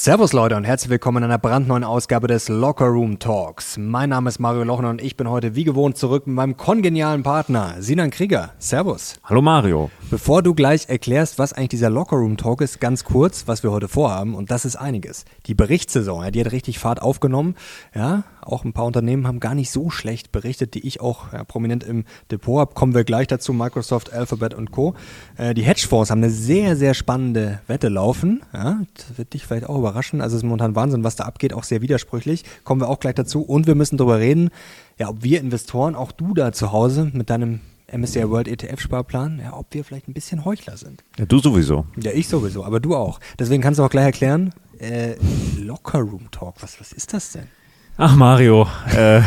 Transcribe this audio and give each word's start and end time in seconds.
Servus 0.00 0.32
Leute 0.32 0.54
und 0.54 0.62
herzlich 0.62 0.90
willkommen 0.90 1.16
in 1.18 1.24
einer 1.24 1.38
brandneuen 1.38 1.82
Ausgabe 1.82 2.28
des 2.28 2.48
Locker 2.48 2.86
Room 2.86 3.18
Talks. 3.18 3.76
Mein 3.78 4.10
Name 4.10 4.28
ist 4.28 4.38
Mario 4.38 4.62
Lochner 4.62 4.90
und 4.90 5.02
ich 5.02 5.16
bin 5.16 5.28
heute 5.28 5.56
wie 5.56 5.64
gewohnt 5.64 5.96
zurück 5.98 6.28
mit 6.28 6.36
meinem 6.36 6.56
kongenialen 6.56 7.24
Partner 7.24 7.74
Sinan 7.80 8.10
Krieger. 8.10 8.52
Servus. 8.60 9.14
Hallo 9.24 9.42
Mario. 9.42 9.90
Bevor 10.08 10.42
du 10.42 10.54
gleich 10.54 10.88
erklärst, 10.88 11.40
was 11.40 11.52
eigentlich 11.52 11.70
dieser 11.70 11.90
Locker 11.90 12.14
Room 12.14 12.36
Talk 12.36 12.60
ist, 12.60 12.80
ganz 12.80 13.02
kurz, 13.02 13.48
was 13.48 13.64
wir 13.64 13.72
heute 13.72 13.88
vorhaben 13.88 14.36
und 14.36 14.52
das 14.52 14.64
ist 14.64 14.76
einiges. 14.76 15.24
Die 15.46 15.56
Berichtssaison, 15.56 16.22
ja, 16.22 16.30
die 16.30 16.44
hat 16.44 16.52
richtig 16.52 16.78
Fahrt 16.78 17.02
aufgenommen. 17.02 17.56
Ja, 17.92 18.22
auch 18.48 18.64
ein 18.64 18.72
paar 18.72 18.86
Unternehmen 18.86 19.26
haben 19.26 19.40
gar 19.40 19.54
nicht 19.54 19.70
so 19.70 19.90
schlecht 19.90 20.32
berichtet, 20.32 20.74
die 20.74 20.86
ich 20.86 21.00
auch 21.00 21.32
ja, 21.32 21.44
prominent 21.44 21.84
im 21.84 22.04
Depot 22.30 22.58
habe. 22.60 22.74
Kommen 22.74 22.94
wir 22.94 23.04
gleich 23.04 23.26
dazu, 23.26 23.52
Microsoft, 23.52 24.12
Alphabet 24.12 24.54
und 24.54 24.70
Co. 24.70 24.94
Äh, 25.36 25.54
die 25.54 25.62
Hedgefonds 25.62 26.10
haben 26.10 26.22
eine 26.22 26.30
sehr, 26.30 26.76
sehr 26.76 26.94
spannende 26.94 27.60
Wette 27.66 27.88
laufen. 27.88 28.42
Ja, 28.52 28.80
das 28.94 29.18
wird 29.18 29.34
dich 29.34 29.46
vielleicht 29.46 29.68
auch 29.68 29.78
überraschen. 29.78 30.20
Also 30.20 30.36
es 30.36 30.42
ist 30.42 30.46
momentan 30.46 30.74
Wahnsinn, 30.74 31.04
was 31.04 31.16
da 31.16 31.24
abgeht, 31.24 31.52
auch 31.52 31.64
sehr 31.64 31.82
widersprüchlich. 31.82 32.44
Kommen 32.64 32.80
wir 32.80 32.88
auch 32.88 33.00
gleich 33.00 33.14
dazu. 33.14 33.42
Und 33.42 33.66
wir 33.66 33.74
müssen 33.74 33.96
darüber 33.96 34.18
reden, 34.18 34.50
ja, 34.98 35.08
ob 35.08 35.22
wir 35.22 35.40
Investoren, 35.40 35.94
auch 35.94 36.12
du 36.12 36.34
da 36.34 36.52
zu 36.52 36.72
Hause 36.72 37.10
mit 37.12 37.30
deinem 37.30 37.60
MSCI 37.90 38.28
World 38.28 38.48
ETF 38.48 38.80
Sparplan, 38.80 39.40
ja, 39.42 39.56
ob 39.56 39.72
wir 39.72 39.84
vielleicht 39.84 40.08
ein 40.08 40.12
bisschen 40.12 40.44
Heuchler 40.44 40.76
sind. 40.76 41.02
Ja, 41.18 41.24
du 41.24 41.38
sowieso. 41.38 41.86
Ja, 41.96 42.12
ich 42.12 42.28
sowieso, 42.28 42.64
aber 42.64 42.80
du 42.80 42.94
auch. 42.94 43.18
Deswegen 43.38 43.62
kannst 43.62 43.78
du 43.78 43.84
auch 43.84 43.90
gleich 43.90 44.04
erklären, 44.04 44.52
äh, 44.78 45.14
Locker 45.58 46.00
Room 46.00 46.30
Talk, 46.30 46.56
was, 46.60 46.80
was 46.80 46.92
ist 46.92 47.14
das 47.14 47.32
denn? 47.32 47.48
Ach 48.00 48.14
Mario, 48.14 48.68
äh, 48.96 49.22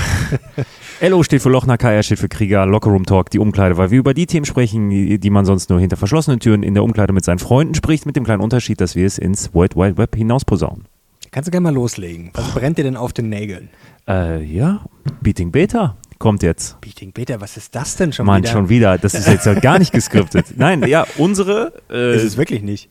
LO 1.09 1.23
steht 1.23 1.41
für 1.41 1.49
Lochner, 1.49 1.77
KR 1.77 2.03
steht 2.03 2.19
für 2.19 2.29
Krieger, 2.29 2.65
Lockerroom 2.65 3.05
Talk, 3.05 3.29
die 3.29 3.39
Umkleide, 3.39 3.75
weil 3.75 3.91
wir 3.91 3.99
über 3.99 4.13
die 4.13 4.27
Themen 4.27 4.45
sprechen, 4.45 4.89
die, 4.89 5.19
die 5.19 5.29
man 5.29 5.43
sonst 5.43 5.69
nur 5.69 5.77
hinter 5.81 5.97
verschlossenen 5.97 6.39
Türen 6.39 6.63
in 6.63 6.73
der 6.73 6.85
Umkleide 6.85 7.11
mit 7.11 7.25
seinen 7.25 7.39
Freunden 7.39 7.75
spricht, 7.75 8.05
mit 8.05 8.15
dem 8.15 8.23
kleinen 8.23 8.39
Unterschied, 8.41 8.79
dass 8.79 8.95
wir 8.95 9.05
es 9.05 9.17
ins 9.17 9.53
World 9.53 9.75
Wide 9.75 9.97
Web 9.97 10.15
hinaus 10.15 10.45
posaunen. 10.45 10.85
Kannst 11.31 11.47
du 11.47 11.51
gerne 11.51 11.65
mal 11.65 11.73
loslegen. 11.73 12.29
Was 12.33 12.49
brennt 12.51 12.77
dir 12.77 12.85
denn 12.85 12.95
auf 12.95 13.11
den 13.11 13.27
Nägeln? 13.27 13.67
Äh, 14.07 14.41
ja, 14.41 14.85
Beating 15.21 15.51
Beta 15.51 15.97
kommt 16.17 16.41
jetzt. 16.41 16.79
Beating 16.79 17.11
Beta, 17.11 17.41
was 17.41 17.57
ist 17.57 17.75
das 17.75 17.97
denn 17.97 18.13
schon 18.13 18.25
Mann, 18.25 18.43
wieder? 18.43 18.53
schon 18.53 18.69
wieder. 18.69 18.97
Das 18.97 19.13
ist 19.13 19.27
jetzt 19.27 19.45
ja 19.45 19.53
gar 19.53 19.79
nicht 19.79 19.91
geskriptet. 19.91 20.45
Nein, 20.55 20.87
ja, 20.87 21.05
unsere, 21.17 21.73
äh, 21.89 22.15
Ist 22.15 22.23
es 22.23 22.37
wirklich 22.37 22.61
nicht. 22.61 22.89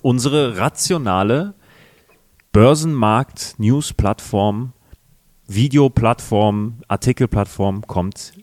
unsere 0.00 0.56
rationale 0.56 1.52
Börsenmarkt-News-Plattform, 2.52 4.72
Videoplattform, 5.48 6.82
Artikelplattform 6.88 7.86
kommt 7.86 8.34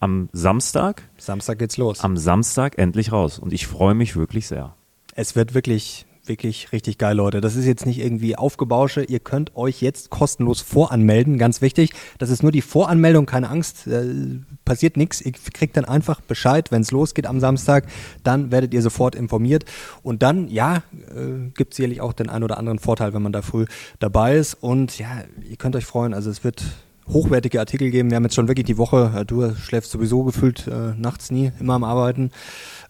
am 0.00 0.30
Samstag, 0.32 1.02
Samstag 1.18 1.58
geht's 1.58 1.76
los. 1.76 2.00
am 2.00 2.16
Samstag 2.16 2.78
endlich 2.78 3.12
raus. 3.12 3.38
Und 3.38 3.52
ich 3.52 3.66
freue 3.66 3.94
mich 3.94 4.16
wirklich 4.16 4.46
sehr. 4.46 4.74
Es 5.14 5.36
wird 5.36 5.54
wirklich, 5.54 6.06
wirklich 6.28 6.72
richtig 6.72 6.98
geil, 6.98 7.16
Leute. 7.16 7.40
Das 7.40 7.56
ist 7.56 7.66
jetzt 7.66 7.86
nicht 7.86 7.98
irgendwie 7.98 8.36
Aufgebausche. 8.36 9.02
Ihr 9.04 9.20
könnt 9.20 9.56
euch 9.56 9.80
jetzt 9.80 10.10
kostenlos 10.10 10.60
voranmelden. 10.60 11.38
Ganz 11.38 11.60
wichtig. 11.62 11.92
Das 12.18 12.30
ist 12.30 12.42
nur 12.42 12.52
die 12.52 12.62
Voranmeldung, 12.62 13.26
keine 13.26 13.48
Angst. 13.50 13.86
Äh, 13.86 14.40
passiert 14.64 14.96
nichts. 14.96 15.20
Ihr 15.20 15.32
kriegt 15.32 15.76
dann 15.76 15.84
einfach 15.84 16.20
Bescheid, 16.20 16.70
wenn 16.70 16.82
es 16.82 16.90
losgeht 16.90 17.26
am 17.26 17.40
Samstag. 17.40 17.86
Dann 18.24 18.50
werdet 18.50 18.74
ihr 18.74 18.82
sofort 18.82 19.14
informiert. 19.14 19.64
Und 20.02 20.22
dann, 20.22 20.48
ja, 20.48 20.82
äh, 21.14 21.50
gibt 21.54 21.72
es 21.72 21.76
sicherlich 21.76 22.00
auch 22.00 22.12
den 22.12 22.28
einen 22.28 22.44
oder 22.44 22.58
anderen 22.58 22.78
Vorteil, 22.78 23.14
wenn 23.14 23.22
man 23.22 23.32
da 23.32 23.42
früh 23.42 23.66
dabei 23.98 24.36
ist. 24.36 24.54
Und 24.54 24.98
ja, 24.98 25.24
ihr 25.48 25.56
könnt 25.56 25.76
euch 25.76 25.86
freuen. 25.86 26.14
Also 26.14 26.30
es 26.30 26.44
wird 26.44 26.62
hochwertige 27.08 27.60
Artikel 27.60 27.90
geben. 27.90 28.10
Wir 28.10 28.16
haben 28.16 28.24
jetzt 28.24 28.34
schon 28.34 28.48
wirklich 28.48 28.66
die 28.66 28.78
Woche, 28.78 29.12
äh, 29.16 29.24
du 29.24 29.54
schläfst 29.54 29.90
sowieso 29.90 30.24
gefühlt 30.24 30.66
äh, 30.66 30.94
nachts 30.96 31.30
nie, 31.30 31.52
immer 31.60 31.74
am 31.74 31.84
Arbeiten. 31.84 32.30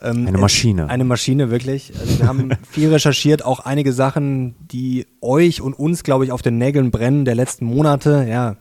Ähm, 0.00 0.26
Eine 0.26 0.38
Maschine. 0.38 0.88
Eine 0.88 1.04
Maschine, 1.04 1.50
wirklich. 1.50 1.92
Also 1.98 2.18
wir 2.18 2.26
haben 2.26 2.50
viel 2.70 2.90
recherchiert, 2.90 3.44
auch 3.44 3.60
einige 3.60 3.92
Sachen, 3.92 4.54
die 4.70 5.06
euch 5.20 5.60
und 5.60 5.74
uns, 5.74 6.02
glaube 6.02 6.24
ich, 6.24 6.32
auf 6.32 6.42
den 6.42 6.58
Nägeln 6.58 6.90
brennen 6.90 7.24
der 7.24 7.34
letzten 7.34 7.66
Monate. 7.66 8.26
Ja, 8.28 8.56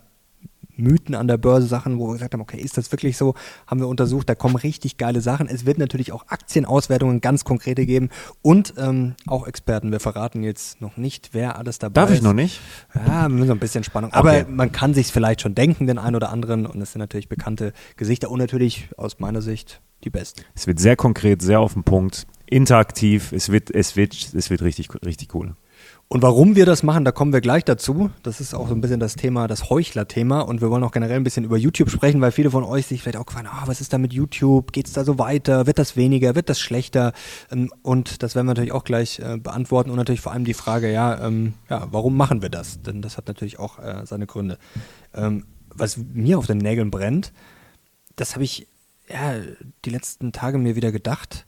Mythen 0.77 1.15
an 1.15 1.27
der 1.27 1.37
Börse, 1.37 1.67
Sachen, 1.67 1.99
wo 1.99 2.07
wir 2.07 2.13
gesagt 2.13 2.33
haben, 2.33 2.41
okay, 2.41 2.57
ist 2.59 2.77
das 2.77 2.91
wirklich 2.91 3.17
so? 3.17 3.33
Haben 3.67 3.79
wir 3.79 3.87
untersucht, 3.87 4.29
da 4.29 4.35
kommen 4.35 4.55
richtig 4.55 4.97
geile 4.97 5.21
Sachen. 5.21 5.47
Es 5.47 5.65
wird 5.65 5.77
natürlich 5.77 6.11
auch 6.11 6.25
Aktienauswertungen 6.27 7.21
ganz 7.21 7.43
konkrete 7.43 7.85
geben 7.85 8.09
und 8.41 8.73
ähm, 8.77 9.15
auch 9.27 9.47
Experten. 9.47 9.91
Wir 9.91 9.99
verraten 9.99 10.43
jetzt 10.43 10.81
noch 10.81 10.97
nicht, 10.97 11.29
wer 11.33 11.57
alles 11.57 11.79
dabei 11.79 12.01
Darf 12.01 12.09
ist. 12.11 12.17
ich 12.17 12.23
noch 12.23 12.33
nicht? 12.33 12.59
Ja, 12.93 13.23
wir 13.23 13.29
müssen 13.29 13.51
ein 13.51 13.59
bisschen 13.59 13.83
Spannung. 13.83 14.11
Aber 14.13 14.31
Okay. 14.31 14.45
man 14.49 14.71
kann 14.71 14.93
sich 14.93 15.07
vielleicht 15.07 15.41
schon 15.41 15.55
denken, 15.55 15.87
den 15.87 15.97
einen 15.97 16.15
oder 16.15 16.29
anderen. 16.29 16.65
Und 16.65 16.81
es 16.81 16.91
sind 16.91 16.99
natürlich 16.99 17.29
bekannte 17.29 17.73
Gesichter 17.95 18.29
und 18.31 18.39
natürlich 18.39 18.89
aus 18.97 19.19
meiner 19.19 19.41
Sicht 19.41 19.81
die 20.03 20.09
besten. 20.09 20.41
Es 20.55 20.67
wird 20.67 20.79
sehr 20.79 20.95
konkret, 20.95 21.41
sehr 21.41 21.59
auf 21.59 21.73
den 21.73 21.83
Punkt, 21.83 22.27
interaktiv. 22.47 23.31
Es 23.31 23.49
wird, 23.51 23.71
es 23.71 23.95
wird, 23.95 24.13
es 24.33 24.49
wird 24.49 24.61
richtig, 24.61 24.89
richtig 25.05 25.33
cool. 25.33 25.55
Und 26.07 26.21
warum 26.21 26.55
wir 26.55 26.67
das 26.67 26.83
machen, 26.83 27.03
da 27.03 27.11
kommen 27.11 27.33
wir 27.33 27.41
gleich 27.41 27.65
dazu. 27.65 28.11
Das 28.21 28.39
ist 28.39 28.53
auch 28.53 28.67
so 28.67 28.75
ein 28.75 28.81
bisschen 28.81 28.99
das 28.99 29.15
Thema, 29.15 29.47
das 29.47 29.71
Heuchler-Thema. 29.71 30.41
Und 30.41 30.61
wir 30.61 30.69
wollen 30.69 30.83
auch 30.83 30.91
generell 30.91 31.15
ein 31.15 31.23
bisschen 31.23 31.43
über 31.43 31.57
YouTube 31.57 31.89
sprechen, 31.89 32.21
weil 32.21 32.31
viele 32.31 32.51
von 32.51 32.63
euch 32.63 32.85
sich 32.85 33.01
vielleicht 33.01 33.17
auch 33.17 33.25
gefragt 33.25 33.47
haben, 33.47 33.63
ah, 33.63 33.67
was 33.67 33.81
ist 33.81 33.91
da 33.91 33.97
mit 33.97 34.13
YouTube? 34.13 34.71
Geht's 34.71 34.93
da 34.93 35.03
so 35.03 35.17
weiter? 35.17 35.65
Wird 35.65 35.79
das 35.79 35.97
weniger? 35.97 36.35
Wird 36.35 36.49
das 36.49 36.59
schlechter? 36.59 37.11
Ähm, 37.51 37.71
Und 37.81 38.21
das 38.21 38.35
werden 38.35 38.45
wir 38.45 38.51
natürlich 38.51 38.71
auch 38.71 38.83
gleich 38.83 39.19
äh, 39.19 39.37
beantworten. 39.37 39.89
Und 39.89 39.97
natürlich 39.97 40.21
vor 40.21 40.31
allem 40.31 40.45
die 40.45 40.53
Frage, 40.53 40.91
ja, 40.91 41.25
ähm, 41.25 41.53
ja, 41.69 41.87
warum 41.89 42.15
machen 42.15 42.43
wir 42.43 42.49
das? 42.49 42.81
Denn 42.83 43.01
das 43.01 43.17
hat 43.17 43.27
natürlich 43.27 43.57
auch 43.57 43.79
äh, 43.79 44.05
seine 44.05 44.27
Gründe. 44.27 44.59
Ähm, 45.15 45.45
was 45.69 45.97
mir 45.97 46.37
auf 46.37 46.45
den 46.45 46.59
Nägeln 46.59 46.91
brennt, 46.91 47.33
das 48.15 48.35
habe 48.35 48.43
ich 48.43 48.67
ja 49.09 49.33
die 49.83 49.89
letzten 49.89 50.31
Tage 50.31 50.59
mir 50.59 50.75
wieder 50.75 50.91
gedacht 50.91 51.44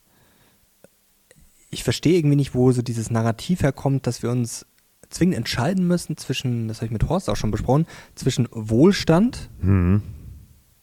ich 1.70 1.84
verstehe 1.84 2.18
irgendwie 2.18 2.36
nicht, 2.36 2.56
wo 2.56 2.72
so 2.72 2.82
dieses 2.82 3.12
Narrativ 3.12 3.62
herkommt, 3.62 4.08
dass 4.08 4.24
wir 4.24 4.32
uns 4.32 4.66
zwingend 5.10 5.38
entscheiden 5.38 5.88
müssen 5.88 6.18
zwischen, 6.18 6.68
das 6.68 6.78
habe 6.78 6.88
ich 6.88 6.92
mit 6.92 7.08
Horst 7.08 7.30
auch 7.30 7.36
schon 7.36 7.52
besprochen, 7.52 7.86
zwischen 8.16 8.48
Wohlstand 8.52 9.50
Mhm. 9.62 10.02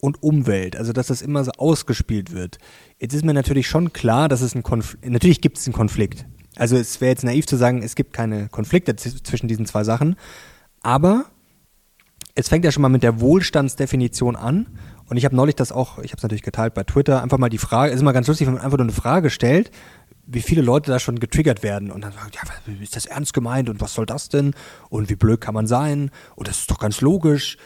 und 0.01 0.23
Umwelt. 0.23 0.77
Also, 0.77 0.93
dass 0.93 1.09
das 1.09 1.23
immer 1.23 1.45
so 1.45 1.53
ausgespielt 1.53 2.33
wird. 2.33 2.59
Jetzt 2.99 3.15
ist 3.15 3.25
mir 3.25 3.35
natürlich 3.35 3.69
schon 3.69 3.93
klar, 3.93 4.29
dass 4.29 4.41
es 4.41 4.55
ein 4.55 4.63
Konflikt, 4.63 5.07
natürlich 5.09 5.41
gibt 5.41 5.59
es 5.59 5.67
einen 5.67 5.75
Konflikt. 5.75 6.27
Also, 6.57 6.77
es 6.77 7.01
wäre 7.01 7.11
jetzt 7.11 7.25
naiv 7.25 7.47
zu 7.47 7.57
sagen, 7.57 7.83
es 7.83 7.95
gibt 7.95 8.13
keine 8.13 8.49
Konflikte 8.49 8.97
zwischen 8.97 9.49
diesen 9.49 9.67
zwei 9.67 9.85
Sachen. 9.85 10.17
Aber 10.83 11.27
es 12.35 12.49
fängt 12.49 12.65
ja 12.65 12.73
schon 12.73 12.83
mal 12.83 12.89
mit 12.89 13.03
der 13.03 13.21
Wohlstandsdefinition 13.21 14.37
an. 14.37 14.67
Und 15.07 15.17
ich 15.19 15.25
habe 15.27 15.37
neulich 15.37 15.55
das 15.57 15.71
auch, 15.71 15.99
ich 15.99 16.13
habe 16.13 16.17
es 16.19 16.23
natürlich 16.23 16.43
geteilt 16.43 16.73
bei 16.75 16.83
Twitter, 16.85 17.23
einfach 17.23 17.37
mal 17.39 17.51
die 17.51 17.59
Frage, 17.59 17.91
es 17.91 17.97
ist 17.97 18.01
immer 18.03 18.15
ganz 18.15 18.27
lustig, 18.27 18.47
wenn 18.47 18.55
man 18.55 18.63
einfach 18.63 18.79
nur 18.79 18.87
eine 18.87 18.93
Frage 18.93 19.29
stellt, 19.29 19.71
wie 20.27 20.41
viele 20.41 20.63
Leute 20.63 20.91
da 20.91 20.99
schon 20.99 21.19
getriggert 21.19 21.63
werden 21.63 21.91
und 21.91 22.03
dann 22.03 22.13
sagen, 22.13 22.31
ja, 22.33 22.75
ist 22.83 22.97
das 22.97 23.07
ernst 23.07 23.35
gemeint 23.35 23.69
und 23.69 23.81
was 23.81 23.95
soll 23.95 24.07
das 24.07 24.29
denn? 24.29 24.55
Und 24.89 25.11
wie 25.11 25.17
blöd 25.17 25.41
kann 25.41 25.55
man 25.55 25.67
sein? 25.67 26.11
Und 26.35 26.49
das 26.49 26.61
ist 26.61 26.71
doch 26.71 26.79
ganz 26.79 27.01
logisch. 27.01 27.59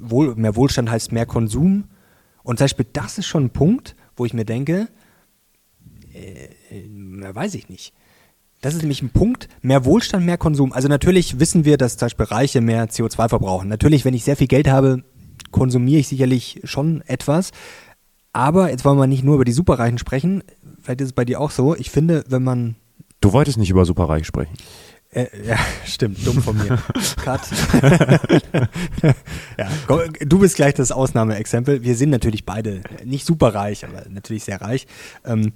Wohl, 0.00 0.34
mehr 0.34 0.56
Wohlstand 0.56 0.90
heißt 0.90 1.12
mehr 1.12 1.26
Konsum. 1.26 1.84
Und 2.42 2.58
zum 2.58 2.64
Beispiel, 2.64 2.86
das 2.92 3.18
ist 3.18 3.26
schon 3.26 3.44
ein 3.44 3.50
Punkt, 3.50 3.96
wo 4.16 4.24
ich 4.24 4.34
mir 4.34 4.44
denke, 4.44 4.88
äh, 6.12 6.48
na, 6.88 7.34
weiß 7.34 7.54
ich 7.54 7.68
nicht. 7.68 7.94
Das 8.60 8.74
ist 8.74 8.80
nämlich 8.80 9.02
ein 9.02 9.10
Punkt, 9.10 9.48
mehr 9.60 9.84
Wohlstand, 9.84 10.24
mehr 10.24 10.38
Konsum. 10.38 10.72
Also 10.72 10.88
natürlich 10.88 11.38
wissen 11.38 11.64
wir, 11.64 11.76
dass 11.76 11.96
zum 11.96 12.06
Beispiel 12.06 12.26
Reiche 12.26 12.60
mehr 12.60 12.88
CO2 12.88 13.28
verbrauchen. 13.28 13.68
Natürlich, 13.68 14.04
wenn 14.04 14.14
ich 14.14 14.24
sehr 14.24 14.36
viel 14.36 14.46
Geld 14.46 14.68
habe, 14.68 15.04
konsumiere 15.50 16.00
ich 16.00 16.08
sicherlich 16.08 16.60
schon 16.64 17.02
etwas. 17.02 17.50
Aber 18.34 18.70
jetzt 18.70 18.84
wollen 18.84 18.98
wir 18.98 19.06
nicht 19.06 19.22
nur 19.24 19.36
über 19.36 19.44
die 19.44 19.52
Superreichen 19.52 19.96
sprechen. 19.96 20.42
Vielleicht 20.82 21.00
ist 21.00 21.06
es 21.06 21.12
bei 21.12 21.24
dir 21.24 21.40
auch 21.40 21.52
so. 21.52 21.74
Ich 21.76 21.90
finde, 21.90 22.24
wenn 22.28 22.42
man 22.42 22.74
Du 23.20 23.32
wolltest 23.32 23.56
nicht 23.56 23.70
über 23.70 23.86
Superreich 23.86 24.26
sprechen. 24.26 24.54
äh, 25.10 25.26
ja, 25.46 25.56
stimmt, 25.86 26.26
dumm 26.26 26.42
von 26.42 26.58
mir. 26.58 26.78
Cut. 27.22 27.40
ja, 29.56 29.68
du 30.26 30.38
bist 30.40 30.56
gleich 30.56 30.74
das 30.74 30.90
Ausnahmeexempel. 30.92 31.84
Wir 31.84 31.96
sind 31.96 32.10
natürlich 32.10 32.44
beide 32.44 32.82
nicht 33.04 33.24
super 33.24 33.54
reich, 33.54 33.86
aber 33.86 34.04
natürlich 34.10 34.44
sehr 34.44 34.60
reich. 34.60 34.86
Ähm, 35.24 35.52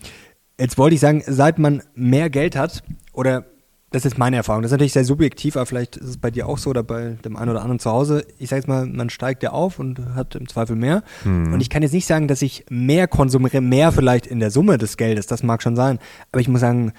jetzt 0.58 0.78
wollte 0.78 0.94
ich 0.94 1.00
sagen, 1.00 1.22
seit 1.26 1.58
man 1.58 1.82
mehr 1.94 2.30
Geld 2.30 2.56
hat, 2.56 2.84
oder 3.12 3.44
das 3.90 4.04
ist 4.04 4.18
meine 4.18 4.36
Erfahrung, 4.36 4.62
das 4.62 4.70
ist 4.70 4.74
natürlich 4.74 4.92
sehr 4.92 5.04
subjektiv, 5.04 5.56
aber 5.56 5.64
vielleicht 5.64 5.96
ist 5.96 6.08
es 6.08 6.16
bei 6.18 6.30
dir 6.30 6.46
auch 6.46 6.58
so 6.58 6.70
oder 6.70 6.82
bei 6.82 7.16
dem 7.24 7.36
einen 7.36 7.50
oder 7.50 7.62
anderen 7.62 7.78
zu 7.78 7.90
Hause. 7.90 8.26
Ich 8.38 8.50
sage 8.50 8.60
jetzt 8.60 8.68
mal, 8.68 8.84
man 8.84 9.08
steigt 9.08 9.42
ja 9.42 9.52
auf 9.52 9.78
und 9.78 10.14
hat 10.14 10.34
im 10.34 10.46
Zweifel 10.46 10.76
mehr. 10.76 11.02
Und 11.24 11.60
ich 11.60 11.70
kann 11.70 11.82
jetzt 11.82 11.92
nicht 11.94 12.06
sagen, 12.06 12.28
dass 12.28 12.42
ich 12.42 12.66
mehr 12.68 13.08
konsumiere, 13.08 13.62
mehr 13.62 13.90
vielleicht 13.90 14.26
in 14.26 14.40
der 14.40 14.50
Summe 14.50 14.76
des 14.76 14.98
Geldes, 14.98 15.26
das 15.26 15.42
mag 15.42 15.62
schon 15.62 15.74
sein. 15.74 15.98
Aber 16.32 16.40
ich 16.40 16.48
muss 16.48 16.60
sagen, 16.60 16.92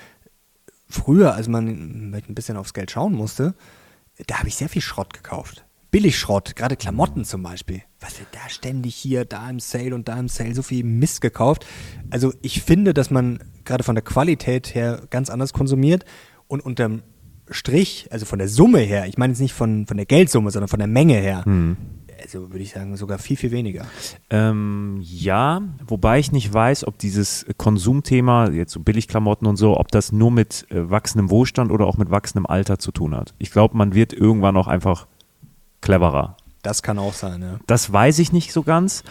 früher, 0.90 1.36
als 1.36 1.48
man 1.48 1.68
ein 1.68 2.36
bisschen 2.36 2.58
aufs 2.58 2.74
Geld 2.74 2.90
schauen 2.90 3.14
musste, 3.14 3.54
da 4.26 4.40
habe 4.40 4.48
ich 4.48 4.56
sehr 4.56 4.70
viel 4.70 4.82
Schrott 4.82 5.14
gekauft. 5.14 5.66
Billigschrott, 5.92 6.56
gerade 6.56 6.76
Klamotten 6.76 7.24
zum 7.26 7.42
Beispiel. 7.44 7.82
Was 8.00 8.20
wird 8.20 8.30
da 8.32 8.50
ständig 8.50 8.96
hier, 8.96 9.26
da 9.26 9.50
im 9.50 9.60
Sale 9.60 9.96
und 9.96 10.08
da 10.08 10.20
im 10.20 10.28
Sale, 10.28 10.54
so 10.54 10.62
viel 10.62 10.84
Mist 10.84 11.22
gekauft. 11.22 11.66
Also 12.10 12.34
ich 12.42 12.62
finde, 12.62 12.94
dass 12.94 13.10
man 13.10 13.40
gerade 13.66 13.84
von 13.84 13.96
der 13.96 14.04
Qualität 14.04 14.74
her 14.76 15.02
ganz 15.10 15.30
anders 15.30 15.54
konsumiert 15.54 16.06
und 16.50 16.60
unterm 16.60 17.04
Strich, 17.50 18.10
also 18.12 18.26
von 18.26 18.40
der 18.40 18.50
Summe 18.50 18.80
her, 18.80 19.08
ich 19.08 19.18
meine 19.18 19.32
jetzt 19.32 19.40
nicht 19.40 19.54
von, 19.54 19.88
von 19.88 19.96
der 19.96 20.06
Geldsumme, 20.06 20.52
sondern 20.52 20.68
von 20.68 20.80
der 20.80 20.88
Menge 20.88 21.16
her, 21.16 21.44
Also 22.22 22.52
würde 22.52 22.60
ich 22.60 22.72
sagen, 22.72 22.98
sogar 22.98 23.18
viel, 23.18 23.38
viel 23.38 23.52
weniger. 23.52 23.86
Ähm, 24.30 25.00
ja, 25.02 25.62
wobei 25.88 26.20
ich 26.20 26.34
nicht 26.34 26.54
weiß, 26.54 26.86
ob 26.86 26.98
dieses 26.98 27.46
Konsumthema, 27.58 28.50
jetzt 28.50 28.74
so 28.74 28.82
Billigklamotten 28.82 29.48
und 29.48 29.56
so, 29.56 29.80
ob 29.80 29.90
das 29.90 30.12
nur 30.12 30.30
mit 30.30 30.68
äh, 30.70 30.90
wachsendem 30.90 31.30
Wohlstand 31.30 31.72
oder 31.72 31.88
auch 31.88 31.98
mit 31.98 32.12
wachsendem 32.12 32.46
Alter 32.46 32.78
zu 32.78 32.92
tun 32.92 33.16
hat. 33.16 33.34
Ich 33.38 33.52
glaube, 33.52 33.78
man 33.78 33.94
wird 33.94 34.12
irgendwann 34.12 34.58
auch 34.58 34.68
einfach 34.68 35.08
cleverer. 35.82 36.36
Das 36.62 36.84
kann 36.84 37.00
auch 37.00 37.14
sein, 37.14 37.42
ja. 37.42 37.60
Das 37.68 37.94
weiß 37.94 38.20
ich 38.20 38.34
nicht 38.34 38.52
so 38.52 38.64
ganz. 38.64 39.04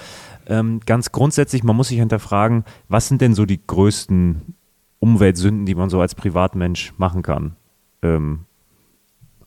Ähm, 0.47 0.81
ganz 0.85 1.11
grundsätzlich, 1.11 1.65
man 1.65 1.77
muss 1.77 1.89
sich 1.89 1.99
hinterfragen, 1.99 2.65
was 2.89 3.09
sind 3.09 3.21
denn 3.23 3.35
so 3.35 3.47
die 3.47 3.61
größten 3.67 4.55
Umweltsünden, 5.01 5.67
die 5.67 5.75
man 5.75 5.91
so 5.91 6.01
als 6.01 6.15
Privatmensch 6.15 6.93
machen 6.97 7.23
kann? 7.23 7.57
Ähm, 8.03 8.41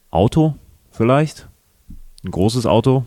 Auto 0.09 0.55
vielleicht? 0.91 1.49
Ein 2.23 2.31
großes 2.31 2.65
Auto? 2.65 3.05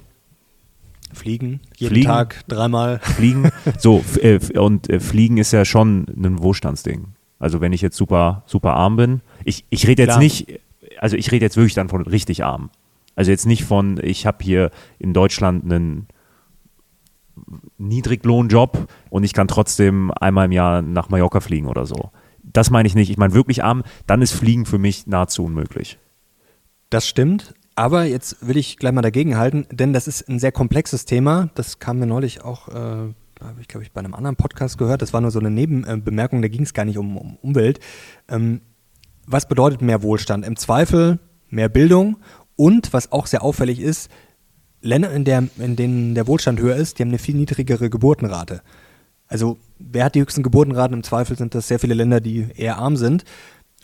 Fliegen, 1.13 1.61
jeden 1.77 1.93
Fliegen. 1.93 2.07
Tag 2.09 2.43
dreimal. 2.49 2.99
Fliegen. 3.01 3.51
So, 3.79 4.05
äh, 4.21 4.41
und 4.59 4.91
äh, 4.91 5.01
Fliegen 5.01 5.37
ist 5.37 5.53
ja 5.53 5.65
schon 5.65 6.07
ein 6.09 6.41
Wohlstandsding. 6.41 7.15
Also 7.39 7.61
wenn 7.61 7.73
ich 7.73 7.83
jetzt 7.83 7.97
super, 7.97 8.43
super 8.47 8.75
arm 8.75 8.97
bin, 8.97 9.21
ich, 9.45 9.65
ich 9.71 9.87
rede 9.87 10.03
jetzt 10.03 10.13
Klar. 10.13 10.21
nicht, 10.21 10.61
also 10.99 11.17
ich 11.17 11.31
rede 11.31 11.45
jetzt 11.45 11.57
wirklich 11.57 11.75
dann 11.75 11.89
von 11.89 12.03
richtig 12.03 12.45
arm. 12.45 12.71
Also 13.15 13.31
jetzt 13.31 13.47
nicht 13.47 13.65
von, 13.65 14.01
ich 14.03 14.27
habe 14.27 14.43
hier 14.43 14.71
in 14.99 15.13
Deutschland 15.13 15.65
einen 15.65 16.09
Niedriglohnjob 17.79 18.89
und 19.11 19.25
ich 19.25 19.33
kann 19.33 19.49
trotzdem 19.49 20.11
einmal 20.13 20.47
im 20.47 20.53
Jahr 20.53 20.83
nach 20.83 21.11
Mallorca 21.11 21.41
fliegen 21.41 21.67
oder 21.67 21.87
so. 21.87 22.11
Das 22.45 22.71
meine 22.71 22.87
ich 22.87 22.95
nicht. 22.95 23.11
Ich 23.11 23.17
meine 23.17 23.35
wirklich 23.35 23.65
arm, 23.65 23.83
dann 24.07 24.23
ist 24.23 24.33
Fliegen 24.33 24.67
für 24.67 24.79
mich 24.79 25.07
nahezu 25.07 25.45
unmöglich. 25.45 25.99
Das 26.91 27.09
stimmt. 27.09 27.55
Aber 27.77 28.05
jetzt 28.05 28.47
will 28.47 28.57
ich 28.57 28.77
gleich 28.77 28.93
mal 28.93 29.03
dagegen 29.03 29.37
halten, 29.37 29.67
denn 29.73 29.93
das 29.93 30.07
ist 30.07 30.29
ein 30.29 30.39
sehr 30.39 30.53
komplexes 30.53 31.07
Thema. 31.07 31.51
Das 31.57 31.81
kam 31.81 31.99
mir 31.99 32.07
neulich 32.07 32.45
auch, 32.45 32.69
äh, 32.69 32.73
habe 32.73 33.61
ich 33.61 33.67
glaube 33.67 33.83
ich 33.83 33.91
bei 33.91 33.99
einem 33.99 34.15
anderen 34.15 34.37
Podcast 34.37 34.79
gehört. 34.79 35.03
Das 35.03 35.13
war 35.13 35.21
nur 35.21 35.33
so 35.33 35.41
eine 35.41 35.51
Nebenbemerkung, 35.51 36.41
da 36.41 36.49
ging 36.49 36.63
es 36.63 36.73
gar 36.73 36.85
nicht 36.85 36.99
um, 36.99 37.17
um 37.17 37.37
Umwelt. 37.43 37.81
Ähm, 38.29 38.61
was 39.27 39.49
bedeutet 39.49 39.83
mehr 39.83 40.03
Wohlstand? 40.03 40.47
Im 40.47 40.57
Zweifel 40.57 41.19
mehr 41.51 41.69
Bildung 41.69 42.19
und 42.57 42.93
was 42.93 43.11
auch 43.11 43.27
sehr 43.27 43.43
auffällig 43.43 43.81
ist, 43.81 44.11
Länder, 44.81 45.11
in, 45.11 45.25
der, 45.25 45.49
in 45.59 45.77
denen 45.77 46.15
der 46.15 46.27
Wohlstand 46.27 46.61
höher 46.61 46.77
ist, 46.77 46.99
die 46.99 47.03
haben 47.03 47.09
eine 47.09 47.19
viel 47.19 47.35
niedrigere 47.35 47.89
Geburtenrate. 47.89 48.61
Also 49.29 49.59
wer 49.79 50.05
hat 50.05 50.15
die 50.15 50.21
höchsten 50.21 50.43
Geburtenraten? 50.43 50.97
Im 50.97 51.03
Zweifel 51.03 51.37
sind 51.37 51.55
das 51.55 51.69
sehr 51.69 51.79
viele 51.79 51.95
Länder, 51.95 52.21
die 52.21 52.47
eher 52.57 52.79
arm 52.79 52.97
sind. 52.97 53.25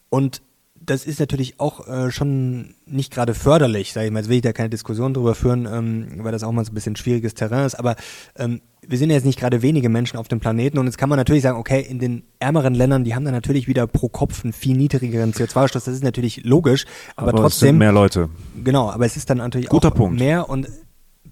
Und 0.08 0.42
das 0.80 1.04
ist 1.04 1.20
natürlich 1.20 1.60
auch 1.60 1.86
äh, 1.86 2.10
schon 2.10 2.74
nicht 2.86 3.12
gerade 3.12 3.34
förderlich, 3.34 3.92
sage 3.92 4.06
ich 4.06 4.12
mal. 4.12 4.20
Jetzt 4.20 4.28
will 4.28 4.36
ich 4.36 4.42
da 4.42 4.52
keine 4.52 4.70
Diskussion 4.70 5.14
drüber 5.14 5.34
führen, 5.34 5.66
ähm, 5.70 6.24
weil 6.24 6.32
das 6.32 6.42
auch 6.42 6.52
mal 6.52 6.64
so 6.64 6.72
ein 6.72 6.74
bisschen 6.74 6.96
schwieriges 6.96 7.34
Terrain 7.34 7.66
ist. 7.66 7.74
Aber 7.74 7.96
ähm, 8.36 8.60
wir 8.86 8.96
sind 8.96 9.10
ja 9.10 9.16
jetzt 9.16 9.26
nicht 9.26 9.38
gerade 9.38 9.62
wenige 9.62 9.88
Menschen 9.88 10.16
auf 10.16 10.28
dem 10.28 10.40
Planeten 10.40 10.78
und 10.78 10.86
jetzt 10.86 10.96
kann 10.96 11.08
man 11.08 11.18
natürlich 11.18 11.42
sagen, 11.42 11.58
okay, 11.58 11.80
in 11.86 11.98
den 11.98 12.24
ärmeren 12.38 12.74
Ländern, 12.74 13.04
die 13.04 13.14
haben 13.14 13.24
dann 13.24 13.34
natürlich 13.34 13.68
wieder 13.68 13.86
pro 13.86 14.08
Kopf 14.08 14.42
einen 14.42 14.54
viel 14.54 14.76
niedrigeren 14.76 15.32
CO2-Ausstoß. 15.32 15.84
Das 15.84 15.88
ist 15.88 16.02
natürlich 16.02 16.44
logisch, 16.44 16.86
aber, 17.14 17.28
es 17.28 17.32
sind 17.34 17.42
trotzdem, 17.42 17.78
mehr 17.78 17.92
Leute. 17.92 18.30
genau, 18.64 18.90
aber 18.90 19.04
es 19.04 19.16
ist 19.16 19.28
dann 19.28 19.38
natürlich 19.38 19.68
Guter 19.68 19.88
auch 19.88 19.94
Punkt. 19.94 20.18
mehr 20.18 20.48
und 20.48 20.66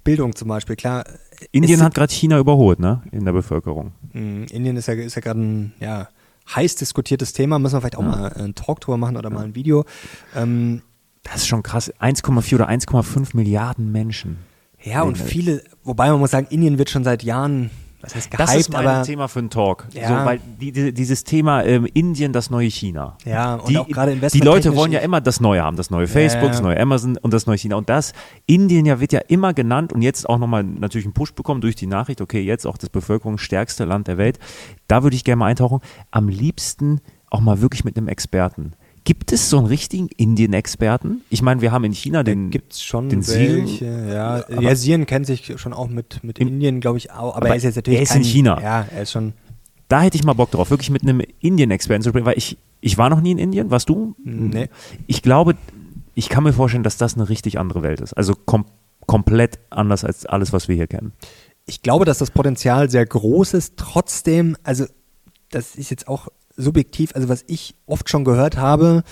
Bildung 0.05 0.37
zum 0.37 0.49
Beispiel, 0.49 0.77
klar. 0.77 1.05
Indien 1.53 1.83
hat 1.83 1.95
gerade 1.95 2.13
China 2.13 2.39
überholt, 2.39 2.79
ne? 2.81 3.03
In 3.13 3.25
der 3.25 3.33
Bevölkerung. 3.33 3.93
Mm, 4.13 4.45
Indien 4.51 4.77
ist 4.77 4.87
ja, 4.89 4.95
ist 4.95 5.15
ja 5.15 5.21
gerade 5.23 5.41
ein 5.41 5.73
ja, 5.81 6.09
heiß 6.55 6.77
diskutiertes 6.77 7.33
Thema. 7.33 7.59
Müssen 7.59 7.75
wir 7.77 7.81
vielleicht 7.81 7.97
auch 7.97 8.03
Ja. 8.03 8.09
mal 8.09 8.33
einen 8.33 8.55
Talk 8.55 8.81
drüber 8.81 8.97
machen 8.97 9.17
oder 9.17 9.31
mal 9.31 9.45
ein 9.45 9.55
Video. 9.55 9.85
Ähm, 10.35 10.83
Das 11.23 11.37
ist 11.37 11.47
schon 11.49 11.63
krass. 11.63 11.93
1,4 12.01 12.55
oder 12.55 12.69
1,5 12.69 13.37
Milliarden 13.37 13.93
Menschen. 13.93 14.39
ja, 14.83 15.03
und 15.03 15.19
viele, 15.19 15.63
wobei 15.85 16.11
man 16.11 16.21
muss 16.21 16.31
sagen, 16.31 16.47
Indien 16.51 16.79
wird 16.79 16.89
schon 16.91 17.05
seit 17.05 17.23
Jahren, 17.23 17.71
was 18.01 18.15
heißt 18.15 18.31
gehypt, 18.31 18.49
Das 18.49 18.55
ist 18.57 18.73
mein 18.73 18.87
aber 18.87 19.03
Thema 19.03 19.27
für 19.29 19.41
einen 19.41 19.51
Talk. 19.51 19.89
Ja. 19.93 20.09
So, 20.09 20.15
weil 20.27 20.41
die, 20.61 20.71
die, 20.73 20.93
dieses 20.95 21.25
Thema 21.25 21.65
ähm, 21.65 21.87
Indien, 21.95 22.33
das 22.33 22.49
neue 22.49 22.69
China. 22.69 23.17
ja, 23.25 23.57
und 23.57 23.69
Die, 23.69 23.79
auch 23.79 23.89
gerade 23.89 24.15
die 24.17 24.41
Leute 24.41 24.77
wollen 24.77 24.93
ja 24.93 25.01
immer 25.01 25.21
das 25.21 25.41
Neue 25.41 25.63
haben, 25.63 25.77
das 25.77 25.91
neue 25.91 26.07
Facebook, 26.07 26.45
Ja. 26.45 26.49
das 26.51 26.63
neue 26.63 26.79
Amazon 26.79 27.17
und 27.17 27.33
das 27.33 27.47
neue 27.47 27.59
China. 27.59 27.77
Und 27.77 27.89
das, 27.89 28.13
Indien 28.47 28.87
ja 28.87 29.01
wird 29.01 29.13
ja 29.13 29.21
immer 29.29 29.53
genannt 29.53 29.93
und 29.93 30.03
jetzt 30.03 30.29
auch 30.29 30.39
nochmal 30.39 30.63
natürlich 30.63 31.07
einen 31.07 31.15
Push 31.15 31.35
bekommen 31.35 31.61
durch 31.61 31.75
die 31.75 31.87
Nachricht, 31.87 32.21
okay, 32.21 32.41
jetzt 32.41 32.67
auch 32.67 32.79
das 32.79 32.91
bevölkerungsstärkste 32.91 33.85
Land 33.85 34.07
der 34.07 34.17
Welt. 34.19 34.39
Da 34.87 35.03
würde 35.03 35.17
ich 35.17 35.25
gerne 35.25 35.41
mal 35.41 35.47
eintauchen. 35.47 35.81
Am 36.11 36.29
liebsten 36.29 37.01
auch 37.31 37.41
mal 37.41 37.61
wirklich 37.61 37.85
mit 37.85 37.97
einem 37.97 38.09
Experten. 38.09 38.73
Gibt 39.09 39.33
es 39.33 39.49
so 39.49 39.57
einen 39.57 39.67
richtigen 39.67 40.09
Indien-Experten? 40.19 41.23
Ich 41.31 41.41
meine, 41.41 41.63
wir 41.63 41.73
haben 41.73 41.85
in 41.85 41.93
China 41.93 42.23
den. 42.23 42.51
gibt 42.51 42.75
es 42.75 42.83
schon 42.83 43.09
den 43.09 43.23
Siren- 43.23 43.63
welche, 43.63 43.87
ja. 43.87 44.61
Ja, 44.61 44.75
Siren 44.75 45.07
kennt 45.07 45.25
sich 45.25 45.55
schon 45.59 45.73
auch 45.73 45.89
mit, 45.89 46.23
mit 46.23 46.39
Im- 46.39 46.49
Indien, 46.49 46.81
glaube 46.81 46.99
ich, 46.99 47.11
auch, 47.11 47.35
aber, 47.35 47.37
Aber 47.37 47.49
er 47.49 47.57
ist 47.57 47.63
jetzt 47.63 47.77
natürlich 47.77 48.01
er 48.01 48.03
ist 48.03 48.11
kein, 48.11 48.19
in 48.19 48.25
China. 48.29 48.61
Ja, 48.61 48.87
er 48.95 49.03
ist 49.03 49.13
schon, 49.13 49.33
da 49.89 50.03
hätte 50.03 50.19
ich 50.19 50.25
mal 50.25 50.35
Bock 50.35 50.51
drauf, 50.51 50.69
wirklich 50.71 50.91
mit 50.91 51.03
einem 51.05 51.23
Indien-Experten 51.41 52.03
zu 52.03 52.11
sprechen, 52.11 52.27
weil 52.27 52.37
ich, 52.37 52.59
ich 52.83 52.99
war 52.99 53.09
noch 53.09 53.23
nie 53.23 53.31
in 53.31 53.39
Indien. 53.39 53.71
Warst 53.71 53.89
du? 53.89 54.15
Nee. 54.23 54.69
Ich 55.07 55.23
glaube, 55.23 55.57
ich 56.15 56.29
kann 56.29 56.45
mir 56.45 56.53
vorstellen, 56.53 56.83
dass 56.85 56.99
das 56.99 57.15
eine 57.15 57.31
richtig 57.31 57.59
andere 57.59 57.81
Welt 57.83 58.03
ist. 58.03 58.13
Also 58.13 58.35
kom 58.35 58.67
komplett 59.07 59.59
anders 59.71 60.05
als 60.05 60.27
alles, 60.27 60.53
was 60.53 60.69
wir 60.69 60.75
hier 60.77 60.87
kennen. 60.87 61.13
ich 61.65 61.81
glaube, 61.81 62.05
dass 62.05 62.19
das 62.19 62.31
Potenzial 62.31 62.91
sehr 62.91 63.07
groß 63.07 63.55
ist. 63.55 63.79
Trotzdem, 63.79 64.55
also 64.65 64.85
das 65.51 65.77
ist 65.77 65.89
jetzt 65.91 66.09
auch 66.09 66.29
subjektiv, 66.59 67.15
also 67.15 67.29
was 67.29 67.45
ich 67.47 67.75
oft 67.87 68.11
schon 68.11 68.25
gehört 68.25 68.59
habe, 68.59 69.03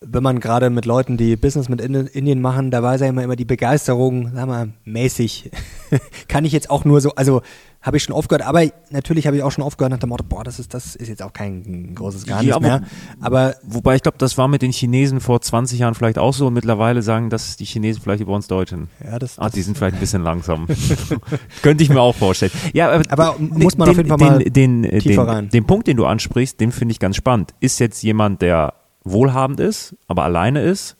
wenn 0.00 0.22
man 0.22 0.40
gerade 0.40 0.70
mit 0.70 0.84
Leuten, 0.84 1.16
die 1.16 1.36
Business 1.36 1.68
mit 1.68 1.80
Indi- 1.80 2.10
Indien 2.12 2.40
machen, 2.40 2.70
da 2.70 2.82
war 2.82 2.96
ja 2.96 3.06
immer, 3.06 3.22
immer 3.22 3.36
die 3.36 3.44
Begeisterung, 3.44 4.32
sag 4.34 4.46
mal, 4.46 4.68
mäßig. 4.84 5.50
Kann 6.28 6.44
ich 6.44 6.52
jetzt 6.52 6.70
auch 6.70 6.84
nur 6.84 7.00
so, 7.00 7.14
also 7.14 7.42
habe 7.84 7.98
ich 7.98 8.02
schon 8.02 8.14
aufgehört, 8.16 8.42
aber 8.46 8.64
natürlich 8.90 9.26
habe 9.26 9.36
ich 9.36 9.42
auch 9.42 9.52
schon 9.52 9.62
aufgehört 9.62 9.92
nach 9.92 9.98
dem 9.98 10.08
Motto, 10.08 10.24
boah, 10.26 10.42
das 10.42 10.58
ist, 10.58 10.72
das 10.72 10.96
ist 10.96 11.08
jetzt 11.08 11.22
auch 11.22 11.34
kein 11.34 11.94
großes 11.94 12.24
Geheimnis 12.24 12.48
Ja, 12.48 12.56
aber- 12.56 12.66
mehr. 12.66 12.82
Aber 13.20 13.54
Wobei 13.62 13.94
ich 13.96 14.02
glaube, 14.02 14.16
das 14.18 14.38
war 14.38 14.48
mit 14.48 14.62
den 14.62 14.72
Chinesen 14.72 15.20
vor 15.20 15.40
20 15.42 15.78
Jahren 15.80 15.94
vielleicht 15.94 16.18
auch 16.18 16.32
so 16.32 16.46
und 16.46 16.54
mittlerweile 16.54 17.02
sagen 17.02 17.28
das 17.28 17.56
die 17.56 17.66
Chinesen 17.66 18.02
vielleicht 18.02 18.22
über 18.22 18.32
uns 18.32 18.46
Deutschen. 18.48 18.88
ja, 19.04 19.18
das, 19.18 19.38
Ah, 19.38 19.44
das 19.44 19.52
die 19.52 19.62
sind 19.62 19.76
vielleicht 19.76 19.96
ein 19.96 20.00
bisschen 20.00 20.22
langsam. 20.22 20.66
Könnte 21.62 21.84
ich 21.84 21.90
mir 21.90 22.00
auch 22.00 22.14
vorstellen. 22.14 22.52
Ja, 22.72 22.90
aber, 22.90 23.04
Aber 23.10 23.38
muss 23.38 23.76
man 23.76 23.88
auf 23.90 23.96
jeden 23.96 24.08
Fall 24.08 24.18
den, 24.18 24.26
mal 24.28 24.38
den, 24.42 24.82
den, 24.82 24.98
tiefer 25.00 25.24
den, 25.26 25.30
rein. 25.34 25.48
den 25.50 25.66
Punkt, 25.66 25.86
den 25.86 25.96
du 25.98 26.06
ansprichst, 26.06 26.58
den 26.60 26.72
finde 26.72 26.92
ich 26.92 26.98
ganz 27.00 27.16
spannend. 27.16 27.52
Ist 27.60 27.80
jetzt 27.80 28.02
jemand, 28.02 28.40
der 28.42 28.74
wohlhabend 29.04 29.60
ist, 29.60 29.94
aber 30.08 30.22
alleine 30.24 30.62
ist, 30.62 30.96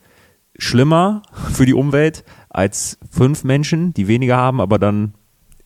schlimmer 0.58 1.22
für 1.52 1.64
die 1.64 1.74
Umwelt 1.74 2.24
als 2.50 2.98
fünf 3.10 3.42
Menschen, 3.42 3.94
die 3.94 4.06
weniger 4.06 4.36
haben, 4.36 4.60
aber 4.60 4.78
dann 4.78 5.14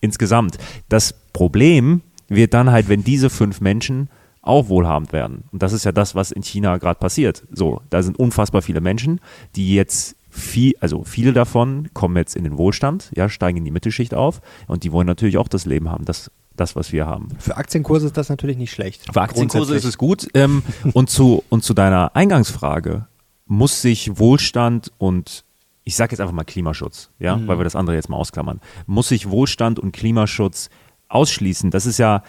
insgesamt. 0.01 0.57
Das 0.87 1.13
Problem 1.33 2.01
wird 2.27 2.53
dann 2.53 2.71
halt, 2.71 2.89
wenn 2.89 3.03
diese 3.03 3.29
fünf 3.29 3.61
Menschen 3.61 4.09
auch 4.41 4.69
wohlhabend 4.69 5.13
werden. 5.13 5.43
Und 5.51 5.61
das 5.61 5.73
ist 5.73 5.83
ja 5.83 5.91
das, 5.91 6.15
was 6.15 6.31
in 6.31 6.43
China 6.43 6.77
gerade 6.77 6.99
passiert. 6.99 7.43
So, 7.51 7.81
da 7.89 8.01
sind 8.01 8.17
unfassbar 8.17 8.61
viele 8.61 8.81
Menschen, 8.81 9.19
die 9.55 9.75
jetzt 9.75 10.15
viel, 10.29 10.75
also 10.79 11.03
viele 11.03 11.33
davon 11.33 11.89
kommen 11.93 12.15
jetzt 12.15 12.35
in 12.35 12.43
den 12.43 12.57
Wohlstand, 12.57 13.11
ja, 13.15 13.29
steigen 13.29 13.57
in 13.57 13.65
die 13.65 13.71
Mittelschicht 13.71 14.13
auf 14.13 14.41
und 14.67 14.83
die 14.83 14.91
wollen 14.91 15.07
natürlich 15.07 15.37
auch 15.37 15.47
das 15.47 15.65
Leben 15.65 15.89
haben, 15.89 16.05
das, 16.05 16.31
das 16.55 16.75
was 16.75 16.91
wir 16.93 17.07
haben. 17.07 17.29
für 17.39 17.57
Aktienkurse 17.57 18.05
ist 18.05 18.17
das 18.17 18.29
natürlich 18.29 18.57
nicht 18.57 18.71
schlecht. 18.71 19.11
Für 19.11 19.21
Aktienkurse 19.21 19.75
ist 19.75 19.85
es 19.85 19.97
gut. 19.97 20.27
Ähm, 20.35 20.61
und, 20.93 21.09
zu, 21.09 21.43
und 21.49 21.63
zu 21.63 21.73
deiner 21.73 22.15
Eingangsfrage, 22.15 23.07
muss 23.45 23.81
sich 23.81 24.19
Wohlstand 24.19 24.91
und 24.99 25.43
ich 25.89 25.95
sage 25.95 26.11
jetzt 26.13 26.19
einfach 26.21 26.33
mal 26.35 26.43
Klimaschutz, 26.43 27.09
ja, 27.17 27.35
Mhm. 27.35 27.47
weil 27.47 27.57
wir 27.57 27.63
das 27.63 27.75
andere 27.75 27.95
jetzt 27.95 28.09
mal 28.09 28.17
ausklammern, 28.17 28.61
muss 28.85 29.07
sich 29.09 29.29
Wohlstand 29.29 29.79
und 29.79 29.91
Klimaschutz 29.91 30.69
ausschließen? 31.07 31.71
Das 31.71 31.87
ist 31.87 31.97
ja 31.97 32.21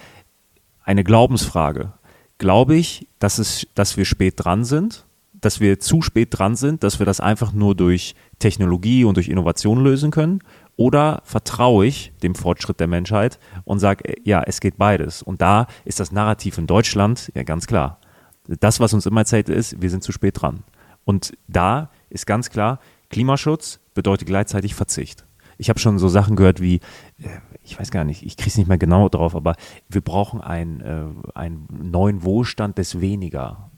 eine 0.83 1.05
Glaubensfrage. 1.05 1.93
Glaube 2.39 2.75
ich, 2.77 3.07
dass, 3.19 3.39
es, 3.39 3.67
dass 3.75 3.99
wir 3.99 4.07
spät 4.07 4.35
dran 4.39 4.65
sind, 4.65 5.05
dass 5.35 5.61
wir 5.61 5.79
zu 5.79 6.01
spät 6.01 6.29
dran 6.39 6.57
sind, 6.57 6.83
dass 6.83 6.99
wir 7.01 7.07
das 7.07 7.21
einfach 7.21 7.53
nur 7.53 7.75
durch 7.75 8.15
Technologie 8.39 9.05
und 9.05 9.17
durch 9.17 9.29
Innovation 9.29 9.83
lösen 9.85 10.11
können? 10.11 10.41
Oder 10.77 11.21
vertraue 11.25 11.85
ich 11.85 12.13
dem 12.23 12.35
Fortschritt 12.35 12.81
der 12.81 12.87
Menschheit 12.87 13.39
und 13.65 13.79
sage, 13.79 14.15
ja, 14.25 14.43
es 14.43 14.61
geht 14.61 14.79
beides? 14.79 15.23
Und 15.23 15.43
da 15.43 15.67
ist 15.85 16.01
das 16.01 16.13
Narrativ 16.13 16.57
in 16.57 16.67
Deutschland 16.67 17.31
ja 17.35 17.43
ganz 17.43 17.67
klar. 17.67 17.99
Das, 18.47 18.81
was 18.81 18.95
uns 18.95 19.05
immer 19.05 19.21
erzählt 19.21 19.51
ist, 19.51 19.83
wir 19.83 19.91
sind 19.91 20.03
zu 20.03 20.13
spät 20.13 20.41
dran. 20.41 20.63
Und 21.05 21.35
da 21.47 21.91
ist 22.09 22.27
ganz 22.27 22.49
klar, 22.49 22.79
Klimaschutz 23.11 23.81
bedeutet 23.95 24.27
gleichzeitig 24.27 24.75
Verzicht. 24.75 25.27
Ich 25.59 25.69
habe 25.69 25.79
schon 25.79 25.99
so 25.99 26.09
Sachen 26.09 26.37
gehört 26.37 26.61
wie, 26.61 26.77
äh, 27.19 27.29
ich 27.63 27.79
weiß 27.79 27.91
gar 27.91 28.05
nicht, 28.05 28.25
ich 28.25 28.37
kriege 28.37 28.49
es 28.49 28.57
nicht 28.57 28.69
mehr 28.69 28.79
genau 28.79 29.09
drauf, 29.09 29.37
aber 29.37 29.57
wir 29.89 30.01
brauchen 30.01 30.41
ein, 30.41 30.81
äh, 30.81 31.05
einen 31.35 31.69
neuen 31.91 32.23
Wohlstand 32.23 32.79
des 32.79 33.01
Weniger. 33.01 33.71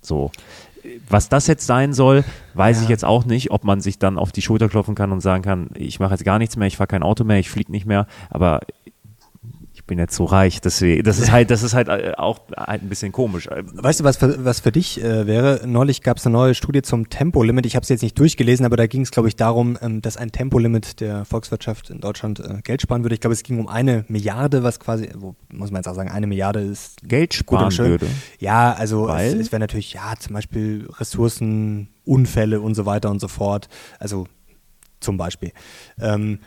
So. 0.00 0.30
Was 1.08 1.30
das 1.30 1.46
jetzt 1.46 1.66
sein 1.66 1.94
soll, 1.94 2.24
weiß 2.52 2.76
Ja. 2.76 2.82
ich 2.84 2.88
jetzt 2.90 3.06
auch 3.06 3.24
nicht, 3.24 3.50
ob 3.50 3.64
man 3.64 3.80
sich 3.80 3.98
dann 3.98 4.18
auf 4.18 4.32
die 4.32 4.42
Schulter 4.42 4.68
klopfen 4.68 4.94
kann 4.94 5.12
und 5.12 5.22
sagen 5.22 5.42
kann, 5.42 5.70
ich 5.74 5.98
mache 5.98 6.12
jetzt 6.12 6.24
gar 6.24 6.38
nichts 6.38 6.56
mehr, 6.56 6.68
ich 6.68 6.76
fahre 6.76 6.88
kein 6.88 7.02
Auto 7.02 7.24
mehr, 7.24 7.38
ich 7.38 7.48
fliege 7.50 7.72
nicht 7.72 7.86
mehr, 7.86 8.06
aber 8.28 8.60
ich 9.84 9.86
bin 9.86 9.98
jetzt 9.98 10.16
so 10.16 10.24
reich, 10.24 10.62
deswegen, 10.62 11.02
das 11.02 11.18
ist 11.18 11.30
halt, 11.30 11.50
das 11.50 11.62
ist 11.62 11.74
halt 11.74 11.88
äh, 11.88 12.14
auch 12.16 12.40
halt 12.56 12.82
ein 12.82 12.88
bisschen 12.88 13.12
komisch. 13.12 13.50
Weißt 13.50 14.00
du, 14.00 14.04
was 14.04 14.16
für, 14.16 14.42
was 14.42 14.60
für 14.60 14.72
dich 14.72 15.04
äh, 15.04 15.26
wäre? 15.26 15.60
Neulich 15.66 16.00
gab 16.00 16.16
es 16.16 16.24
eine 16.24 16.32
neue 16.32 16.54
Studie 16.54 16.80
zum 16.80 17.10
Tempolimit. 17.10 17.66
Ich 17.66 17.76
habe 17.76 17.82
es 17.82 17.90
jetzt 17.90 18.00
nicht 18.00 18.18
durchgelesen, 18.18 18.64
aber 18.64 18.78
da 18.78 18.86
ging 18.86 19.02
es, 19.02 19.10
glaube 19.10 19.28
ich, 19.28 19.36
darum, 19.36 19.76
ähm, 19.82 20.00
dass 20.00 20.16
ein 20.16 20.32
Tempolimit 20.32 21.00
der 21.00 21.26
Volkswirtschaft 21.26 21.90
in 21.90 22.00
Deutschland 22.00 22.40
äh, 22.40 22.62
Geld 22.62 22.80
sparen 22.80 23.04
würde. 23.04 23.14
Ich 23.14 23.20
glaube, 23.20 23.34
es 23.34 23.42
ging 23.42 23.60
um 23.60 23.68
eine 23.68 24.06
Milliarde, 24.08 24.62
was 24.62 24.80
quasi, 24.80 25.10
wo 25.18 25.36
muss 25.52 25.70
man 25.70 25.80
jetzt 25.80 25.88
auch 25.88 25.94
sagen, 25.94 26.08
eine 26.10 26.26
Milliarde 26.26 26.60
ist 26.60 27.06
Geld 27.06 27.34
sparen 27.34 27.76
würde. 27.76 28.06
Ja, 28.38 28.72
also 28.72 29.08
Weil? 29.08 29.34
es, 29.34 29.34
es 29.34 29.52
wäre 29.52 29.60
natürlich, 29.60 29.92
ja, 29.92 30.14
zum 30.18 30.32
Beispiel 30.32 30.88
Ressourcen, 30.98 31.88
Unfälle 32.06 32.62
und 32.62 32.74
so 32.74 32.86
weiter 32.86 33.10
und 33.10 33.20
so 33.20 33.28
fort. 33.28 33.68
Also 33.98 34.28
zum 35.00 35.18
Beispiel. 35.18 35.52
Ähm, 36.00 36.38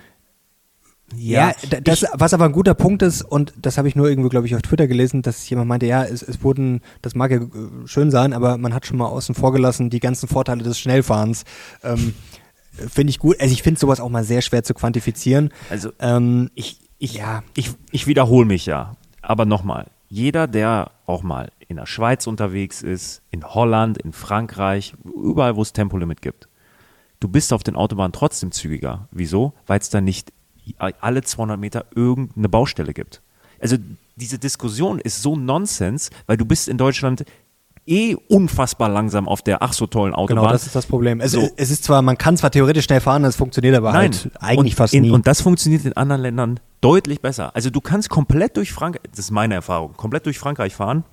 ja, 1.15 1.49
ja 1.49 1.79
das, 1.81 2.03
ich, 2.03 2.09
was 2.13 2.33
aber 2.33 2.45
ein 2.45 2.51
guter 2.51 2.73
Punkt 2.73 3.01
ist, 3.01 3.21
und 3.21 3.53
das 3.61 3.77
habe 3.77 3.87
ich 3.87 3.95
nur 3.95 4.09
irgendwo, 4.09 4.29
glaube 4.29 4.47
ich, 4.47 4.55
auf 4.55 4.61
Twitter 4.61 4.87
gelesen, 4.87 5.21
dass 5.21 5.49
jemand 5.49 5.69
meinte, 5.69 5.85
ja, 5.85 6.03
es, 6.03 6.21
es 6.21 6.43
wurden, 6.43 6.81
das 7.01 7.15
mag 7.15 7.31
ja 7.31 7.37
äh, 7.37 7.47
schön 7.85 8.11
sein, 8.11 8.33
aber 8.33 8.57
man 8.57 8.73
hat 8.73 8.85
schon 8.85 8.97
mal 8.97 9.05
außen 9.05 9.35
vor 9.35 9.53
gelassen, 9.53 9.89
die 9.89 9.99
ganzen 9.99 10.27
Vorteile 10.27 10.63
des 10.63 10.77
Schnellfahrens. 10.79 11.45
Ähm, 11.83 12.13
finde 12.71 13.09
ich 13.09 13.19
gut. 13.19 13.39
Also 13.39 13.53
ich 13.53 13.63
finde 13.63 13.79
sowas 13.79 13.99
auch 13.99 14.09
mal 14.09 14.23
sehr 14.23 14.41
schwer 14.41 14.63
zu 14.63 14.73
quantifizieren. 14.73 15.51
Also 15.69 15.91
ähm, 15.99 16.49
ich, 16.55 16.79
ich, 16.99 17.15
ja. 17.15 17.43
ich, 17.55 17.71
ich 17.91 18.07
wiederhole 18.07 18.45
mich 18.45 18.65
ja. 18.65 18.97
Aber 19.21 19.45
nochmal, 19.45 19.87
jeder, 20.09 20.47
der 20.47 20.91
auch 21.05 21.23
mal 21.23 21.51
in 21.67 21.77
der 21.77 21.85
Schweiz 21.85 22.27
unterwegs 22.27 22.81
ist, 22.81 23.21
in 23.31 23.43
Holland, 23.43 23.97
in 23.97 24.13
Frankreich, 24.13 24.93
überall, 25.03 25.55
wo 25.55 25.61
es 25.61 25.73
Tempolimit 25.73 26.21
gibt, 26.21 26.47
du 27.19 27.27
bist 27.27 27.51
auf 27.51 27.63
den 27.63 27.75
Autobahnen 27.75 28.13
trotzdem 28.13 28.51
zügiger. 28.51 29.07
Wieso? 29.11 29.53
Weil 29.65 29.79
es 29.79 29.89
da 29.89 30.01
nicht 30.01 30.31
alle 30.77 31.23
200 31.23 31.59
Meter 31.59 31.85
irgendeine 31.95 32.49
Baustelle 32.49 32.93
gibt. 32.93 33.21
Also 33.59 33.77
diese 34.15 34.39
Diskussion 34.39 34.99
ist 34.99 35.21
so 35.21 35.35
Nonsens, 35.35 36.09
weil 36.25 36.37
du 36.37 36.45
bist 36.45 36.67
in 36.67 36.77
Deutschland 36.77 37.25
eh 37.87 38.15
unfassbar 38.27 38.89
langsam 38.89 39.27
auf 39.27 39.41
der 39.41 39.63
ach 39.63 39.73
so 39.73 39.87
tollen 39.87 40.13
Autobahn. 40.13 40.43
Genau, 40.43 40.51
das 40.51 40.65
ist 40.65 40.75
das 40.75 40.85
Problem. 40.85 41.21
Es, 41.21 41.31
so. 41.31 41.49
es 41.55 41.71
ist 41.71 41.85
zwar, 41.85 42.01
man 42.01 42.17
kann 42.17 42.35
zwar 42.35 42.51
theoretisch 42.51 42.85
schnell 42.85 42.99
fahren, 42.99 43.23
es 43.23 43.35
funktioniert 43.35 43.75
aber 43.75 43.93
Nein. 43.93 44.11
halt 44.11 44.31
eigentlich 44.39 44.73
und 44.73 44.77
fast 44.77 44.93
in, 44.93 45.03
nie. 45.03 45.11
Und 45.11 45.25
das 45.25 45.41
funktioniert 45.41 45.85
in 45.85 45.93
anderen 45.93 46.21
Ländern 46.21 46.59
deutlich 46.81 47.21
besser. 47.21 47.55
Also 47.55 47.69
du 47.69 47.81
kannst 47.81 48.09
komplett 48.09 48.57
durch 48.57 48.73
Frankreich, 48.73 49.03
das 49.09 49.19
ist 49.19 49.31
meine 49.31 49.55
Erfahrung, 49.55 49.93
komplett 49.93 50.25
durch 50.25 50.37
Frankreich 50.37 50.75
fahren 50.75 51.05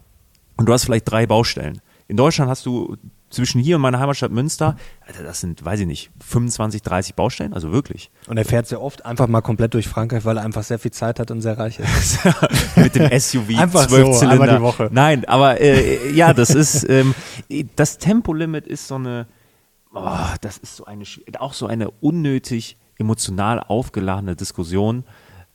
und 0.56 0.68
du 0.68 0.72
hast 0.72 0.84
vielleicht 0.84 1.08
drei 1.08 1.26
Baustellen. 1.26 1.80
In 2.08 2.16
Deutschland 2.16 2.50
hast 2.50 2.66
du 2.66 2.96
zwischen 3.34 3.60
hier 3.60 3.76
und 3.76 3.82
meiner 3.82 4.00
Heimatstadt 4.00 4.32
Münster, 4.32 4.76
Alter, 5.06 5.22
das 5.22 5.40
sind, 5.40 5.64
weiß 5.64 5.80
ich 5.80 5.86
nicht, 5.86 6.10
25, 6.24 6.82
30 6.82 7.14
Baustellen, 7.14 7.52
also 7.52 7.72
wirklich. 7.72 8.10
Und 8.28 8.38
er 8.38 8.44
fährt 8.44 8.66
sehr 8.66 8.80
oft 8.80 9.04
einfach 9.04 9.26
mal 9.26 9.42
komplett 9.42 9.74
durch 9.74 9.88
Frankreich, 9.88 10.24
weil 10.24 10.38
er 10.38 10.44
einfach 10.44 10.62
sehr 10.62 10.78
viel 10.78 10.92
Zeit 10.92 11.20
hat 11.20 11.30
und 11.30 11.40
sehr 11.40 11.58
reich 11.58 11.78
ist. 11.78 12.18
Mit 12.76 12.94
dem 12.94 13.10
SUV, 13.18 13.48
einfach 13.58 13.86
12 13.86 14.06
so, 14.06 14.12
Zylinder. 14.12 14.42
Einmal 14.42 14.56
die 14.56 14.62
Woche. 14.62 14.88
Nein, 14.92 15.24
aber 15.26 15.60
äh, 15.60 16.10
ja, 16.12 16.32
das 16.32 16.50
ist, 16.50 16.88
ähm, 16.88 17.14
das 17.76 17.98
Tempolimit 17.98 18.66
ist 18.66 18.88
so 18.88 18.94
eine, 18.94 19.26
oh, 19.94 20.08
das 20.40 20.58
ist 20.58 20.76
so 20.76 20.84
eine, 20.84 21.04
auch 21.38 21.52
so 21.52 21.66
eine 21.66 21.90
unnötig 21.90 22.76
emotional 22.98 23.60
aufgeladene 23.60 24.36
Diskussion. 24.36 25.04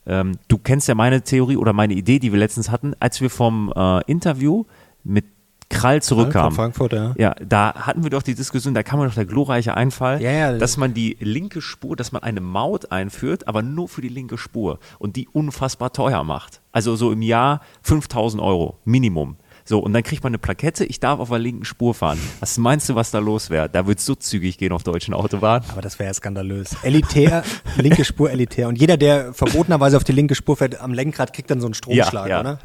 Ähm, 0.06 0.38
du 0.48 0.58
kennst 0.58 0.88
ja 0.88 0.94
meine 0.94 1.22
Theorie 1.22 1.56
oder 1.56 1.72
meine 1.72 1.94
Idee, 1.94 2.18
die 2.18 2.32
wir 2.32 2.38
letztens 2.38 2.70
hatten, 2.70 2.94
als 3.00 3.20
wir 3.20 3.30
vom 3.30 3.72
äh, 3.74 4.04
Interview 4.10 4.64
mit 5.04 5.24
Krall 5.70 6.02
zurückkam. 6.02 6.52
Frankfurt, 6.52 6.92
ja. 6.92 7.14
Ja, 7.16 7.34
da 7.34 7.74
hatten 7.74 8.02
wir 8.02 8.10
doch 8.10 8.22
die 8.22 8.34
Diskussion, 8.34 8.74
da 8.74 8.82
kam 8.82 8.98
mir 8.98 9.06
doch 9.06 9.14
der 9.14 9.24
glorreiche 9.24 9.74
Einfall, 9.74 10.20
ja, 10.20 10.30
ja, 10.30 10.58
dass 10.58 10.76
man 10.76 10.92
die 10.92 11.16
linke 11.20 11.62
Spur, 11.62 11.96
dass 11.96 12.12
man 12.12 12.22
eine 12.22 12.40
Maut 12.40 12.92
einführt, 12.92 13.48
aber 13.48 13.62
nur 13.62 13.88
für 13.88 14.02
die 14.02 14.08
linke 14.08 14.36
Spur 14.36 14.78
und 14.98 15.16
die 15.16 15.28
unfassbar 15.28 15.92
teuer 15.92 16.24
macht. 16.24 16.60
Also 16.72 16.96
so 16.96 17.12
im 17.12 17.22
Jahr 17.22 17.60
5000 17.82 18.42
Euro 18.42 18.78
Minimum. 18.84 19.36
So, 19.64 19.78
und 19.78 19.92
dann 19.92 20.02
kriegt 20.02 20.24
man 20.24 20.30
eine 20.30 20.38
Plakette, 20.38 20.84
ich 20.84 20.98
darf 20.98 21.20
auf 21.20 21.28
der 21.28 21.38
linken 21.38 21.64
Spur 21.64 21.94
fahren. 21.94 22.18
Was 22.40 22.58
meinst 22.58 22.88
du, 22.88 22.96
was 22.96 23.12
da 23.12 23.20
los 23.20 23.50
wäre? 23.50 23.68
Da 23.68 23.86
wird 23.86 24.00
es 24.00 24.06
so 24.06 24.16
zügig 24.16 24.58
gehen 24.58 24.72
auf 24.72 24.82
deutschen 24.82 25.14
Autobahnen. 25.14 25.68
Aber 25.70 25.80
das 25.80 25.98
wäre 26.00 26.08
ja 26.08 26.14
skandalös. 26.14 26.76
Elitär, 26.82 27.44
linke 27.76 28.04
Spur 28.04 28.32
elitär. 28.32 28.66
Und 28.66 28.76
jeder, 28.80 28.96
der 28.96 29.32
verbotenerweise 29.32 29.96
auf 29.96 30.02
die 30.02 30.12
linke 30.12 30.34
Spur 30.34 30.56
fährt, 30.56 30.80
am 30.80 30.92
Lenkrad 30.92 31.32
kriegt 31.32 31.50
dann 31.50 31.60
so 31.60 31.68
einen 31.68 31.74
Stromschlag, 31.74 32.26
ja, 32.26 32.36
ja. 32.36 32.40
oder? 32.40 32.58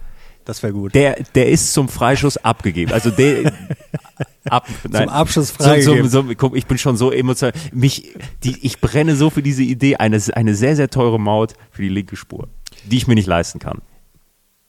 Das 0.45 0.61
wäre 0.61 0.73
gut. 0.73 0.93
Der, 0.93 1.17
der 1.33 1.49
ist 1.49 1.73
zum 1.73 1.89
Freischuss 1.89 2.37
abgegeben. 2.37 2.91
Also 2.93 3.09
der 3.09 3.51
ab, 4.45 4.67
nein, 4.89 5.07
zum 5.07 5.09
Abschluss 5.09 5.51
freigegeben. 5.51 6.07
So, 6.09 6.21
so, 6.21 6.33
so, 6.39 6.55
ich 6.55 6.67
bin 6.67 6.77
schon 6.77 6.97
so 6.97 7.11
emotional. 7.11 7.53
Mich, 7.73 8.15
die, 8.43 8.63
ich 8.65 8.79
brenne 8.79 9.15
so 9.15 9.31
für 9.31 9.41
diese 9.41 9.63
Idee, 9.63 9.97
eine, 9.97 10.21
eine 10.33 10.55
sehr, 10.55 10.75
sehr 10.75 10.89
teure 10.89 11.19
Maut 11.19 11.53
für 11.71 11.81
die 11.81 11.89
linke 11.89 12.15
Spur, 12.15 12.47
die 12.85 12.97
ich 12.97 13.07
mir 13.07 13.15
nicht 13.15 13.27
leisten 13.27 13.59
kann. 13.59 13.81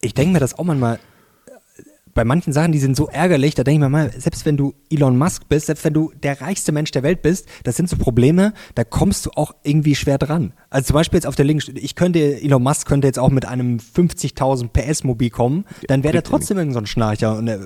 Ich 0.00 0.14
denke 0.14 0.32
mir 0.32 0.40
das 0.40 0.58
auch 0.58 0.64
manchmal 0.64 0.98
bei 2.16 2.24
manchen 2.24 2.52
Sachen, 2.52 2.72
die 2.72 2.78
sind 2.78 2.96
so 2.96 3.08
ärgerlich, 3.08 3.54
da 3.54 3.62
denke 3.62 3.76
ich 3.76 3.80
mir 3.80 3.88
mal, 3.88 4.10
selbst 4.18 4.44
wenn 4.46 4.56
du 4.56 4.74
Elon 4.90 5.16
Musk 5.16 5.48
bist, 5.48 5.66
selbst 5.66 5.84
wenn 5.84 5.92
du 5.92 6.10
der 6.22 6.40
reichste 6.40 6.72
Mensch 6.72 6.90
der 6.90 7.02
Welt 7.02 7.22
bist, 7.22 7.46
das 7.62 7.76
sind 7.76 7.88
so 7.88 7.96
Probleme, 7.96 8.54
da 8.74 8.84
kommst 8.84 9.26
du 9.26 9.30
auch 9.36 9.54
irgendwie 9.62 9.94
schwer 9.94 10.18
dran. 10.18 10.54
Also 10.70 10.88
zum 10.88 10.94
Beispiel 10.94 11.18
jetzt 11.18 11.26
auf 11.26 11.36
der 11.36 11.44
linken, 11.44 11.76
ich 11.76 11.94
könnte, 11.94 12.40
Elon 12.40 12.62
Musk 12.62 12.88
könnte 12.88 13.06
jetzt 13.06 13.18
auch 13.18 13.28
mit 13.28 13.44
einem 13.44 13.76
50.000 13.76 14.68
PS 14.68 15.04
Mobil 15.04 15.30
kommen, 15.30 15.66
dann 15.88 16.02
wäre 16.02 16.12
der 16.12 16.22
trotzdem 16.22 16.56
irgendein 16.56 16.74
so 16.74 16.80
ein 16.80 16.86
Schnarcher. 16.86 17.36
Und, 17.36 17.48
äh, 17.48 17.56
äh, 17.56 17.58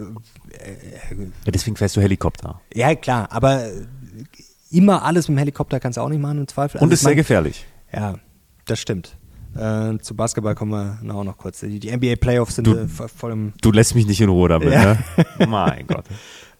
ja, 1.47 1.53
deswegen 1.53 1.77
fährst 1.77 1.97
du 1.97 2.01
Helikopter. 2.01 2.61
Ja, 2.75 2.95
klar, 2.97 3.29
aber 3.31 3.71
immer 4.73 5.05
alles 5.05 5.29
mit 5.29 5.37
dem 5.37 5.39
Helikopter 5.39 5.79
kannst 5.79 5.97
du 5.97 6.03
auch 6.03 6.09
nicht 6.09 6.21
machen 6.21 6.39
im 6.39 6.49
Zweifel. 6.49 6.79
Also 6.79 6.85
Und 6.85 6.93
ist 6.93 7.03
sehr 7.03 7.15
gefährlich. 7.15 7.67
Ja, 7.93 8.17
das 8.67 8.81
stimmt. 8.81 9.17
Äh, 9.55 9.99
zu 9.99 10.15
Basketball 10.15 10.55
kommen 10.55 10.73
wir 11.03 11.15
auch 11.15 11.25
noch 11.25 11.37
kurz. 11.37 11.61
Die, 11.61 11.81
die 11.81 11.95
NBA 11.95 12.17
Playoffs 12.17 12.57
sind 12.57 12.67
du, 12.67 12.77
äh, 12.77 12.87
voll 12.87 13.33
im. 13.33 13.53
Du 13.61 13.73
lässt 13.73 13.95
mich 13.95 14.07
nicht 14.07 14.21
in 14.21 14.29
Ruhe 14.29 14.49
damit, 14.49 14.73
ja. 14.73 14.95
ne? 14.95 14.99
mein 15.49 15.87
Gott. 15.87 16.05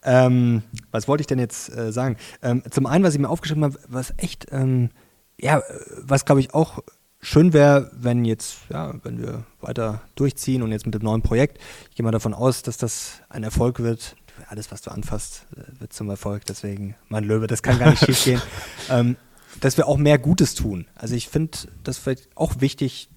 Ähm, 0.03 0.63
was 0.91 1.09
wollte 1.09 1.21
ich 1.21 1.27
denn 1.27 1.39
jetzt 1.39 1.75
äh, 1.77 1.93
sagen? 1.93 2.17
Ähm, 2.43 2.63
zum 2.71 2.87
einen, 2.87 3.05
was 3.05 3.15
ich 3.15 3.21
mir 3.21 3.29
aufgeschrieben 3.29 3.65
habe, 3.65 3.79
was 3.89 4.15
echt, 4.17 4.47
ähm, 4.51 4.91
ja, 5.39 5.63
was 6.03 6.25
glaube 6.25 6.41
ich 6.41 6.55
auch 6.55 6.83
schön 7.21 7.53
wäre, 7.53 7.91
wenn 7.95 8.25
jetzt, 8.25 8.57
ja, 8.71 8.95
wenn 9.03 9.21
wir 9.21 9.45
weiter 9.61 10.01
durchziehen 10.15 10.63
und 10.63 10.73
jetzt 10.73 10.87
mit 10.87 10.95
dem 10.95 11.03
neuen 11.03 11.23
Projekt, 11.23 11.59
ich 11.91 11.97
gehe 11.97 12.05
mal 12.05 12.11
davon 12.13 12.35
aus, 12.35 12.63
dass 12.63 12.79
das 12.79 13.21
ein 13.29 13.45
Erfolg 13.45 13.81
wird. 13.81 14.17
Alles, 14.49 14.73
was 14.73 14.81
du 14.81 14.91
anfasst, 14.91 15.47
äh, 15.55 15.81
wird 15.81 15.93
zum 15.93 16.09
Erfolg. 16.09 16.47
Deswegen, 16.47 16.97
mein 17.09 17.25
Löwe, 17.25 17.47
das 17.47 17.63
kann 17.63 17.79
gar 17.79 17.91
nicht 17.91 18.05
schief 18.05 18.25
gehen. 18.25 18.43
Dass 19.61 19.77
wir 19.77 19.89
auch 19.89 19.97
mehr 19.97 20.19
Gutes 20.19 20.55
tun. 20.55 20.87
Also 20.95 21.15
ich 21.15 21.29
finde 21.29 21.59
das 21.83 21.99
vielleicht 21.99 22.29
auch 22.37 22.61
wichtig, 22.61 23.09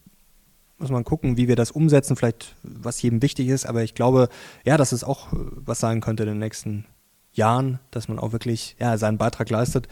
muss 0.78 0.90
man 0.90 1.04
gucken, 1.04 1.38
wie 1.38 1.48
wir 1.48 1.56
das 1.56 1.72
umsetzen, 1.72 2.16
vielleicht 2.16 2.56
was 2.64 3.02
jedem 3.02 3.22
wichtig 3.22 3.48
ist, 3.48 3.66
aber 3.66 3.84
ich 3.84 3.94
glaube, 3.94 4.30
ja, 4.66 4.78
dass 4.78 4.92
es 4.92 5.04
auch 5.04 5.32
äh, 5.34 5.38
was 5.56 5.80
sein 5.80 6.02
könnte 6.02 6.24
in 6.24 6.30
den 6.30 6.40
nächsten 6.40 6.86
Jahren, 7.34 7.80
dass 7.92 8.08
man 8.08 8.20
auch 8.20 8.32
wirklich 8.32 8.76
ja, 8.80 8.98
seinen 8.98 9.18
Beitrag 9.18 9.50
leistet, 9.50 9.88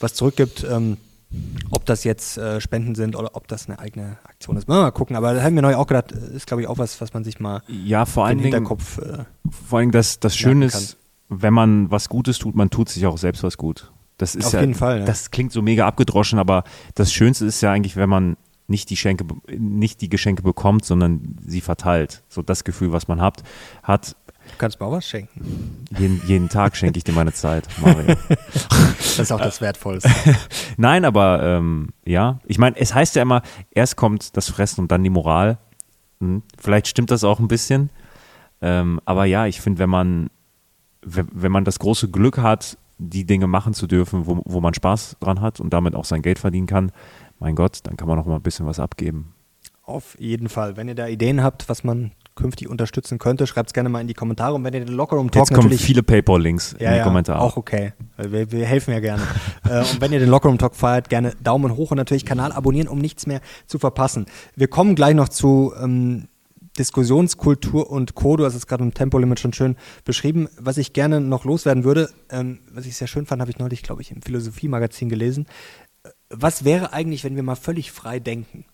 was 0.00 0.14
zurückgibt. 0.14 0.64
Ähm, 0.68 0.96
ob 1.70 1.84
das 1.84 2.04
jetzt 2.04 2.38
äh, 2.38 2.60
Spenden 2.60 2.94
sind 2.94 3.16
oder 3.16 3.30
ob 3.34 3.48
das 3.48 3.66
eine 3.66 3.78
eigene 3.78 4.18
Aktion 4.24 4.56
ist. 4.56 4.68
Mal 4.68 4.92
gucken, 4.92 5.16
aber 5.16 5.34
da 5.34 5.42
haben 5.42 5.54
wir 5.54 5.62
neu 5.62 5.74
auch 5.76 5.86
gedacht, 5.86 6.12
äh, 6.12 6.36
ist 6.36 6.46
glaube 6.46 6.62
ich 6.62 6.68
auch 6.68 6.78
was, 6.78 7.00
was 7.00 7.12
man 7.12 7.24
sich 7.24 7.40
mal 7.40 7.62
ja, 7.66 8.06
vor 8.06 8.26
allen 8.26 8.38
Hinterkopf 8.38 8.98
äh, 8.98 9.24
Vor 9.50 9.80
allem 9.80 9.90
das, 9.90 10.20
das 10.20 10.36
Schöne 10.36 10.66
ist, 10.66 10.96
wenn 11.28 11.54
man 11.54 11.90
was 11.90 12.08
Gutes 12.08 12.38
tut, 12.38 12.54
man 12.54 12.70
tut 12.70 12.88
sich 12.88 13.06
auch 13.06 13.18
selbst 13.18 13.42
was 13.42 13.56
gut. 13.56 13.92
Das 14.18 14.34
ist 14.34 14.46
Auf 14.46 14.52
ja, 14.52 14.60
jeden 14.60 14.74
Fall. 14.74 15.00
Ja. 15.00 15.04
Das 15.04 15.30
klingt 15.30 15.52
so 15.52 15.60
mega 15.62 15.86
abgedroschen, 15.86 16.38
aber 16.38 16.64
das 16.94 17.12
Schönste 17.12 17.46
ist 17.46 17.60
ja 17.60 17.72
eigentlich, 17.72 17.96
wenn 17.96 18.08
man 18.08 18.36
nicht 18.66 18.90
die 18.90 18.96
Schenke, 18.96 19.26
nicht 19.48 20.00
die 20.00 20.08
Geschenke 20.08 20.42
bekommt, 20.42 20.84
sondern 20.84 21.36
sie 21.44 21.60
verteilt. 21.60 22.22
So 22.28 22.42
das 22.42 22.64
Gefühl, 22.64 22.92
was 22.92 23.08
man 23.08 23.20
hat, 23.20 23.42
hat. 23.82 24.16
Du 24.46 24.56
kannst 24.58 24.78
mir 24.78 24.86
auch 24.86 24.92
was 24.92 25.06
schenken. 25.06 25.84
Jeden, 25.98 26.22
jeden 26.26 26.48
Tag 26.48 26.76
schenke 26.76 26.98
ich 26.98 27.04
dir 27.04 27.12
meine 27.12 27.32
Zeit, 27.32 27.66
Mario. 27.80 28.14
das 28.68 29.18
ist 29.18 29.32
auch 29.32 29.40
das 29.40 29.60
Wertvollste. 29.60 30.10
Nein, 30.76 31.04
aber 31.04 31.42
ähm, 31.42 31.88
ja, 32.04 32.40
ich 32.46 32.58
meine, 32.58 32.76
es 32.76 32.94
heißt 32.94 33.16
ja 33.16 33.22
immer, 33.22 33.42
erst 33.70 33.96
kommt 33.96 34.36
das 34.36 34.48
Fressen 34.48 34.82
und 34.82 34.92
dann 34.92 35.02
die 35.02 35.10
Moral. 35.10 35.58
Hm, 36.20 36.42
vielleicht 36.58 36.88
stimmt 36.88 37.10
das 37.10 37.24
auch 37.24 37.40
ein 37.40 37.48
bisschen. 37.48 37.90
Ähm, 38.60 39.00
aber 39.04 39.24
ja, 39.24 39.46
ich 39.46 39.60
finde, 39.60 39.78
wenn 39.78 39.90
man, 39.90 40.30
wenn 41.02 41.52
man 41.52 41.64
das 41.64 41.78
große 41.78 42.10
Glück 42.10 42.38
hat, 42.38 42.78
die 42.98 43.24
Dinge 43.24 43.46
machen 43.46 43.74
zu 43.74 43.86
dürfen, 43.86 44.26
wo, 44.26 44.40
wo 44.44 44.60
man 44.60 44.74
Spaß 44.74 45.16
dran 45.20 45.40
hat 45.40 45.60
und 45.60 45.72
damit 45.72 45.94
auch 45.94 46.04
sein 46.04 46.22
Geld 46.22 46.38
verdienen 46.38 46.66
kann, 46.66 46.92
mein 47.38 47.56
Gott, 47.56 47.80
dann 47.84 47.96
kann 47.96 48.08
man 48.08 48.16
noch 48.16 48.26
mal 48.26 48.36
ein 48.36 48.42
bisschen 48.42 48.66
was 48.66 48.78
abgeben. 48.78 49.34
Auf 49.82 50.18
jeden 50.18 50.48
Fall. 50.48 50.76
Wenn 50.76 50.88
ihr 50.88 50.94
da 50.94 51.06
Ideen 51.08 51.42
habt, 51.42 51.68
was 51.68 51.84
man 51.84 52.12
künftig 52.34 52.68
unterstützen 52.68 53.18
könnte, 53.18 53.46
schreibt 53.46 53.68
es 53.68 53.74
gerne 53.74 53.88
mal 53.88 54.00
in 54.00 54.08
die 54.08 54.14
Kommentare. 54.14 54.54
Und 54.54 54.64
wenn 54.64 54.74
ihr 54.74 54.84
den 54.84 54.94
Lockerroom 54.94 55.30
Talk 55.30 55.50
Jetzt 55.50 55.54
kommen 55.54 55.70
viele 55.70 56.02
PayPal-Links 56.02 56.76
ja, 56.78 56.88
in 56.88 56.92
die 56.94 56.98
ja, 56.98 57.04
Kommentare. 57.04 57.40
Auch 57.40 57.56
okay. 57.56 57.92
Wir, 58.16 58.50
wir 58.50 58.66
helfen 58.66 58.92
ja 58.92 59.00
gerne. 59.00 59.22
äh, 59.68 59.80
und 59.80 60.00
wenn 60.00 60.12
ihr 60.12 60.20
den 60.20 60.30
Lockerroom 60.30 60.58
Talk 60.58 60.74
feiert, 60.74 61.10
gerne 61.10 61.34
Daumen 61.42 61.76
hoch 61.76 61.90
und 61.90 61.98
natürlich 61.98 62.24
Kanal 62.24 62.52
abonnieren, 62.52 62.88
um 62.88 62.98
nichts 62.98 63.26
mehr 63.26 63.40
zu 63.66 63.78
verpassen. 63.78 64.26
Wir 64.56 64.68
kommen 64.68 64.94
gleich 64.94 65.14
noch 65.14 65.28
zu 65.28 65.72
ähm, 65.80 66.28
Diskussionskultur 66.78 67.90
und 67.90 68.14
Co. 68.14 68.36
Du 68.36 68.44
hast 68.44 68.54
es 68.54 68.66
gerade 68.66 68.82
im 68.82 68.94
Tempolimit 68.94 69.40
schon 69.40 69.52
schön 69.52 69.76
beschrieben. 70.04 70.48
Was 70.58 70.76
ich 70.76 70.92
gerne 70.92 71.20
noch 71.20 71.44
loswerden 71.44 71.84
würde, 71.84 72.10
ähm, 72.30 72.60
was 72.72 72.86
ich 72.86 72.96
sehr 72.96 73.06
schön 73.06 73.26
fand, 73.26 73.40
habe 73.40 73.50
ich 73.50 73.58
neulich, 73.58 73.82
glaube 73.82 74.02
ich, 74.02 74.10
im 74.10 74.22
Philosophie-Magazin 74.22 75.08
gelesen. 75.08 75.46
Was 76.30 76.64
wäre 76.64 76.92
eigentlich, 76.92 77.24
wenn 77.24 77.36
wir 77.36 77.42
mal 77.42 77.54
völlig 77.54 77.92
frei 77.92 78.18
denken? 78.18 78.64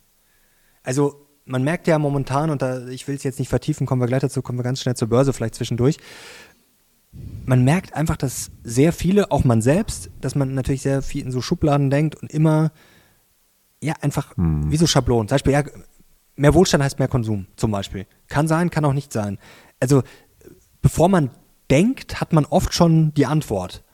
Also 0.83 1.27
man 1.45 1.63
merkt 1.63 1.87
ja 1.89 1.99
momentan, 1.99 2.51
und 2.51 2.63
da, 2.63 2.87
ich 2.89 3.07
will 3.07 3.17
es 3.17 3.23
jetzt 3.23 3.39
nicht 3.39 3.49
vertiefen, 3.49 3.87
kommen 3.87 4.01
wir 4.01 4.07
gleich 4.07 4.21
dazu, 4.21 4.41
kommen 4.41 4.59
wir 4.59 4.63
ganz 4.63 4.81
schnell 4.81 4.97
zur 4.97 5.09
Börse 5.09 5.33
vielleicht 5.33 5.57
zwischendurch. 5.57 5.99
Man 7.45 7.65
merkt 7.65 7.95
einfach, 7.95 8.17
dass 8.17 8.51
sehr 8.63 8.93
viele, 8.93 9.33
auch 9.33 9.45
man 9.45 9.61
selbst, 9.61 10.11
dass 10.21 10.37
man 10.37 10.55
natürlich 10.55 10.83
sehr 10.83 11.03
viel 11.03 11.25
in 11.25 11.33
so 11.33 11.41
Schubladen 11.43 11.91
denkt 11.91 12.15
und 12.15 12.31
immer, 12.31 12.71
ja, 13.83 13.95
einfach 14.01 14.37
Hm. 14.37 14.71
wie 14.71 14.77
so 14.77 14.87
Schablonen. 14.87 15.29
Zum 15.29 15.35
Beispiel, 15.35 15.53
ja, 15.53 15.65
mehr 16.41 16.55
Wohlstand 16.55 16.83
heißt 16.83 16.99
mehr 16.99 17.09
Konsum, 17.09 17.47
zum 17.57 17.71
Beispiel. 17.71 18.07
Kann 18.29 18.49
sein, 18.49 18.71
kann 18.71 18.85
auch 18.85 18.95
nicht 18.95 19.13
sein. 19.13 19.39
Also, 19.79 20.03
bevor 20.81 21.09
man 21.09 21.31
denkt, 21.71 22.21
hat 22.21 22.33
man 22.33 22.47
oft 22.47 22.73
schon 22.73 23.13
die 23.15 23.27
Antwort. 23.27 23.85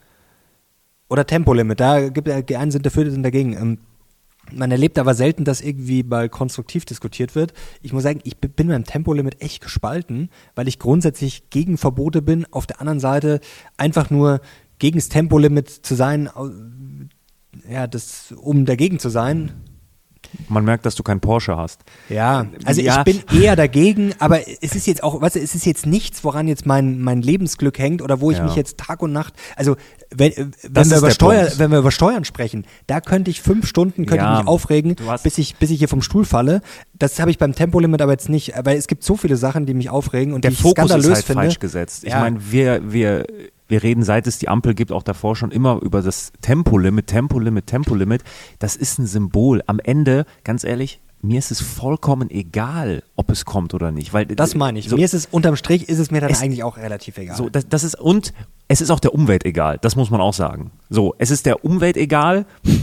Oder 1.09 1.27
Tempolimit, 1.27 1.81
da 1.81 2.09
gibt 2.09 2.29
es 2.29 2.47
die 2.47 2.57
einen 2.57 2.71
sind 2.71 2.87
dafür, 2.87 3.05
die 3.05 3.11
sind 3.11 3.25
dagegen. 3.25 3.53
Ähm, 3.55 3.79
man 4.53 4.71
erlebt 4.71 4.97
aber 4.99 5.15
selten, 5.15 5.45
dass 5.45 5.61
irgendwie 5.61 6.05
mal 6.05 6.29
konstruktiv 6.29 6.85
diskutiert 6.85 7.35
wird. 7.35 7.53
Ich 7.83 7.93
muss 7.93 8.05
sagen, 8.05 8.21
ich 8.23 8.39
bin 8.39 8.69
beim 8.69 8.85
Tempolimit 8.85 9.43
echt 9.43 9.61
gespalten, 9.61 10.31
weil 10.55 10.69
ich 10.69 10.79
grundsätzlich 10.79 11.51
gegen 11.51 11.79
Verbote 11.79 12.23
bin. 12.23 12.47
Auf 12.53 12.67
der 12.67 12.81
anderen 12.81 13.01
Seite 13.01 13.41
einfach 13.77 14.09
nur 14.11 14.41
gegen 14.79 14.99
das 14.99 15.09
Tempolimit 15.09 15.69
zu 15.69 15.97
sein, 15.97 16.31
ja, 17.69 17.89
das, 17.89 18.33
um 18.33 18.67
dagegen 18.67 19.01
zu 19.01 19.09
sein. 19.09 19.53
Man 20.49 20.65
merkt, 20.65 20.87
dass 20.87 20.95
du 20.95 21.03
keinen 21.03 21.21
Porsche 21.21 21.57
hast. 21.57 21.81
Ja, 22.09 22.47
also 22.65 22.81
Ja. 22.81 22.99
ich 22.99 23.05
bin 23.05 23.41
eher 23.41 23.57
dagegen, 23.57 24.15
aber 24.19 24.41
es 24.63 24.75
ist 24.75 24.87
jetzt 24.87 25.03
auch, 25.03 25.21
weißt 25.21 25.37
du, 25.37 25.41
es 25.41 25.55
ist 25.55 25.67
jetzt 25.67 25.87
nichts, 25.87 26.23
woran 26.25 26.47
jetzt 26.49 26.67
mein, 26.67 27.01
mein 27.01 27.23
Lebensglück 27.23 27.79
hängt 27.79 28.03
oder 28.03 28.21
wo 28.21 28.31
ich 28.31 28.39
Ja. 28.39 28.45
mich 28.45 28.55
jetzt 28.55 28.79
Tag 28.79 29.03
und 29.03 29.13
Nacht, 29.13 29.35
also 29.57 29.77
wenn, 30.15 30.33
äh, 30.33 30.47
wenn, 30.63 30.91
wir 30.91 30.99
über 30.99 31.11
Steuer, 31.11 31.45
Punkt. 31.45 31.59
wenn 31.59 31.71
wir 31.71 31.79
über 31.79 31.91
Steuern 31.91 32.25
sprechen, 32.25 32.65
da 32.87 33.01
könnte 33.01 33.31
ich 33.31 33.41
fünf 33.43 33.67
Stunden, 33.67 34.07
könnte 34.07 34.25
Ja, 34.25 34.35
ich 34.35 34.39
mich 34.43 34.49
aufregen, 34.49 34.97
bis 35.23 35.39
ich, 35.39 35.57
bis 35.57 35.71
ich 35.71 35.79
hier 35.79 35.89
vom 35.89 36.03
Stuhl 36.03 36.25
falle. 36.25 36.61
Das 36.95 37.19
habe 37.21 37.31
ich 37.31 37.39
beim 37.39 37.55
Tempolimit 37.55 38.01
aber 38.03 38.13
jetzt 38.13 38.29
nicht, 38.29 38.53
weil 38.65 38.77
es 38.77 38.87
gibt 38.87 39.03
so 39.05 39.17
viele 39.17 39.37
Sachen, 39.37 39.67
die 39.67 39.75
mich 39.75 39.91
aufregen 39.91 40.33
und 40.33 40.45
Der 40.45 40.51
die 40.51 40.55
ich 40.55 40.61
Fokus 40.63 40.75
skandalös 40.77 41.05
ist 41.07 41.15
halt 41.15 41.25
finde. 41.25 41.43
falsch 41.43 41.59
gesetzt. 41.59 42.05
Ich 42.05 42.15
meine, 42.15 42.39
wir, 42.51 42.93
wir, 42.93 43.27
wir 43.69 43.83
reden, 43.83 44.03
seit 44.05 44.27
es 44.27 44.39
die 44.39 44.49
Ampel 44.49 44.75
gibt, 44.75 44.93
auch 44.93 45.03
davor 45.03 45.35
schon 45.37 45.51
immer 45.51 45.81
über 45.83 46.03
das 46.03 46.33
Tempolimit, 46.41 47.07
Tempolimit, 47.09 47.67
Tempolimit. 47.67 48.23
Das 48.59 48.77
ist 48.77 48.99
ein 48.99 49.07
Symbol. 49.07 49.63
Am 49.67 49.81
Ende, 49.81 50.25
ganz 50.45 50.63
ehrlich, 50.65 51.01
mir 51.23 51.39
ist 51.39 51.51
es 51.51 51.61
vollkommen 51.61 52.31
egal, 52.31 53.03
ob 53.17 53.31
es 53.31 53.45
kommt 53.45 53.75
oder 53.75 53.91
nicht. 53.91 54.13
Weil 54.13 54.27
Das 54.27 54.55
meine 54.55 54.79
ich. 54.79 54.89
So, 54.89 54.97
Mir 54.97 55.05
ist 55.05 55.15
es 55.15 55.27
unterm 55.27 55.57
Strich 55.57 55.89
ist 55.89 55.99
es 55.99 56.11
mir 56.11 56.21
dann 56.21 56.31
Es- 56.31 56.43
eigentlich 56.43 56.63
auch 56.63 56.77
relativ 56.77 57.19
egal. 57.19 57.37
so, 57.37 57.49
das, 57.49 57.67
das 57.69 57.83
ist, 57.85 57.99
und 57.99 58.33
es 58.69 58.81
ist 58.81 58.91
auch 58.91 59.01
der 59.01 59.15
Umwelt 59.15 59.45
egal. 59.45 59.79
Das 59.81 59.97
muss 59.97 60.11
man 60.11 60.21
auch 60.21 60.35
sagen. 60.35 60.71
So, 60.91 61.15
es 61.19 61.31
ist 61.31 61.47
der 61.47 61.65
Umwelt 61.65 61.97
egal 61.97 62.47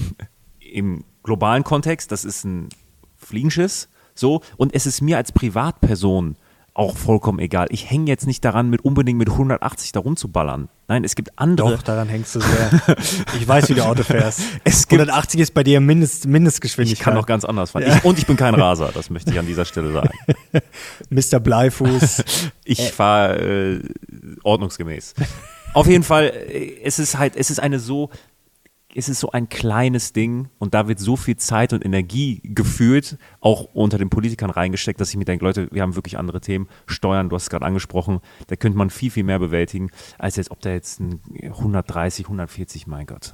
im 0.59 1.03
globalen 1.23 1.63
Kontext. 1.63 2.11
Das 2.11 2.25
ist 2.25 2.43
ein 2.43 2.69
Fliegenschiss. 3.17 3.87
So, 4.15 4.41
und 4.57 4.75
es 4.75 4.85
ist 4.85 5.01
mir 5.01 5.17
als 5.17 5.31
Privatperson 5.31 6.35
auch 6.75 6.97
vollkommen 6.97 7.37
egal. 7.39 7.67
Ich 7.69 7.89
hänge 7.89 8.07
jetzt 8.07 8.25
nicht 8.25 8.43
daran, 8.43 8.69
mit 8.69 8.83
unbedingt 8.83 9.19
mit 9.19 9.29
180 9.29 9.91
da 9.91 9.99
rumzuballern. 9.99 10.69
Nein, 10.87 11.03
es 11.03 11.15
gibt 11.15 11.29
andere. 11.35 11.75
Doch, 11.75 11.83
daran 11.83 12.09
hängst 12.09 12.33
du 12.35 12.39
sehr. 12.41 12.97
Ich 13.39 13.47
weiß, 13.47 13.69
wie 13.69 13.75
du 13.75 13.85
Auto 13.85 14.03
fährst. 14.03 14.39
Es 14.63 14.87
gibt- 14.87 14.99
180 15.01 15.39
ist 15.39 15.53
bei 15.53 15.63
dir 15.63 15.79
Mindest, 15.79 16.25
ich 16.25 16.31
Mindestgeschwindigkeit. 16.31 17.03
kann 17.03 17.13
noch 17.13 17.27
ganz 17.27 17.45
anders 17.45 17.71
fahren. 17.71 17.83
Ja. 17.87 17.97
Ich, 17.97 18.03
und 18.03 18.17
ich 18.17 18.25
bin 18.25 18.37
kein 18.37 18.55
Raser, 18.55 18.89
das 18.93 19.09
möchte 19.11 19.31
ich 19.31 19.37
an 19.39 19.45
dieser 19.45 19.65
Stelle 19.65 19.91
sagen. 19.91 20.09
Mr. 21.09 21.39
Bleifuß. 21.39 22.23
Ich 22.65 22.91
fahre 22.91 23.37
äh, 23.39 23.81
ordnungsgemäß. 24.43 25.13
Auf 25.73 25.87
jeden 25.87 26.03
Fall, 26.03 26.25
äh, 26.49 26.77
es 26.83 26.97
ist 26.97 27.17
halt, 27.17 27.35
es 27.35 27.49
ist 27.51 27.59
eine 27.59 27.79
so, 27.79 28.09
es 28.95 29.09
ist 29.09 29.19
so 29.19 29.31
ein 29.31 29.49
kleines 29.49 30.13
Ding 30.13 30.49
und 30.59 30.73
da 30.73 30.87
wird 30.87 30.99
so 30.99 31.15
viel 31.15 31.35
Zeit 31.37 31.73
und 31.73 31.83
Energie 31.83 32.41
gefühlt, 32.43 33.17
auch 33.39 33.69
unter 33.73 33.97
den 33.97 34.09
Politikern 34.09 34.49
reingesteckt, 34.49 35.01
dass 35.01 35.09
ich 35.09 35.17
mir 35.17 35.25
denke, 35.25 35.45
Leute, 35.45 35.67
wir 35.71 35.81
haben 35.81 35.95
wirklich 35.95 36.17
andere 36.17 36.41
Themen. 36.41 36.67
Steuern, 36.85 37.29
du 37.29 37.35
hast 37.35 37.43
es 37.43 37.49
gerade 37.49 37.65
angesprochen, 37.65 38.19
da 38.47 38.55
könnte 38.55 38.77
man 38.77 38.89
viel, 38.89 39.11
viel 39.11 39.23
mehr 39.23 39.39
bewältigen, 39.39 39.89
als 40.17 40.35
jetzt, 40.35 40.51
ob 40.51 40.61
da 40.61 40.71
jetzt 40.71 40.99
ein 40.99 41.21
130, 41.41 42.25
140, 42.25 42.87
mein 42.87 43.05
Gott. 43.05 43.33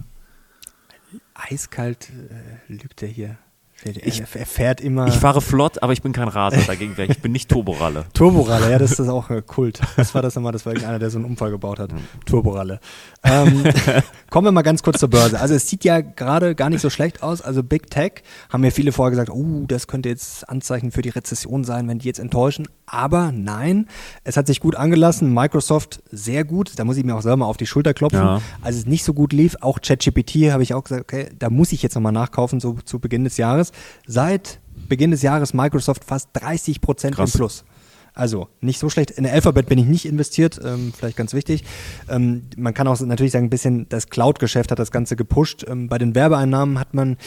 Eiskalt 1.34 2.10
äh, 2.10 2.72
lügt 2.72 3.02
er 3.02 3.10
hier. 3.10 3.38
Ich- 3.84 4.20
er, 4.20 4.46
fährt 4.46 4.82
immer. 4.82 5.08
Ich 5.08 5.16
fahre 5.16 5.42
flott, 5.42 5.82
aber 5.82 5.94
ich 5.94 6.02
bin 6.02 6.12
kein 6.12 6.28
Raser, 6.28 6.62
dagegen 6.68 6.96
ich, 6.98 7.20
bin 7.20 7.32
nicht 7.32 7.50
Turboralle. 7.50 8.06
Turboralle, 8.14 8.72
ja, 8.72 8.78
das 8.78 8.92
ist 8.92 9.08
auch 9.08 9.30
äh, 9.30 9.42
Kult. 9.42 9.80
Was 9.96 10.14
war 10.14 10.22
das 10.22 10.36
nochmal? 10.36 10.52
Das 10.52 10.66
war 10.66 10.74
irgendeiner, 10.74 11.00
der 11.00 11.10
so 11.10 11.18
einen 11.18 11.26
Unfall 11.26 11.52
gebaut 11.52 11.80
hat. 11.80 11.92
Turboralle. 12.26 12.80
Ähm, 13.24 13.64
kommen 14.30 14.48
wir 14.48 14.52
mal 14.52 14.62
ganz 14.62 14.84
kurz 14.84 15.00
zur 15.00 15.10
Börse. 15.10 15.40
Also 15.40 15.54
es 15.54 15.68
sieht 15.68 15.84
ja 15.84 16.02
gerade 16.02 16.56
gar 16.56 16.70
nicht 16.70 16.82
so 16.82 16.90
schlecht 16.90 17.24
aus. 17.24 17.42
Also 17.42 17.64
Big 17.64 17.90
Tech 17.90 18.24
haben 18.50 18.64
ja 18.64 18.72
viele 18.72 18.92
vorher 18.92 19.12
gesagt, 19.12 19.30
uh, 19.30 19.66
das 19.68 19.88
könnte 19.88 20.10
jetzt 20.10 20.48
Anzeichen 20.50 20.92
für 20.92 21.02
die 21.02 21.10
Rezession 21.10 21.64
sein, 21.64 21.88
wenn 21.88 22.00
die 22.00 22.08
jetzt 22.08 22.20
enttäuschen. 22.20 22.68
Aber 22.86 23.32
nein, 23.32 23.88
es 24.24 24.36
hat 24.36 24.48
sich 24.48 24.60
gut 24.60 24.76
angelassen. 24.76 25.34
Microsoft 25.34 26.02
sehr 26.12 26.44
gut. 26.44 26.74
Da 26.78 26.86
muss 26.86 26.98
ich 26.98 27.04
mir 27.04 27.16
auch 27.16 27.22
selber 27.22 27.38
mal 27.38 27.46
auf 27.46 27.58
die 27.58 27.68
Schulter 27.68 27.94
klopfen. 27.94 28.20
Ja. 28.20 28.42
Als 28.62 28.76
es 28.76 28.86
nicht 28.86 29.04
so 29.04 29.14
gut 29.14 29.32
lief, 29.34 29.56
auch 29.62 29.80
ChatGPT 29.80 30.52
habe 30.52 30.64
ich 30.64 30.74
auch 30.74 30.84
gesagt, 30.84 31.02
okay, 31.02 31.30
da 31.38 31.50
muss 31.50 31.72
ich 31.72 31.84
jetzt 31.84 31.96
nochmal 31.96 32.12
nachkaufen, 32.12 32.60
so 32.60 32.74
zu 32.84 33.00
Beginn 33.00 33.24
des 33.24 33.38
Jahres. 33.38 33.69
Seit 34.08 34.60
Beginn 34.88 35.12
des 35.12 35.22
Jahres 35.22 35.54
Microsoft 35.54 36.04
fast 36.04 36.30
30 36.34 36.82
Prozent 36.82 37.18
im. 37.18 37.26
Plus. 37.26 37.66
Also 38.14 38.50
nicht 38.60 38.80
so 38.80 38.90
schlecht. 38.90 39.12
In 39.12 39.26
Alphabet 39.26 39.68
bin 39.68 39.78
ich 39.78 39.86
nicht 39.86 40.06
investiert, 40.06 40.60
ähm, 40.64 40.92
vielleicht 40.96 41.16
ganz 41.16 41.34
wichtig. 41.34 41.64
Ähm, 42.10 42.44
man 42.58 42.74
kann 42.74 42.88
auch 42.88 43.00
natürlich 43.00 43.32
sagen, 43.32 43.46
ein 43.46 43.50
bisschen 43.50 43.88
das 43.90 44.10
Cloud-Geschäft 44.10 44.72
hat 44.72 44.80
das 44.80 44.92
Ganze 44.92 45.16
gepusht. 45.16 45.66
Ähm, 45.68 45.88
bei 45.88 45.98
den 45.98 46.16
Werbeeinnahmen 46.16 46.80
hat 46.80 46.94
man, 46.94 47.18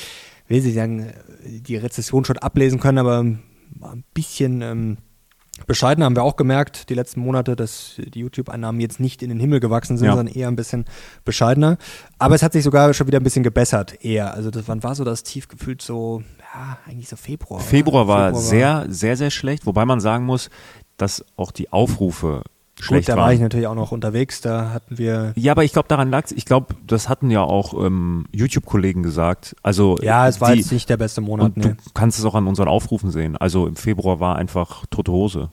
will 0.49 0.67
ich 0.67 0.75
sagen, 0.75 1.01
äh, 1.01 1.61
die 1.61 1.77
Rezession 1.77 2.25
schon 2.25 2.39
ablesen 2.39 2.81
können, 2.81 2.99
aber 2.99 3.21
ähm, 3.21 3.39
ein 3.81 4.05
bisschen 4.13 4.99
bescheidener 5.67 6.07
haben 6.07 6.17
wir 6.17 6.23
auch 6.23 6.37
gemerkt, 6.37 6.89
die 6.89 6.95
letzten 6.95 7.21
Monate, 7.21 7.57
dass 7.57 7.95
die 7.99 8.21
YouTube-Einnahmen 8.21 8.81
jetzt 8.81 9.01
nicht 9.01 9.23
in 9.23 9.29
den 9.29 9.41
Himmel 9.41 9.61
gewachsen 9.61 9.97
sind, 9.97 10.07
Ja. 10.07 10.15
sondern 10.17 10.35
eher 10.35 10.49
ein 10.49 10.57
bisschen 10.57 10.85
bescheidener. 11.25 11.77
Aber 12.19 12.35
es 12.35 12.43
hat 12.43 12.53
sich 12.53 12.65
sogar 12.65 12.93
schon 12.95 13.07
wieder 13.07 13.19
ein 13.21 13.25
bisschen 13.25 13.43
gebessert, 13.43 14.05
eher. 14.05 14.35
Also 14.35 14.51
das, 14.51 14.65
wann 14.69 14.83
war 14.83 14.95
so 14.95 15.05
das 15.05 15.23
Tief 15.23 15.49
gefühlt 15.49 15.83
so, 15.83 16.23
ja, 16.55 16.79
eigentlich 16.87 17.09
so 17.09 17.17
Februar. 17.17 17.61
oder? 17.61 17.69
Februar 17.69 18.09
war 18.09 18.35
sehr, 18.35 18.87
sehr, 18.89 19.17
sehr 19.17 19.31
schlecht, 19.31 19.67
wobei 19.67 19.85
man 19.85 20.01
sagen 20.01 20.25
muss, 20.25 20.51
dass 20.97 21.25
auch 21.37 21.51
die 21.53 21.73
Aufrufe 21.73 22.43
Gut, 22.77 22.85
schlecht 22.87 23.09
da 23.09 23.17
waren. 23.17 23.25
war 23.27 23.33
ich 23.35 23.41
natürlich 23.41 23.67
auch 23.67 23.75
noch 23.75 23.93
unterwegs, 23.93 24.41
da 24.41 24.71
hatten 24.71 24.97
wir 24.99 25.33
Ja, 25.37 25.53
aber 25.53 25.63
ich 25.65 25.73
glaube, 25.73 25.89
daran 25.89 26.11
lag 26.11 26.31
Ich 26.35 26.45
glaube, 26.47 26.75
das 26.87 27.09
hatten 27.09 27.31
ja 27.31 27.43
auch 27.43 27.75
ähm, 27.85 28.25
YouTube-Kollegen 28.33 29.03
gesagt. 29.03 29.55
Also 29.63 29.99
Ja, 30.01 30.27
es 30.27 30.41
war 30.41 30.53
die, 30.53 30.61
jetzt 30.61 30.73
nicht 30.73 30.89
der 30.89 30.97
beste 30.97 31.21
Monat. 31.21 31.49
und 31.49 31.57
Nee. 31.59 31.63
du 31.85 31.91
kannst 31.95 32.19
es 32.19 32.25
auch 32.25 32.35
an 32.35 32.47
unseren 32.47 32.69
Aufrufen 32.69 33.11
sehen. 33.11 33.37
Also 33.37 33.67
im 33.67 33.77
Februar 33.77 34.21
war 34.21 34.37
einfach 34.37 34.87
tote 34.91 35.13
Hose. 35.13 35.51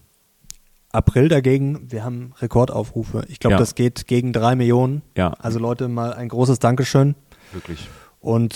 April 0.92 1.28
dagegen, 1.28 1.92
wir 1.92 2.04
haben 2.04 2.34
Rekordaufrufe. 2.40 3.24
Ich 3.28 3.40
glaube, 3.40 3.54
Ja. 3.54 3.60
das 3.60 3.76
geht 3.76 4.08
gegen 4.08 4.34
drei 4.34 4.56
Millionen. 4.56 5.04
Ja. 5.16 5.32
Also 5.40 5.60
Leute, 5.60 5.88
mal 5.88 6.14
ein 6.14 6.30
großes 6.30 6.58
Dankeschön. 6.60 7.16
Wirklich. 7.54 7.88
Und 8.22 8.56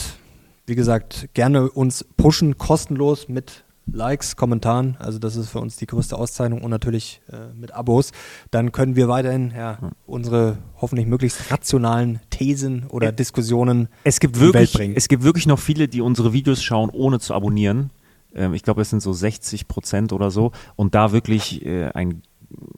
wie 0.65 0.75
gesagt, 0.75 1.29
gerne 1.33 1.69
uns 1.69 2.05
pushen, 2.17 2.57
kostenlos 2.57 3.27
mit 3.27 3.65
Likes, 3.91 4.35
Kommentaren. 4.35 4.95
Also 4.99 5.19
das 5.19 5.35
ist 5.35 5.49
für 5.49 5.59
uns 5.59 5.75
die 5.75 5.87
größte 5.87 6.17
Auszeichnung 6.17 6.61
und 6.61 6.71
natürlich 6.71 7.21
äh, 7.31 7.53
mit 7.53 7.73
Abos. 7.73 8.11
Dann 8.51 8.71
können 8.71 8.95
wir 8.95 9.07
weiterhin 9.07 9.51
ja, 9.55 9.77
unsere 10.05 10.57
hoffentlich 10.79 11.07
möglichst 11.07 11.51
rationalen 11.51 12.19
Thesen 12.29 12.87
oder 12.87 13.11
Diskussionen 13.11 13.89
Es 14.03 14.19
gibt 14.19 14.35
in 14.35 14.41
die 14.41 14.45
Welt 14.45 14.53
wirklich, 14.53 14.73
bringen. 14.73 14.93
es 14.95 15.07
gibt 15.07 15.23
wirklich 15.23 15.45
noch 15.45 15.59
viele, 15.59 15.87
die 15.87 16.01
unsere 16.01 16.33
Videos 16.33 16.63
schauen, 16.63 16.89
ohne 16.89 17.19
zu 17.19 17.33
abonnieren. 17.33 17.91
Ähm, 18.33 18.53
ich 18.53 18.63
glaube, 18.63 18.81
es 18.81 18.89
sind 18.89 19.01
so 19.01 19.13
60 19.13 19.67
Prozent 19.67 20.13
oder 20.13 20.31
so. 20.31 20.51
Und 20.75 20.95
da 20.95 21.11
wirklich 21.11 21.65
äh, 21.65 21.89
ein, 21.89 22.23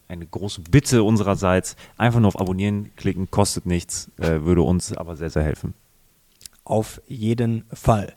eine 0.07 0.25
große 0.25 0.61
Bitte 0.69 1.03
unsererseits, 1.03 1.75
einfach 1.97 2.19
nur 2.19 2.29
auf 2.29 2.39
Abonnieren 2.39 2.91
klicken, 2.95 3.29
kostet 3.29 3.65
nichts, 3.65 4.09
äh, 4.17 4.41
würde 4.41 4.63
uns 4.63 4.93
aber 4.93 5.15
sehr, 5.15 5.29
sehr 5.29 5.43
helfen. 5.43 5.73
Auf 6.63 6.99
jeden 7.07 7.65
Fall. 7.71 8.13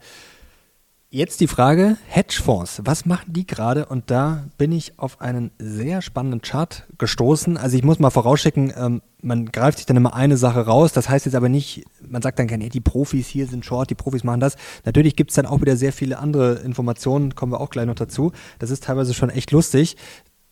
Jetzt 1.10 1.40
die 1.40 1.46
Frage, 1.46 1.96
Hedgefonds, 2.06 2.82
was 2.84 3.06
machen 3.06 3.32
die 3.32 3.46
gerade? 3.46 3.86
Und 3.86 4.10
da 4.10 4.44
bin 4.58 4.72
ich 4.72 4.98
auf 4.98 5.22
einen 5.22 5.50
sehr 5.58 6.02
spannenden 6.02 6.42
Chart 6.42 6.86
gestoßen. 6.98 7.56
Also 7.56 7.78
ich 7.78 7.82
muss 7.82 7.98
mal 7.98 8.10
vorausschicken, 8.10 8.74
ähm, 8.76 9.00
man 9.22 9.46
greift 9.46 9.78
sich 9.78 9.86
dann 9.86 9.96
immer 9.96 10.12
eine 10.12 10.36
Sache 10.36 10.66
raus. 10.66 10.92
Das 10.92 11.08
heißt 11.08 11.24
jetzt 11.24 11.34
aber 11.34 11.48
nicht, 11.48 11.86
man 12.06 12.20
sagt 12.20 12.38
dann 12.38 12.46
gerne, 12.46 12.68
die 12.68 12.80
Profis 12.80 13.26
hier 13.26 13.46
sind 13.46 13.64
short, 13.64 13.88
die 13.88 13.94
Profis 13.94 14.22
machen 14.22 14.40
das. 14.40 14.56
Natürlich 14.84 15.16
gibt 15.16 15.30
es 15.30 15.36
dann 15.36 15.46
auch 15.46 15.62
wieder 15.62 15.78
sehr 15.78 15.94
viele 15.94 16.18
andere 16.18 16.56
Informationen, 16.56 17.34
kommen 17.34 17.52
wir 17.52 17.60
auch 17.62 17.70
gleich 17.70 17.86
noch 17.86 17.94
dazu. 17.94 18.32
Das 18.58 18.70
ist 18.70 18.84
teilweise 18.84 19.14
schon 19.14 19.30
echt 19.30 19.50
lustig 19.50 19.96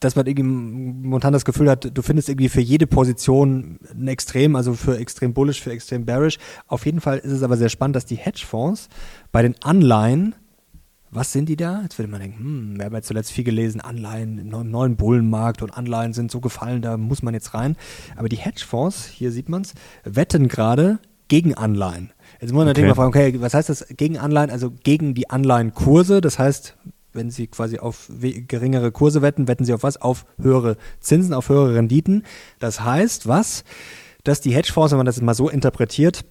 dass 0.00 0.14
man 0.14 0.26
irgendwie 0.26 0.42
momentan 0.42 1.32
das 1.32 1.46
Gefühl 1.46 1.70
hat, 1.70 1.90
du 1.96 2.02
findest 2.02 2.28
irgendwie 2.28 2.50
für 2.50 2.60
jede 2.60 2.86
Position 2.86 3.78
ein 3.94 4.08
Extrem, 4.08 4.54
also 4.54 4.74
für 4.74 4.98
extrem 4.98 5.32
bullish, 5.32 5.62
für 5.62 5.72
extrem 5.72 6.04
bearish. 6.04 6.38
Auf 6.66 6.84
jeden 6.84 7.00
Fall 7.00 7.16
ist 7.18 7.32
es 7.32 7.42
aber 7.42 7.56
sehr 7.56 7.70
spannend, 7.70 7.96
dass 7.96 8.04
die 8.04 8.16
Hedgefonds 8.16 8.90
bei 9.32 9.40
den 9.40 9.54
Anleihen, 9.62 10.34
was 11.10 11.32
sind 11.32 11.48
die 11.48 11.56
da? 11.56 11.80
Jetzt 11.82 11.98
würde 11.98 12.10
man 12.10 12.20
denken, 12.20 12.38
hm, 12.38 12.78
wir 12.78 12.84
haben 12.86 12.94
ja 12.94 13.02
zuletzt 13.02 13.32
viel 13.32 13.44
gelesen, 13.44 13.80
Anleihen 13.80 14.38
im 14.38 14.48
neuen- 14.70 14.96
Bullenmarkt 14.96 15.62
und 15.62 15.70
Anleihen 15.76 16.12
sind 16.12 16.30
so 16.30 16.40
gefallen, 16.40 16.82
da 16.82 16.96
muss 16.96 17.22
man 17.22 17.34
jetzt 17.34 17.54
rein. 17.54 17.76
Aber 18.16 18.28
die 18.28 18.36
Hedgefonds, 18.36 19.06
hier 19.06 19.30
sieht 19.32 19.48
man 19.48 19.62
es, 19.62 19.74
wetten 20.04 20.48
gerade 20.48 20.98
gegen 21.28 21.54
Anleihen. 21.54 22.10
Jetzt 22.40 22.52
muss 22.52 22.58
man 22.58 22.66
natürlich 22.66 22.90
Okay. 22.90 23.00
mal 23.00 23.10
fragen, 23.10 23.30
okay, 23.32 23.40
was 23.40 23.54
heißt 23.54 23.68
das 23.68 23.86
gegen 23.96 24.18
Anleihen? 24.18 24.50
Also 24.50 24.70
gegen 24.70 25.14
die 25.14 25.30
Anleihenkurse, 25.30 26.20
das 26.20 26.38
heißt, 26.38 26.76
wenn 27.12 27.30
sie 27.30 27.46
quasi 27.46 27.78
auf 27.78 28.10
geringere 28.20 28.92
Kurse 28.92 29.22
wetten, 29.22 29.48
wetten 29.48 29.64
sie 29.64 29.72
auf 29.72 29.82
was? 29.82 30.00
Auf 30.00 30.26
höhere 30.40 30.76
Zinsen, 31.00 31.32
auf 31.34 31.48
höhere 31.48 31.74
Renditen. 31.74 32.24
Das 32.58 32.80
heißt, 32.82 33.26
was? 33.26 33.64
Dass 34.22 34.40
die 34.40 34.54
Hedgefonds, 34.54 34.92
wenn 34.92 34.98
man 34.98 35.06
das 35.06 35.20
mal 35.22 35.34
so 35.34 35.48
interpretiert, 35.48 36.24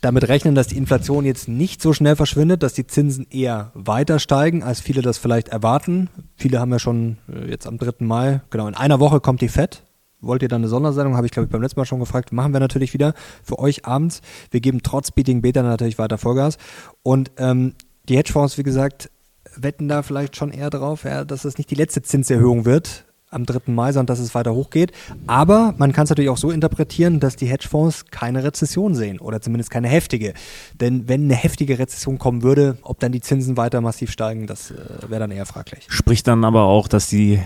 damit 0.00 0.28
rechnen, 0.28 0.54
dass 0.54 0.68
die 0.68 0.76
Inflation 0.76 1.24
jetzt 1.24 1.48
nicht 1.48 1.82
so 1.82 1.92
schnell 1.92 2.16
verschwindet, 2.16 2.62
dass 2.62 2.72
die 2.72 2.86
Zinsen 2.86 3.26
eher 3.30 3.70
weiter 3.74 4.18
steigen, 4.18 4.62
als 4.62 4.80
viele 4.80 5.02
das 5.02 5.18
vielleicht 5.18 5.48
erwarten. 5.48 6.08
Viele 6.36 6.60
haben 6.60 6.72
ja 6.72 6.78
schon 6.78 7.18
äh, 7.32 7.50
jetzt 7.50 7.66
am 7.66 7.78
3. 7.78 8.04
Mai, 8.04 8.40
genau, 8.50 8.66
in 8.68 8.74
einer 8.74 9.00
Woche 9.00 9.20
kommt 9.20 9.40
die 9.40 9.48
FED. 9.48 9.82
Wollt 10.20 10.42
ihr 10.42 10.48
dann 10.48 10.62
eine 10.62 10.68
Sondersendung? 10.68 11.16
Habe 11.16 11.26
ich, 11.26 11.32
glaube 11.32 11.46
ich, 11.46 11.52
beim 11.52 11.62
letzten 11.62 11.80
Mal 11.80 11.84
schon 11.84 11.98
gefragt. 11.98 12.32
Machen 12.32 12.52
wir 12.52 12.60
natürlich 12.60 12.94
wieder 12.94 13.12
für 13.42 13.58
euch 13.58 13.86
abends. 13.86 14.22
Wir 14.52 14.60
geben 14.60 14.80
trotz 14.82 15.10
Beating 15.10 15.42
Beta 15.42 15.62
natürlich 15.62 15.98
weiter 15.98 16.16
Vollgas. 16.16 16.58
Und 17.02 17.32
ähm, 17.38 17.74
die 18.08 18.16
Hedgefonds, 18.16 18.56
wie 18.56 18.62
gesagt, 18.62 19.10
wetten 19.56 19.88
da 19.88 20.02
vielleicht 20.02 20.36
schon 20.36 20.52
eher 20.52 20.70
drauf, 20.70 21.02
ja, 21.04 21.24
dass 21.24 21.44
es 21.44 21.58
nicht 21.58 21.70
die 21.70 21.74
letzte 21.74 22.02
Zinserhöhung 22.02 22.64
wird 22.64 23.04
am 23.32 23.46
3. 23.46 23.72
Mai, 23.72 23.92
sondern 23.92 24.06
dass 24.06 24.18
es 24.18 24.34
weiter 24.34 24.54
hochgeht. 24.54 24.92
Aber 25.26 25.74
man 25.78 25.92
kann 25.92 26.04
es 26.04 26.10
natürlich 26.10 26.30
auch 26.30 26.36
so 26.36 26.50
interpretieren, 26.50 27.20
dass 27.20 27.36
die 27.36 27.46
Hedgefonds 27.46 28.06
keine 28.10 28.44
Rezession 28.44 28.94
sehen 28.94 29.18
oder 29.18 29.40
zumindest 29.40 29.70
keine 29.70 29.88
heftige. 29.88 30.34
Denn 30.80 31.08
wenn 31.08 31.24
eine 31.24 31.34
heftige 31.34 31.78
Rezession 31.78 32.18
kommen 32.18 32.42
würde, 32.42 32.78
ob 32.82 33.00
dann 33.00 33.12
die 33.12 33.20
Zinsen 33.20 33.56
weiter 33.56 33.80
massiv 33.80 34.10
steigen, 34.10 34.46
das 34.46 34.70
äh, 34.70 34.74
wäre 35.08 35.20
dann 35.20 35.30
eher 35.30 35.46
fraglich. 35.46 35.86
Spricht 35.88 36.26
dann 36.28 36.44
aber 36.44 36.64
auch, 36.64 36.88
dass 36.88 37.08
die 37.08 37.40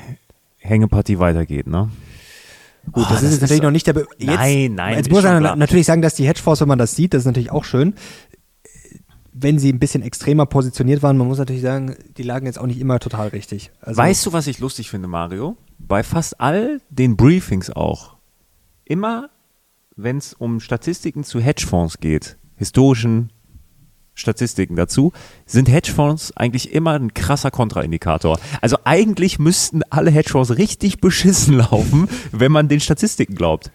Hängepartie 0.59 1.19
weitergeht, 1.19 1.67
ne? 1.67 1.91
Gut, 2.93 3.05
oh, 3.05 3.13
das, 3.13 3.23
ist 3.23 3.33
jetzt 3.33 3.41
natürlich 3.41 3.63
noch 3.63 3.71
nicht 3.71 3.87
der. 3.87 3.95
Be 3.95 4.07
jetzt, 4.19 4.37
nein, 4.37 4.75
nein. 4.75 4.97
Jetzt 4.97 5.11
muss 5.11 5.25
man 5.25 5.59
natürlich 5.59 5.87
sagen, 5.87 6.03
dass 6.03 6.15
die 6.15 6.27
Hedgefonds, 6.27 6.61
wenn 6.61 6.69
man 6.69 6.79
das 6.79 6.95
sieht, 6.95 7.15
das 7.15 7.21
ist 7.21 7.27
natürlich 7.27 7.51
auch 7.51 7.65
schön. 7.65 7.95
Wenn 9.33 9.59
sie 9.59 9.73
ein 9.73 9.79
bisschen 9.79 10.03
extremer 10.03 10.47
positioniert 10.47 11.03
waren, 11.03 11.19
man 11.19 11.27
muss 11.27 11.39
natürlich 11.39 11.63
sagen, 11.63 11.97
die 12.17 12.23
lagen 12.23 12.47
jetzt 12.47 12.59
auch 12.59 12.67
nicht 12.67 12.81
immer 12.81 12.99
total 13.01 13.29
richtig. 13.29 13.71
Also 13.81 13.99
weißt 13.99 14.25
du, 14.25 14.33
was 14.33 14.47
ich 14.47 14.61
lustig 14.61 14.89
finde, 14.89 15.09
Mario? 15.09 15.57
Bei 15.79 16.03
fast 16.03 16.41
all 16.41 16.81
den 16.91 17.17
Briefings 17.17 17.71
auch. 17.71 18.17
Immer, 18.85 19.31
wenn 19.97 20.19
es 20.19 20.35
um 20.35 20.61
Statistiken 20.61 21.25
zu 21.25 21.41
Hedgefonds 21.41 21.99
geht, 21.99 22.37
historischen 22.57 23.31
Statistiken 24.15 24.77
dazu, 24.77 25.13
sind 25.45 25.69
Hedgefonds 25.69 26.37
eigentlich 26.37 26.73
immer 26.73 26.93
ein 26.93 27.13
krasser 27.15 27.51
Kontraindikator. 27.51 28.41
Also 28.63 28.79
eigentlich 28.85 29.39
müssten 29.39 29.83
alle 29.91 30.11
Hedgefonds 30.11 30.57
richtig 30.57 31.01
beschissen 31.01 31.55
laufen, 31.59 32.09
wenn 32.33 32.51
man 32.51 32.69
den 32.69 32.81
Statistiken 32.81 33.35
glaubt. 33.35 33.71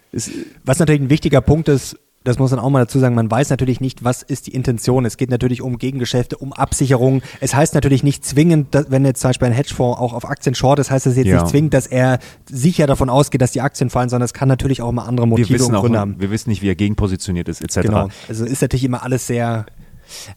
Was 0.64 0.78
natürlich 0.78 1.00
ein 1.00 1.10
wichtiger 1.10 1.40
Punkt 1.40 1.68
ist, 1.68 1.96
das 2.24 2.38
muss 2.38 2.50
man 2.50 2.60
auch 2.60 2.70
mal 2.70 2.80
dazu 2.80 2.98
sagen, 2.98 3.14
man 3.14 3.30
weiß 3.30 3.50
natürlich 3.50 3.80
nicht, 3.80 4.04
was 4.04 4.22
ist 4.22 4.46
die 4.46 4.54
Intention. 4.54 5.04
Es 5.04 5.16
geht 5.16 5.30
natürlich 5.30 5.62
um 5.62 5.78
Gegengeschäfte, 5.78 6.36
um 6.36 6.52
Absicherung. 6.52 7.22
Es 7.40 7.54
heißt 7.54 7.74
natürlich 7.74 8.02
nicht 8.02 8.24
zwingend, 8.24 8.74
dass, 8.74 8.90
wenn 8.90 9.04
jetzt 9.04 9.20
zum 9.20 9.30
Beispiel 9.30 9.48
ein 9.48 9.54
Hedgefonds 9.54 9.98
auch 9.98 10.12
auf 10.12 10.28
Aktien 10.28 10.54
short 10.54 10.78
ist, 10.78 10.90
heißt 10.90 11.06
das 11.06 11.16
jetzt 11.16 11.26
ja. 11.26 11.40
nicht 11.40 11.48
zwingend, 11.48 11.74
dass 11.74 11.86
er 11.86 12.18
sicher 12.50 12.86
davon 12.86 13.10
ausgeht, 13.10 13.40
dass 13.40 13.52
die 13.52 13.60
Aktien 13.60 13.90
fallen, 13.90 14.08
sondern 14.08 14.24
es 14.24 14.34
kann 14.34 14.48
natürlich 14.48 14.82
auch 14.82 14.92
mal 14.92 15.04
andere 15.04 15.26
Motive 15.26 15.64
und 15.64 15.74
Gründe 15.74 15.98
haben. 15.98 16.16
Wir 16.18 16.30
wissen 16.30 16.50
nicht, 16.50 16.62
wie 16.62 16.68
er 16.68 16.76
gegenpositioniert 16.76 17.48
ist, 17.48 17.60
etc. 17.60 17.80
Genau. 17.80 18.08
Also 18.28 18.44
ist 18.44 18.62
natürlich 18.62 18.84
immer 18.84 19.02
alles 19.02 19.26
sehr 19.26 19.66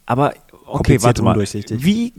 aber 0.05 0.33
okay, 0.65 1.01
warte 1.01 1.21
mal. 1.21 1.37
Wie, 1.37 2.13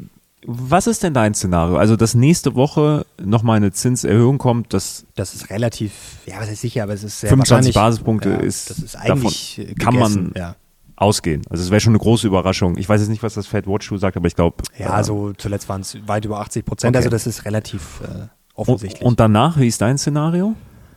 was 0.49 0.87
ist 0.87 1.03
denn 1.03 1.13
dein 1.13 1.35
Szenario? 1.35 1.77
Also, 1.77 1.97
dass 1.97 2.15
nächste 2.15 2.55
Woche 2.55 3.05
nochmal 3.21 3.57
eine 3.57 3.73
Zinserhöhung 3.73 4.39
kommt, 4.39 4.73
das. 4.73 5.05
Das 5.17 5.35
ist 5.35 5.51
relativ, 5.51 5.93
ja, 6.25 6.39
was 6.39 6.49
ist 6.49 6.61
sicher, 6.61 6.85
aber 6.85 6.93
es 6.95 7.03
ist 7.03 7.21
sehr 7.21 7.31
25 7.31 7.75
Basispunkte 7.75 8.31
ja, 8.31 8.37
ist, 8.37 8.71
das 8.71 8.79
ist 8.79 8.97
eigentlich 8.97 9.57
davon 9.57 9.75
kann 9.77 9.95
man 9.97 10.33
ja. 10.37 10.57
ausgehen. 10.95 11.43
Also, 11.51 11.65
es 11.65 11.71
wäre 11.71 11.81
schon 11.81 11.93
eine 11.93 11.99
große 11.99 12.29
Überraschung. 12.29 12.79
Ich 12.79 12.89
weiß 12.89 13.01
jetzt 13.01 13.11
nicht, 13.11 13.25
was 13.25 13.35
das 13.35 13.49
Fed 13.49 13.67
Watch 13.67 13.93
sagt, 13.97 14.17
aber 14.17 14.29
ich 14.29 14.37
glaube. 14.37 14.63
Ja, 14.79 14.87
äh, 14.87 14.91
also 14.91 15.33
zuletzt 15.37 15.69
waren 15.69 15.81
es 15.81 15.99
weit 16.07 16.25
über 16.25 16.41
80 16.41 16.65
Prozent. 16.65 16.95
Okay. 16.95 16.99
Also, 16.99 17.11
das 17.11 17.27
ist 17.27 17.45
relativ 17.45 18.01
äh, 18.03 18.29
offensichtlich. 18.55 19.03
Und, 19.03 19.09
und 19.09 19.21
danach, 19.21 19.59
wie 19.59 19.67
ist 19.67 19.81
dein 19.81 19.99
Szenario? 19.99 20.55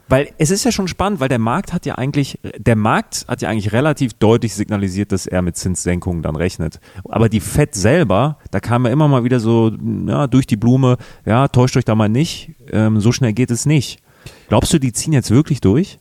Weil 0.10 0.30
es 0.39 0.50
ist 0.50 0.65
ja 0.65 0.72
schon 0.72 0.88
spannend, 0.88 1.19
weil 1.19 1.30
der 1.30 1.39
Markt 1.39 1.72
hat 1.72 1.86
ja 1.86 1.95
eigentlich, 1.95 2.39
der 2.58 2.76
Markt 2.76 3.26
hat 3.28 3.43
ja 3.43 3.50
eigentlich 3.50 3.72
relativ 3.72 4.15
deutlich 4.15 4.56
signalisiert, 4.56 5.12
dass 5.12 5.28
er 5.28 5.43
mit 5.43 5.56
Zinssenkungen 5.56 6.24
dann 6.24 6.36
rechnet. 6.36 6.80
Aber 7.06 7.30
die 7.30 7.39
Fed 7.39 7.76
selber, 7.76 8.39
da 8.50 8.60
kam 8.60 8.86
ja 8.86 8.91
immer 8.91 9.08
mal 9.08 9.24
wieder 9.24 9.39
so, 9.39 9.72
ja, 10.08 10.26
durch 10.26 10.48
die 10.48 10.58
Blume, 10.58 10.98
ja, 11.26 11.48
täuscht 11.48 11.78
euch 11.78 11.86
da 11.86 11.93
mal 11.93 12.10
nicht, 12.10 12.56
ähm, 12.72 13.00
so 13.00 13.12
schnell 13.12 13.34
geht 13.34 13.52
es 13.52 13.67
nicht. 13.67 14.02
Glaubst 14.48 14.74
du, 14.74 14.80
die 14.80 14.93
ziehen 14.93 15.13
jetzt 15.13 15.30
wirklich 15.30 15.62
durch? 15.62 16.00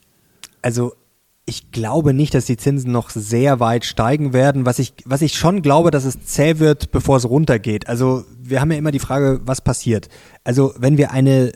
Also 0.63 0.95
ich 1.45 1.71
glaube 1.71 2.13
nicht, 2.15 2.35
dass 2.35 2.47
die 2.47 2.57
Zinsen 2.57 2.93
noch 2.93 3.11
sehr 3.11 3.61
weit 3.61 3.85
steigen 3.85 4.33
werden. 4.33 4.67
Was 4.67 4.79
ich, 4.79 4.95
was 5.05 5.23
ich 5.23 5.35
schon 5.35 5.63
glaube, 5.63 5.91
dass 5.91 6.05
es 6.05 6.23
zäh 6.25 6.59
wird, 6.59 6.91
bevor 6.91 7.17
es 7.17 7.29
runtergeht. 7.29 7.89
Also 7.89 8.25
wir 8.39 8.61
haben 8.61 8.71
ja 8.71 8.79
immer 8.79 8.91
die 8.91 8.99
Frage, 8.99 9.41
was 9.45 9.61
passiert. 9.61 10.09
Also 10.45 10.75
wenn 10.79 10.99
wir 10.99 11.11
eine 11.11 11.53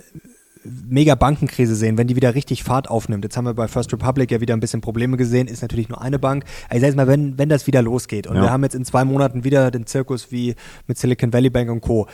mega 0.65 1.15
Bankenkrise 1.15 1.75
sehen, 1.75 1.99
wenn 1.99 2.07
die 2.07 2.17
wieder 2.17 2.35
richtig 2.35 2.63
Fahrt 2.63 2.89
aufnimmt. 2.89 3.25
Jetzt 3.25 3.37
haben 3.37 3.47
wir 3.47 3.55
bei 3.55 3.69
First 3.69 3.93
Republic 3.93 4.31
ja 4.31 4.41
wieder 4.41 4.55
ein 4.55 4.61
bisschen 4.61 4.81
Probleme 4.81 5.17
gesehen, 5.17 5.49
ist 5.49 5.63
natürlich 5.63 5.89
nur 5.89 6.01
eine 6.01 6.19
Bank. 6.19 6.45
Aber 6.67 6.77
ich 6.77 6.81
sage 6.81 6.89
jetzt 6.89 6.97
mal, 6.97 7.09
wenn, 7.09 7.39
wenn 7.39 7.49
das 7.49 7.67
wieder 7.67 7.83
losgeht 7.83 8.27
und 8.27 8.37
ja. 8.37 8.43
wir 8.43 8.51
haben 8.51 8.63
jetzt 8.63 8.75
in 8.75 8.85
zwei 8.85 9.05
Monaten 9.05 9.45
wieder 9.45 9.71
den 9.71 9.87
Zirkus 9.87 10.31
wie 10.31 10.55
mit 10.87 10.99
Silicon 10.99 11.33
Valley 11.33 11.51
Bank 11.51 11.71
und 11.71 11.81
Co., 11.81 12.07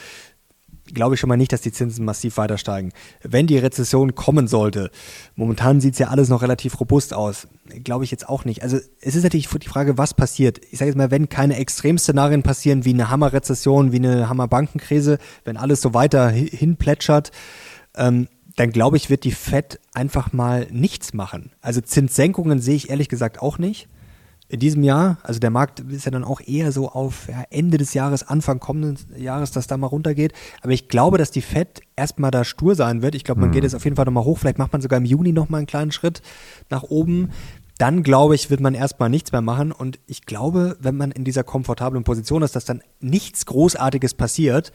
glaube 0.95 1.15
ich 1.15 1.21
schon 1.21 1.29
mal 1.29 1.37
nicht, 1.37 1.53
dass 1.53 1.61
die 1.61 1.73
Zinsen 1.73 2.05
massiv 2.05 2.37
weiter 2.37 2.59
steigen. 2.59 2.93
Wenn 3.23 3.47
die 3.47 3.59
Rezession 3.59 4.15
kommen 4.15 4.49
sollte, 4.49 4.91
momentan 5.35 5.81
sieht 5.81 5.95
es 5.95 5.99
ja 5.99 6.09
alles 6.09 6.29
noch 6.29 6.43
relativ 6.43 6.81
robust 6.81 7.15
aus, 7.15 7.47
glaube 7.85 8.05
ich 8.05 8.11
jetzt 8.11 8.29
auch 8.29 8.45
nicht. 8.45 8.63
Also 8.63 8.79
es 9.01 9.15
ist 9.15 9.23
natürlich 9.23 9.49
die 9.49 9.69
Frage, 9.69 9.99
was 9.99 10.15
passiert. 10.15 10.61
Ich 10.71 10.79
sage 10.79 10.91
jetzt 10.91 10.97
mal, 10.97 11.11
wenn 11.11 11.29
keine 11.29 11.57
Extremszenarien 11.57 12.43
passieren 12.43 12.85
wie 12.85 12.95
eine 12.95 13.11
Hammerrezession, 13.11 13.93
wie 13.93 13.97
eine 13.97 14.29
Hammerbankenkrise, 14.29 15.19
wenn 15.45 15.57
alles 15.57 15.81
so 15.81 15.95
weiter 15.95 16.29
hinplätschert, 16.31 17.33
ähm, 17.97 18.29
dann 18.59 18.73
glaube 18.73 18.97
ich, 18.97 19.09
wird 19.09 19.23
die 19.23 19.31
Fed 19.31 19.79
einfach 19.95 20.33
mal 20.33 20.67
nichts 20.73 21.15
machen. 21.15 21.53
Also 21.61 21.81
Zinssenkungen 21.81 22.59
sehe 22.59 22.75
ich 22.75 22.91
ehrlich 22.91 23.09
gesagt 23.09 23.41
auch 23.41 23.59
nicht. 23.59 23.89
In 24.49 24.59
diesem 24.59 24.83
Jahr, 24.83 25.19
also 25.23 25.39
der 25.39 25.51
Markt 25.51 25.79
ist 25.79 26.07
ja 26.07 26.11
dann 26.11 26.25
auch 26.25 26.41
eher 26.41 26.73
so 26.73 26.89
auf 26.89 27.29
ja, 27.29 27.45
Ende 27.51 27.79
des 27.79 27.95
Jahres, 27.95 28.27
Anfang 28.27 28.59
kommenden 28.59 28.99
Jahres, 29.17 29.53
dass 29.53 29.69
da 29.69 29.77
mal 29.77 29.87
runtergeht. 29.87 30.33
Aber 30.63 30.73
ich 30.73 30.89
glaube, 30.89 31.19
dass 31.19 31.31
die 31.31 31.43
Fed 31.43 31.83
erstmal 31.95 32.33
da 32.33 32.43
stur 32.45 32.75
sein 32.75 33.01
wird. 33.01 33.15
Ich 33.15 33.23
glaube, 33.23 33.41
man 33.41 33.51
mhm. 33.51 33.53
geht 33.53 33.63
jetzt 33.63 33.75
auf 33.75 33.85
jeden 33.85 33.95
Fall 33.95 34.07
nochmal 34.07 34.25
hoch. 34.25 34.39
Vielleicht 34.39 34.59
macht 34.59 34.73
man 34.73 34.83
sogar 34.83 34.99
im 34.99 35.05
Juni 35.05 35.33
nochmal 35.33 35.59
einen 35.59 35.67
kleinen 35.67 35.93
Schritt 35.93 36.23
nach 36.69 36.83
oben. 36.83 37.31
Dann 37.77 38.03
glaube 38.03 38.35
ich, 38.35 38.51
wird 38.51 38.61
man 38.61 38.75
erstmal 38.75 39.09
nichts 39.09 39.31
mehr 39.31 39.43
machen. 39.43 39.71
Und 39.71 40.01
ich 40.07 40.23
glaube, 40.23 40.77
wenn 40.81 40.97
man 40.97 41.13
in 41.13 41.23
dieser 41.23 41.45
komfortablen 41.45 42.03
Position 42.03 42.43
ist, 42.43 42.57
dass 42.57 42.65
dann 42.65 42.83
nichts 42.99 43.47
Großartiges 43.47 44.15
passiert, 44.15 44.73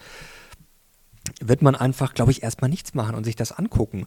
wird 1.41 1.61
man 1.61 1.75
einfach, 1.75 2.13
glaube 2.13 2.31
ich, 2.31 2.43
erstmal 2.43 2.69
nichts 2.69 2.93
machen 2.93 3.15
und 3.15 3.23
sich 3.23 3.35
das 3.35 3.51
angucken. 3.51 4.05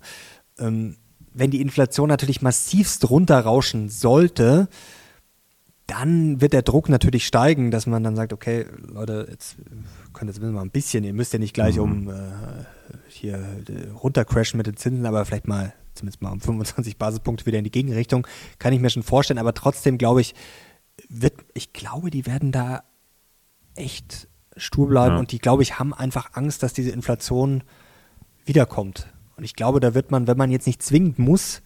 Ähm, 0.58 0.96
wenn 1.32 1.50
die 1.50 1.60
Inflation 1.60 2.08
natürlich 2.08 2.42
massivst 2.42 3.08
runterrauschen 3.10 3.88
sollte, 3.88 4.68
dann 5.86 6.40
wird 6.40 6.52
der 6.52 6.62
Druck 6.62 6.88
natürlich 6.88 7.26
steigen, 7.26 7.70
dass 7.70 7.86
man 7.86 8.02
dann 8.02 8.16
sagt, 8.16 8.32
okay, 8.32 8.66
Leute, 8.88 9.26
jetzt 9.30 9.56
könnt 10.12 10.36
ihr 10.36 10.50
mal 10.50 10.62
ein 10.62 10.70
bisschen, 10.70 11.04
ihr 11.04 11.12
müsst 11.12 11.32
ja 11.32 11.38
nicht 11.38 11.54
gleich 11.54 11.76
mhm. 11.76 11.82
um 11.82 12.08
äh, 12.08 12.14
hier 13.08 13.36
äh, 13.36 13.90
runtercrashen 13.90 14.56
mit 14.56 14.66
den 14.66 14.76
Zinsen, 14.76 15.06
aber 15.06 15.24
vielleicht 15.24 15.46
mal 15.46 15.72
zumindest 15.94 16.22
mal 16.22 16.32
um 16.32 16.40
25 16.42 16.96
Basispunkte 16.96 17.46
wieder 17.46 17.58
in 17.58 17.64
die 17.64 17.70
Gegenrichtung, 17.70 18.26
kann 18.58 18.72
ich 18.72 18.80
mir 18.80 18.90
schon 18.90 19.02
vorstellen, 19.02 19.38
aber 19.38 19.54
trotzdem 19.54 19.98
glaube 19.98 20.20
ich, 20.20 20.34
wird, 21.08 21.34
ich 21.54 21.72
glaube, 21.72 22.10
die 22.10 22.26
werden 22.26 22.52
da 22.52 22.82
echt 23.74 24.28
stur 24.56 24.88
bleiben 24.88 25.14
ja. 25.14 25.18
und 25.18 25.32
die, 25.32 25.38
glaube 25.38 25.62
ich, 25.62 25.78
haben 25.78 25.92
einfach 25.94 26.30
Angst, 26.34 26.62
dass 26.62 26.72
diese 26.72 26.90
Inflation 26.90 27.62
wiederkommt. 28.44 29.08
Und 29.36 29.44
ich 29.44 29.54
glaube, 29.54 29.80
da 29.80 29.94
wird 29.94 30.10
man, 30.10 30.26
wenn 30.26 30.38
man 30.38 30.50
jetzt 30.50 30.66
nicht 30.66 30.82
zwingend 30.82 31.18
muss, 31.18 31.62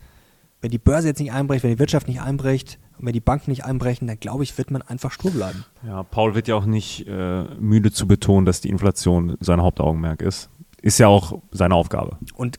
wenn 0.61 0.71
die 0.71 0.79
Börse 0.79 1.09
jetzt 1.09 1.21
nicht 1.21 1.33
einbricht, 1.33 1.63
wenn 1.63 1.71
die 1.71 1.79
Wirtschaft 1.79 2.09
nicht 2.09 2.21
einbricht 2.21 2.79
und 2.99 3.07
wenn 3.07 3.13
die 3.13 3.21
Banken 3.21 3.51
nicht 3.51 3.65
einbrechen, 3.65 4.07
dann 4.07 4.19
glaube 4.19 4.43
ich, 4.43 4.59
wird 4.59 4.71
man 4.71 4.83
einfach 4.83 5.11
stur 5.13 5.31
bleiben. 5.31 5.65
Ja, 5.87 6.03
Paul 6.03 6.35
wird 6.35 6.49
ja 6.49 6.55
auch 6.57 6.67
nicht 6.67 7.07
äh, 7.07 7.45
müde 7.59 7.93
zu 7.93 8.07
betonen, 8.07 8.45
dass 8.45 8.61
die 8.61 8.69
Inflation 8.69 9.37
sein 9.41 9.63
Hauptaugenmerk 9.63 10.21
ist. 10.23 10.51
Ist 10.83 10.99
ja 10.99 11.09
auch 11.09 11.41
seine 11.51 11.75
Aufgabe. 11.75 12.19
Und 12.35 12.59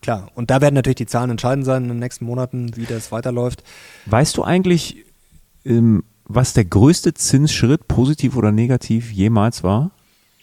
klar, 0.00 0.30
und 0.34 0.50
da 0.50 0.60
werden 0.60 0.74
natürlich 0.74 0.96
die 0.96 1.06
Zahlen 1.06 1.30
entscheidend 1.30 1.66
sein 1.66 1.84
in 1.84 1.88
den 1.88 1.98
nächsten 1.98 2.24
Monaten, 2.24 2.76
wie 2.76 2.84
das 2.84 3.12
weiterläuft. 3.12 3.62
Weißt 4.06 4.36
du 4.36 4.42
eigentlich, 4.42 5.04
ähm, 5.64 6.04
was 6.28 6.52
der 6.52 6.64
größte 6.64 7.14
Zinsschritt, 7.14 7.88
positiv 7.88 8.36
oder 8.36 8.52
negativ, 8.52 9.12
jemals 9.12 9.62
war? 9.62 9.90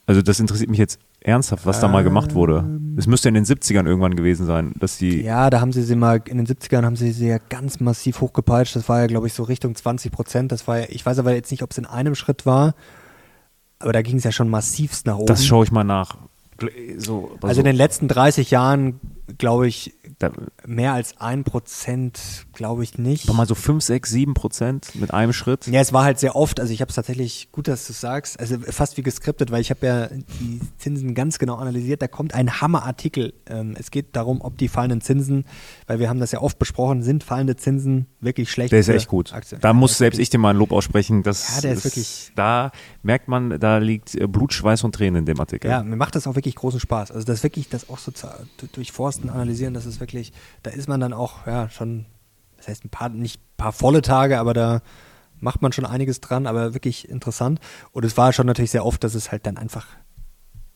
Also 0.05 0.21
das 0.21 0.39
interessiert 0.39 0.69
mich 0.69 0.79
jetzt 0.79 0.99
ernsthaft, 1.21 1.65
was 1.65 1.79
da 1.79 1.87
mal 1.87 2.03
gemacht 2.03 2.35
wurde. 2.35 2.59
Ähm. 2.59 2.95
Es 2.97 3.07
müsste 3.07 3.29
in 3.29 3.35
den 3.35 3.45
70ern 3.45 3.85
irgendwann 3.85 4.15
gewesen 4.15 4.45
sein, 4.45 4.73
dass 4.79 4.97
die. 4.97 5.21
Ja, 5.21 5.49
da 5.49 5.61
haben 5.61 5.71
sie 5.71 5.81
sie 5.83 5.95
mal, 5.95 6.21
in 6.25 6.37
den 6.37 6.47
70ern 6.47 6.83
haben 6.83 6.95
sie 6.95 7.11
sie 7.11 7.27
ja 7.27 7.37
ganz 7.49 7.79
massiv 7.79 8.21
hochgepeitscht. 8.21 8.75
Das 8.75 8.89
war 8.89 8.99
ja, 8.99 9.07
glaube 9.07 9.27
ich, 9.27 9.33
so 9.33 9.43
Richtung 9.43 9.75
20 9.75 10.11
Prozent. 10.11 10.51
Das 10.51 10.67
war 10.67 10.79
ja, 10.79 10.85
ich 10.89 11.05
weiß 11.05 11.19
aber 11.19 11.33
jetzt 11.33 11.51
nicht, 11.51 11.63
ob 11.63 11.71
es 11.71 11.77
in 11.77 11.85
einem 11.85 12.15
Schritt 12.15 12.45
war, 12.45 12.75
aber 13.79 13.93
da 13.93 14.01
ging 14.01 14.17
es 14.17 14.23
ja 14.23 14.31
schon 14.31 14.49
massivst 14.49 15.05
nach 15.05 15.15
oben. 15.15 15.27
Das 15.27 15.45
schaue 15.45 15.65
ich 15.65 15.71
mal 15.71 15.83
nach. 15.83 16.17
So, 16.97 17.31
also, 17.31 17.47
also 17.47 17.61
in 17.61 17.65
den 17.65 17.75
letzten 17.75 18.07
30 18.07 18.51
Jahren 18.51 18.99
glaube 19.37 19.67
ich, 19.67 19.93
Da, 20.19 20.31
mehr 20.65 20.93
als 20.93 21.19
ein 21.19 21.43
Prozent, 21.43 22.45
glaube 22.53 22.83
ich 22.83 22.97
nicht. 22.97 23.27
war 23.27 23.35
mal 23.35 23.47
so 23.47 23.55
5, 23.55 23.83
6, 23.83 24.09
7 24.09 24.33
Prozent 24.33 24.95
mit 24.95 25.13
einem 25.13 25.33
Schritt. 25.33 25.67
Ja, 25.67 25.79
es 25.81 25.93
war 25.93 26.03
halt 26.03 26.19
sehr 26.19 26.35
oft, 26.35 26.59
also 26.59 26.73
ich 26.73 26.81
habe 26.81 26.89
es 26.89 26.95
tatsächlich, 26.95 27.49
gut, 27.51 27.67
dass 27.67 27.87
du 27.87 27.93
sagst, 27.93 28.39
also 28.39 28.57
fast 28.59 28.97
wie 28.97 29.01
geskriptet, 29.03 29.51
weil 29.51 29.61
ich 29.61 29.69
habe 29.69 29.85
ja 29.85 30.07
die 30.07 30.59
Zinsen 30.77 31.13
ganz 31.15 31.39
genau 31.39 31.55
analysiert. 31.55 32.01
Da 32.01 32.07
kommt 32.07 32.33
ein 32.33 32.61
Hammerartikel. 32.61 33.33
Ähm, 33.47 33.75
es 33.79 33.91
geht 33.91 34.15
darum, 34.15 34.41
ob 34.41 34.57
die 34.57 34.67
fallenden 34.67 35.01
Zinsen, 35.01 35.45
weil 35.87 35.99
wir 35.99 36.09
haben 36.09 36.19
das 36.19 36.31
ja 36.31 36.41
oft 36.41 36.59
besprochen, 36.59 37.01
sind 37.03 37.23
fallende 37.23 37.55
Zinsen 37.55 38.07
wirklich 38.19 38.51
schlecht 38.51 38.71
Der 38.71 38.79
ist 38.79 38.89
echt 38.89 39.07
gut. 39.07 39.33
Aktien? 39.33 39.61
Da 39.61 39.69
Ja, 39.69 39.73
muss 39.73 39.97
selbst 39.97 40.19
ich 40.19 40.29
dir 40.29 40.37
mal 40.37 40.49
ein 40.51 40.57
Lob 40.57 40.71
aussprechen. 40.71 41.23
Das 41.23 41.55
Ja, 41.55 41.61
der 41.61 41.73
ist 41.73 41.85
wirklich- 41.85 42.31
Da 42.35 42.71
merkt 43.03 43.27
man, 43.27 43.59
da 43.59 43.77
liegt 43.77 44.15
äh, 44.15 44.27
Blut, 44.27 44.53
Schweiß 44.53 44.83
und 44.83 44.93
Tränen 44.95 45.19
in 45.21 45.25
dem 45.25 45.39
Artikel. 45.39 45.69
Ja, 45.71 45.81
mir 45.83 45.95
macht 45.95 46.15
das 46.15 46.27
auch 46.27 46.35
wirklich 46.35 46.55
großen 46.55 46.79
Spaß. 46.79 47.11
Also 47.11 47.25
das 47.25 47.41
wirklich, 47.43 47.69
das 47.69 47.89
auch 47.89 47.97
so 47.99 48.11
zu, 48.11 48.27
durchforsten, 49.23 49.29
analysieren, 49.29 49.73
das 49.73 49.85
ist 49.85 49.99
wirklich, 49.99 50.33
da 50.61 50.71
ist 50.71 50.87
man 50.87 50.99
dann 50.99 51.13
auch, 51.13 51.47
ja, 51.47 51.69
schon, 51.69 52.05
das 52.57 52.67
heißt 52.67 52.85
ein 52.85 52.89
paar, 52.89 53.09
nicht 53.09 53.39
ein 53.39 53.57
paar 53.57 53.71
volle 53.71 54.01
Tage, 54.01 54.39
aber 54.39 54.53
da 54.53 54.81
macht 55.39 55.61
man 55.61 55.71
schon 55.73 55.85
einiges 55.85 56.21
dran, 56.21 56.47
aber 56.47 56.73
wirklich 56.73 57.09
interessant. 57.09 57.59
Und 57.91 58.05
es 58.05 58.17
war 58.17 58.31
schon 58.33 58.47
natürlich 58.47 58.71
sehr 58.71 58.85
oft, 58.85 59.03
dass 59.03 59.13
es 59.13 59.31
halt 59.31 59.45
dann 59.45 59.57
einfach 59.57 59.87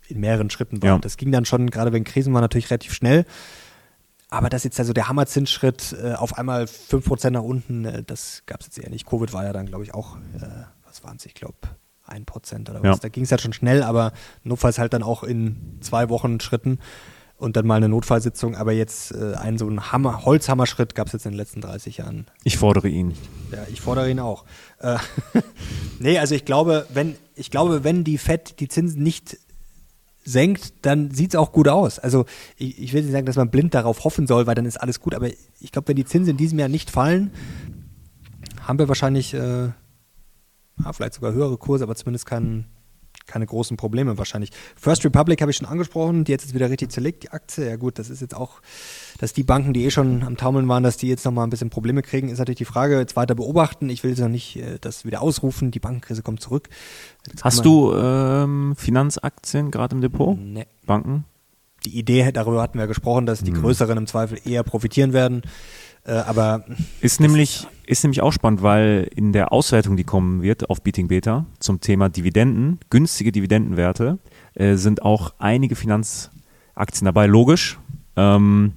in 0.07 0.19
mehreren 0.19 0.49
Schritten 0.49 0.81
war. 0.81 0.89
Ja. 0.89 0.97
Das 0.99 1.17
ging 1.17 1.31
dann 1.31 1.45
schon, 1.45 1.69
gerade 1.69 1.93
wenn 1.93 2.03
Krisen 2.03 2.33
waren, 2.33 2.41
natürlich 2.41 2.69
relativ 2.69 2.93
schnell. 2.93 3.25
Aber 4.29 4.49
dass 4.49 4.65
jetzt 4.65 4.79
also 4.79 4.91
der 4.91 5.07
Hammerzinsschritt 5.07 5.95
äh, 6.01 6.13
auf 6.13 6.37
einmal 6.37 6.65
5% 6.65 7.29
nach 7.29 7.41
unten, 7.41 7.85
äh, 7.85 8.03
das 8.03 8.43
gab 8.45 8.59
es 8.59 8.67
jetzt 8.67 8.79
eher 8.79 8.89
nicht. 8.89 9.05
Covid 9.05 9.31
war 9.31 9.45
ja 9.45 9.53
dann, 9.53 9.67
glaube 9.67 9.83
ich, 9.85 9.93
auch, 9.93 10.17
äh, 10.17 10.65
was 10.85 11.03
waren 11.03 11.15
es, 11.15 11.25
ich 11.25 11.33
glaube, 11.33 11.55
1% 12.07 12.69
oder 12.69 12.81
was. 12.81 12.83
Ja. 12.83 12.95
Da 12.97 13.09
ging 13.09 13.23
es 13.23 13.31
halt 13.31 13.41
schon 13.41 13.53
schnell, 13.53 13.83
aber 13.83 14.11
notfalls 14.43 14.79
halt 14.79 14.93
dann 14.93 15.03
auch 15.03 15.23
in 15.23 15.77
zwei 15.81 16.09
Wochen 16.09 16.39
Schritten 16.39 16.79
und 17.37 17.55
dann 17.55 17.65
mal 17.67 17.75
eine 17.75 17.89
Notfallsitzung. 17.89 18.55
Aber 18.55 18.73
jetzt 18.73 19.11
äh, 19.13 19.35
einen 19.35 19.57
so 19.57 19.67
einen 19.67 19.91
Hammer, 19.91 20.25
Holzhammerschritt 20.25 20.95
gab 20.95 21.07
es 21.07 21.13
jetzt 21.13 21.25
in 21.25 21.31
den 21.31 21.37
letzten 21.37 21.61
30 21.61 21.97
Jahren 21.97 22.25
Ich 22.43 22.57
fordere 22.57 22.87
ihn. 22.87 23.13
ja, 23.51 23.59
ich 23.71 23.81
fordere 23.81 24.09
ihn 24.09 24.19
auch. 24.19 24.45
Äh, 24.79 24.97
nee, 25.99 26.17
also 26.19 26.35
ich 26.35 26.45
glaube, 26.45 26.85
wenn, 26.93 27.15
ich 27.35 27.51
glaube, 27.51 27.83
wenn 27.83 28.03
die 28.03 28.17
FED 28.17 28.59
die 28.59 28.67
Zinsen 28.67 29.03
nicht 29.03 29.37
senkt, 30.25 30.73
dann 30.85 31.11
sieht 31.11 31.31
es 31.31 31.35
auch 31.35 31.51
gut 31.51 31.69
aus. 31.69 31.99
Also 31.99 32.25
ich, 32.57 32.79
ich 32.79 32.93
will 32.93 33.03
nicht 33.03 33.13
sagen, 33.13 33.25
dass 33.25 33.37
man 33.37 33.49
blind 33.49 33.73
darauf 33.73 34.03
hoffen 34.03 34.27
soll, 34.27 34.45
weil 34.45 34.55
dann 34.55 34.65
ist 34.65 34.77
alles 34.77 34.99
gut, 34.99 35.15
aber 35.15 35.29
ich 35.59 35.71
glaube, 35.71 35.87
wenn 35.87 35.95
die 35.95 36.05
Zinsen 36.05 36.31
in 36.31 36.37
diesem 36.37 36.59
Jahr 36.59 36.67
nicht 36.67 36.91
fallen, 36.91 37.31
haben 38.61 38.77
wir 38.77 38.89
wahrscheinlich 38.89 39.33
äh, 39.33 39.67
ja, 39.67 40.93
vielleicht 40.93 41.13
sogar 41.13 41.31
höhere 41.33 41.57
Kurse, 41.57 41.85
aber 41.85 41.95
zumindest 41.95 42.25
keinen 42.25 42.65
keine 43.27 43.45
großen 43.45 43.77
Probleme 43.77 44.17
wahrscheinlich. 44.17 44.51
First 44.75 45.05
Republic 45.05 45.41
habe 45.41 45.51
ich 45.51 45.57
schon 45.57 45.67
angesprochen, 45.67 46.23
die 46.23 46.33
hat 46.33 46.41
jetzt 46.41 46.53
wieder 46.53 46.69
richtig 46.69 46.91
zerlegt, 46.91 47.23
die 47.23 47.29
Aktie. 47.29 47.67
Ja 47.67 47.75
gut, 47.75 47.99
das 47.99 48.09
ist 48.09 48.21
jetzt 48.21 48.35
auch, 48.35 48.61
dass 49.19 49.33
die 49.33 49.43
Banken, 49.43 49.73
die 49.73 49.85
eh 49.85 49.91
schon 49.91 50.23
am 50.23 50.37
Taumeln 50.37 50.67
waren, 50.67 50.83
dass 50.83 50.97
die 50.97 51.07
jetzt 51.07 51.25
nochmal 51.25 51.45
ein 51.45 51.49
bisschen 51.49 51.69
Probleme 51.69 52.01
kriegen, 52.01 52.29
ist 52.29 52.39
natürlich 52.39 52.57
die 52.57 52.65
Frage, 52.65 52.97
jetzt 52.97 53.15
weiter 53.15 53.35
beobachten. 53.35 53.89
Ich 53.89 54.03
will 54.03 54.11
jetzt 54.11 54.19
noch 54.19 54.29
nicht 54.29 54.55
äh, 54.57 54.77
das 54.79 55.05
wieder 55.05 55.21
ausrufen, 55.21 55.71
die 55.71 55.79
Bankenkrise 55.79 56.23
kommt 56.23 56.41
zurück. 56.41 56.69
Jetzt 57.27 57.43
Hast 57.43 57.65
du 57.65 57.93
ähm, 57.93 58.75
Finanzaktien 58.77 59.71
gerade 59.71 59.95
im 59.95 60.01
Depot? 60.01 60.37
Nee. 60.39 60.65
Banken? 60.85 61.25
Die 61.85 61.97
Idee, 61.97 62.31
darüber 62.31 62.61
hatten 62.61 62.79
wir 62.79 62.87
gesprochen, 62.87 63.25
dass 63.25 63.39
Hm. 63.39 63.45
die 63.45 63.53
größeren 63.53 63.97
im 63.97 64.07
Zweifel 64.07 64.39
eher 64.45 64.63
profitieren 64.63 65.13
werden. 65.13 65.41
Äh, 66.07 66.13
aber 66.13 66.63
Ist 67.01 67.19
nämlich, 67.19 67.67
ist 67.85 68.03
nämlich 68.03 68.21
auch 68.21 68.31
spannend, 68.31 68.63
weil 68.63 69.09
in 69.15 69.33
der 69.33 69.51
Auswertung, 69.51 69.97
die 69.97 70.05
kommen 70.05 70.41
wird 70.41 70.69
auf 70.69 70.81
Beating 70.81 71.09
Beta 71.09 71.45
zum 71.59 71.81
Thema 71.81 72.09
Dividenden, 72.09 72.79
günstige 72.89 73.31
Dividendenwerte, 73.31 74.17
äh, 74.55 74.75
sind 74.75 75.01
auch 75.01 75.33
einige 75.37 75.75
Finanzaktien 75.75 77.05
dabei, 77.05 77.27
logisch. 77.27 77.77
Ähm, 78.15 78.73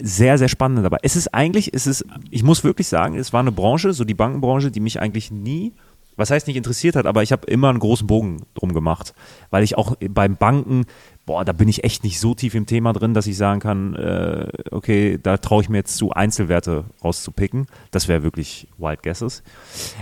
sehr, 0.00 0.38
sehr 0.38 0.48
spannend 0.48 0.84
dabei. 0.84 0.98
Es 1.02 1.16
ist 1.16 1.34
eigentlich, 1.34 1.74
es 1.74 1.86
ist, 1.86 2.06
ich 2.30 2.42
muss 2.42 2.64
wirklich 2.64 2.88
sagen, 2.88 3.16
es 3.16 3.32
war 3.32 3.40
eine 3.40 3.52
Branche, 3.52 3.92
so 3.92 4.04
die 4.04 4.14
Bankenbranche, 4.14 4.70
die 4.70 4.80
mich 4.80 5.00
eigentlich 5.00 5.30
nie, 5.30 5.72
was 6.16 6.30
heißt 6.30 6.46
nicht 6.46 6.56
interessiert 6.56 6.96
hat, 6.96 7.06
aber 7.06 7.22
ich 7.22 7.32
habe 7.32 7.46
immer 7.46 7.68
einen 7.68 7.80
großen 7.80 8.06
Bogen 8.06 8.42
drum 8.54 8.74
gemacht, 8.74 9.14
weil 9.50 9.64
ich 9.64 9.76
auch 9.76 9.96
beim 10.10 10.36
Banken, 10.36 10.84
boah, 11.26 11.44
da 11.44 11.52
bin 11.52 11.68
ich 11.68 11.84
echt 11.84 12.02
nicht 12.04 12.18
so 12.18 12.34
tief 12.34 12.54
im 12.54 12.66
Thema 12.66 12.92
drin, 12.92 13.14
dass 13.14 13.26
ich 13.26 13.36
sagen 13.36 13.60
kann, 13.60 13.94
äh, 13.94 14.48
okay, 14.70 15.18
da 15.22 15.36
traue 15.36 15.62
ich 15.62 15.68
mir 15.68 15.78
jetzt 15.78 15.96
zu, 15.96 16.10
Einzelwerte 16.10 16.84
rauszupicken. 17.02 17.66
Das 17.90 18.08
wäre 18.08 18.22
wirklich 18.22 18.68
Wild 18.78 19.02
Guesses. 19.02 19.42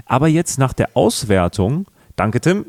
Aber 0.06 0.28
jetzt 0.28 0.58
nach 0.58 0.72
der 0.72 0.96
Auswertung, 0.96 1.86
danke 2.16 2.40
Tim, 2.40 2.64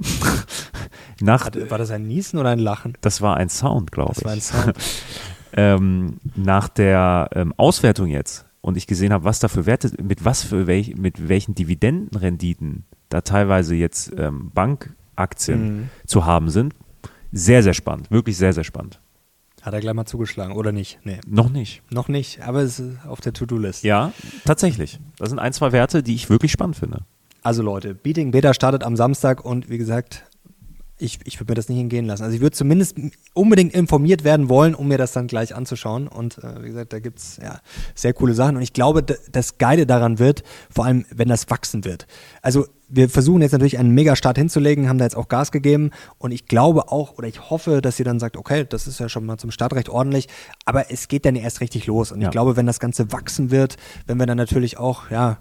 nach, 1.21 1.49
war 1.69 1.77
das 1.77 1.91
ein 1.91 2.07
Niesen 2.07 2.39
oder 2.39 2.49
ein 2.49 2.59
Lachen? 2.59 2.97
das 3.01 3.21
war 3.21 3.37
ein 3.37 3.49
Sound, 3.49 3.91
glaube 3.91 4.13
ich 4.17 4.23
Das 4.23 4.25
war 4.25 4.33
ein 4.33 4.41
Sound. 4.41 4.77
ähm, 5.53 6.19
nach 6.35 6.67
der 6.67 7.29
ähm, 7.33 7.53
Auswertung 7.57 8.07
jetzt 8.07 8.45
und 8.61 8.77
ich 8.77 8.85
gesehen 8.87 9.11
habe, 9.13 9.23
was 9.23 9.39
da 9.39 9.47
für 9.47 9.65
Werte, 9.65 9.91
mit 10.03 10.23
was 10.25 10.43
für 10.43 10.67
welch, 10.67 10.95
mit 10.95 11.27
welchen 11.29 11.55
Dividendenrenditen 11.55 12.85
da 13.09 13.21
teilweise 13.21 13.75
jetzt 13.75 14.11
ähm, 14.17 14.51
Bankaktien 14.53 14.97
Mhm. 15.77 15.89
zu 16.07 16.25
haben 16.25 16.49
sind, 16.49 16.73
sehr, 17.31 17.63
sehr 17.63 17.73
spannend. 17.73 18.11
Wirklich 18.11 18.37
sehr, 18.37 18.53
sehr 18.53 18.63
spannend. 18.63 18.99
Hat 19.61 19.73
er 19.73 19.79
gleich 19.79 19.93
mal 19.93 20.05
zugeschlagen, 20.05 20.55
oder 20.55 20.71
nicht? 20.71 20.99
Nee, 21.03 21.19
Noch 21.27 21.49
nicht. 21.49 21.83
noch 21.91 22.07
nicht, 22.07 22.41
aber 22.41 22.61
es 22.61 22.79
ist 22.79 23.05
auf 23.05 23.21
der 23.21 23.31
To-Do-List. 23.33 23.83
Ja, 23.83 24.11
tatsächlich. 24.43 24.99
Das 25.17 25.29
sind 25.29 25.37
ein, 25.39 25.53
zwei 25.53 25.71
Werte, 25.71 26.01
die 26.01 26.15
ich 26.15 26.29
wirklich 26.31 26.51
spannend 26.51 26.77
finde. 26.77 27.05
Also 27.43 27.61
Leute, 27.61 27.93
Beating 27.93 28.31
Beta 28.31 28.53
startet 28.55 28.83
am 28.83 28.95
Samstag 28.95 29.45
und 29.45 29.69
wie 29.69 29.77
gesagt, 29.77 30.23
ich, 30.97 31.19
ich 31.25 31.39
würde 31.39 31.51
mir 31.51 31.55
das 31.55 31.69
nicht 31.69 31.77
hingehen 31.79 32.05
lassen. 32.05 32.23
Also 32.23 32.35
ich 32.35 32.41
würde 32.41 32.55
zumindest 32.55 32.95
unbedingt 33.33 33.73
informiert 33.73 34.23
werden 34.23 34.49
wollen, 34.49 34.75
um 34.75 34.87
mir 34.87 34.99
das 34.99 35.11
dann 35.13 35.25
gleich 35.27 35.55
anzuschauen. 35.55 36.07
Und 36.07 36.37
äh, 36.39 36.61
wie 36.63 36.67
gesagt, 36.67 36.93
da 36.93 36.99
gibt 36.99 37.17
es 37.19 37.37
ja, 37.37 37.59
sehr 37.95 38.13
coole 38.13 38.35
Sachen. 38.35 38.55
Und 38.55 38.61
ich 38.61 38.73
glaube, 38.73 39.01
das 39.03 39.57
Geile 39.57 39.87
daran 39.87 40.19
wird, 40.19 40.43
vor 40.69 40.85
allem 40.85 41.05
wenn 41.09 41.27
das 41.27 41.49
wachsen 41.49 41.85
wird. 41.85 42.05
Also 42.43 42.67
wir 42.93 43.09
versuchen 43.09 43.41
jetzt 43.41 43.53
natürlich 43.53 43.79
einen 43.79 43.91
Megastart 43.91 44.37
hinzulegen, 44.37 44.89
haben 44.89 44.97
da 44.97 45.05
jetzt 45.05 45.15
auch 45.15 45.29
Gas 45.29 45.51
gegeben. 45.51 45.91
Und 46.17 46.31
ich 46.31 46.45
glaube 46.45 46.91
auch, 46.91 47.17
oder 47.17 47.27
ich 47.27 47.49
hoffe, 47.49 47.81
dass 47.81 47.97
ihr 47.99 48.05
dann 48.05 48.19
sagt, 48.19 48.35
okay, 48.35 48.65
das 48.67 48.85
ist 48.85 48.99
ja 48.99 49.07
schon 49.07 49.25
mal 49.25 49.37
zum 49.37 49.49
Start 49.49 49.73
recht 49.73 49.87
ordentlich. 49.87 50.27
Aber 50.65 50.91
es 50.91 51.07
geht 51.07 51.25
dann 51.25 51.37
erst 51.37 51.61
richtig 51.61 51.87
los. 51.87 52.11
Und 52.11 52.19
Ja. 52.19 52.27
ich 52.27 52.31
glaube, 52.31 52.57
wenn 52.57 52.65
das 52.65 52.81
Ganze 52.81 53.11
wachsen 53.13 53.49
wird, 53.49 53.77
wenn 54.07 54.17
wir 54.17 54.25
dann 54.25 54.37
natürlich 54.37 54.77
auch, 54.77 55.09
ja, 55.09 55.37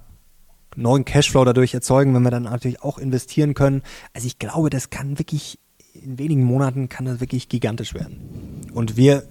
neuen 0.77 1.05
Cashflow 1.05 1.45
dadurch 1.45 1.75
erzeugen, 1.75 2.15
wenn 2.15 2.23
wir 2.23 2.31
dann 2.31 2.45
natürlich 2.45 2.83
auch 2.83 2.99
investieren 2.99 3.55
können. 3.55 3.83
Also 4.15 4.29
ich 4.29 4.39
glaube, 4.39 4.71
das 4.71 4.91
kann 4.91 5.19
wirklich, 5.19 5.59
in 5.95 6.19
wenigen 6.19 6.45
Monaten 6.45 6.89
kann 6.89 7.05
das 7.05 7.19
wirklich 7.19 7.49
gigantisch 7.49 7.95
werden. 7.95 8.71
Und 8.73 8.97
wir 8.97 9.25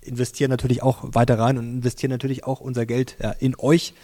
investieren 0.00 0.50
natürlich 0.50 0.82
auch 0.82 1.02
weiter 1.02 1.40
rein 1.40 1.58
und 1.58 1.64
investieren 1.64 2.10
natürlich 2.10 2.44
auch 2.44 2.60
unser 2.60 2.86
Geld 2.86 3.16
ja, 3.20 3.30
in 3.32 3.56
euch 3.58 3.94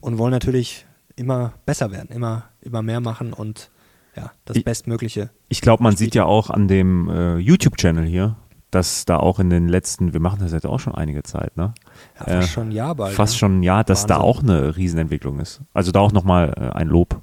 und 0.00 0.18
wollen 0.18 0.32
natürlich 0.32 0.86
immer 1.16 1.54
besser 1.66 1.90
werden, 1.92 2.08
immer, 2.10 2.44
immer 2.60 2.82
mehr 2.82 3.00
machen 3.00 3.32
und 3.32 3.70
ja, 4.16 4.30
das 4.44 4.56
Ich- 4.56 4.64
Bestmögliche. 4.64 5.30
Ich 5.48 5.60
glaube, 5.60 5.82
man 5.82 5.96
sieht 5.96 6.14
ja 6.14 6.24
auch 6.24 6.50
an 6.50 6.68
dem 6.68 7.08
äh, 7.08 7.36
YouTube-Channel 7.38 8.04
hier, 8.06 8.36
dass 8.70 9.04
da 9.04 9.18
auch 9.18 9.38
in 9.38 9.50
den 9.50 9.68
letzten, 9.68 10.12
wir 10.12 10.20
machen 10.20 10.40
das 10.40 10.52
jetzt 10.52 10.66
auch 10.66 10.80
schon 10.80 10.94
einige 10.94 11.22
Zeit, 11.22 11.56
ne? 11.56 11.74
Ja, 12.18 12.26
Äh, 12.26 12.40
fast 12.40 12.52
schon 12.52 12.68
ein 12.68 12.72
Jahr 12.72 12.94
bald. 12.94 13.14
Fast 13.14 13.34
ne? 13.34 13.38
schon 13.38 13.58
ein 13.58 13.62
Jahr, 13.62 13.84
dass 13.84 14.06
da 14.06 14.14
Wahnsinn. 14.16 14.28
auch 14.28 14.42
eine 14.42 14.76
Riesenentwicklung 14.76 15.38
ist. 15.40 15.60
Also 15.72 15.92
da 15.92 16.00
auch 16.00 16.12
nochmal 16.12 16.52
äh, 16.56 16.76
ein 16.76 16.88
Lob 16.88 17.20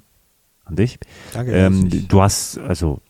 an 0.64 0.76
dich. 0.76 0.98
Danke. 1.34 1.52
Ähm, 1.52 2.08
du 2.08 2.22
hast, 2.22 2.58
also 2.58 3.00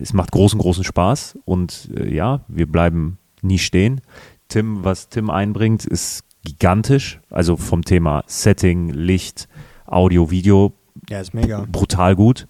es 0.00 0.12
macht 0.12 0.32
großen, 0.32 0.58
großen 0.58 0.82
Spaß 0.84 1.38
und 1.44 1.90
äh, 1.96 2.12
ja, 2.12 2.40
wir 2.48 2.66
bleiben 2.70 3.18
nie 3.42 3.58
stehen. 3.58 4.00
Tim, 4.48 4.82
was 4.84 5.08
Tim 5.08 5.30
einbringt, 5.30 5.84
ist 5.84 6.24
gigantisch. 6.44 7.20
Also 7.30 7.56
vom 7.56 7.84
Thema 7.84 8.24
Setting, 8.26 8.88
Licht, 8.90 9.48
Audio, 9.92 10.30
Video, 10.30 10.72
ja, 11.08 11.20
ist 11.20 11.34
mega. 11.34 11.66
brutal 11.70 12.16
gut. 12.16 12.46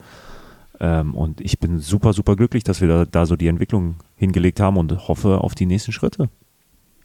Ähm, 0.80 1.14
und 1.14 1.40
ich 1.40 1.60
bin 1.60 1.78
super, 1.78 2.12
super 2.12 2.36
glücklich, 2.36 2.64
dass 2.64 2.80
wir 2.80 2.88
da, 2.88 3.04
da 3.04 3.26
so 3.26 3.36
die 3.36 3.46
Entwicklung 3.46 3.96
hingelegt 4.16 4.58
haben 4.60 4.76
und 4.76 5.08
hoffe 5.08 5.38
auf 5.38 5.54
die 5.54 5.66
nächsten 5.66 5.92
Schritte. 5.92 6.28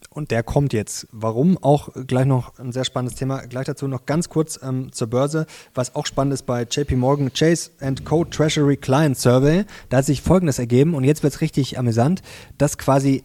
Und 0.10 0.32
der 0.32 0.42
kommt 0.42 0.74
jetzt. 0.74 1.08
Warum? 1.12 1.58
Auch 1.60 1.90
gleich 2.08 2.26
noch 2.26 2.58
ein 2.58 2.72
sehr 2.72 2.86
spannendes 2.86 3.18
Thema. 3.20 3.46
Gleich 3.46 3.66
dazu 3.66 3.88
noch 3.88 4.06
ganz 4.06 4.30
kurz 4.30 4.60
ähm, 4.64 4.92
zur 4.92 5.08
Börse. 5.08 5.46
Was 5.76 5.96
auch 5.96 6.06
spannend 6.08 6.34
ist 6.34 6.48
bei 6.48 6.64
JP 6.64 6.96
Morgan 6.96 7.32
Chase 7.34 7.72
Co. 8.04 8.26
Treasury 8.26 8.78
Client 8.78 9.18
Survey. 9.18 9.66
Da 9.90 9.98
hat 9.98 10.06
sich 10.06 10.22
Folgendes 10.22 10.58
ergeben 10.58 10.96
und 10.96 11.04
jetzt 11.04 11.22
wird 11.22 11.34
es 11.34 11.42
richtig 11.42 11.78
amüsant, 11.78 12.24
dass 12.58 12.78
quasi 12.80 13.24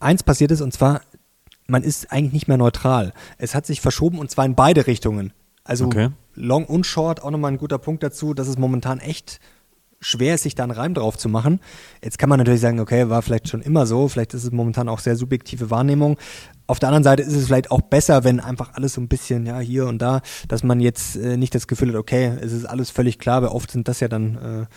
eins 0.00 0.22
passiert 0.22 0.50
ist 0.50 0.60
und 0.60 0.72
zwar, 0.72 1.00
man 1.66 1.82
ist 1.82 2.12
eigentlich 2.12 2.32
nicht 2.32 2.48
mehr 2.48 2.58
neutral. 2.58 3.14
Es 3.38 3.54
hat 3.54 3.64
sich 3.64 3.80
verschoben 3.80 4.18
und 4.18 4.30
zwar 4.30 4.44
in 4.44 4.54
beide 4.54 4.86
Richtungen. 4.86 5.32
Also 5.62 5.86
Okay. 5.86 6.10
Long 6.34 6.64
und 6.64 6.86
Short, 6.86 7.22
auch 7.22 7.30
nochmal 7.30 7.52
ein 7.52 7.58
guter 7.58 7.78
Punkt 7.78 8.02
dazu, 8.02 8.34
dass 8.34 8.48
es 8.48 8.58
momentan 8.58 8.98
echt 8.98 9.40
schwer 10.00 10.34
ist, 10.34 10.42
sich 10.42 10.54
da 10.54 10.64
einen 10.64 10.72
Reim 10.72 10.94
drauf 10.94 11.16
zu 11.16 11.28
machen. 11.28 11.60
Jetzt 12.02 12.18
kann 12.18 12.28
man 12.28 12.38
natürlich 12.38 12.60
sagen, 12.60 12.78
okay, 12.80 13.08
war 13.08 13.22
vielleicht 13.22 13.48
schon 13.48 13.62
immer 13.62 13.86
so, 13.86 14.08
vielleicht 14.08 14.34
ist 14.34 14.44
es 14.44 14.52
momentan 14.52 14.88
auch 14.88 14.98
sehr 14.98 15.16
subjektive 15.16 15.70
Wahrnehmung. 15.70 16.18
Auf 16.66 16.78
der 16.78 16.88
anderen 16.88 17.04
Seite 17.04 17.22
ist 17.22 17.34
es 17.34 17.46
vielleicht 17.46 17.70
auch 17.70 17.80
besser, 17.80 18.24
wenn 18.24 18.40
einfach 18.40 18.74
alles 18.74 18.94
so 18.94 19.00
ein 19.00 19.08
bisschen, 19.08 19.46
ja, 19.46 19.58
hier 19.60 19.86
und 19.86 20.00
da, 20.00 20.20
dass 20.48 20.62
man 20.62 20.80
jetzt 20.80 21.16
äh, 21.16 21.36
nicht 21.36 21.54
das 21.54 21.66
Gefühl 21.66 21.90
hat, 21.90 21.96
okay, 21.96 22.36
es 22.40 22.52
ist 22.52 22.64
alles 22.64 22.90
völlig 22.90 23.18
klar, 23.18 23.42
weil 23.42 23.48
oft 23.48 23.70
sind 23.70 23.88
das 23.88 24.00
ja 24.00 24.08
dann, 24.08 24.68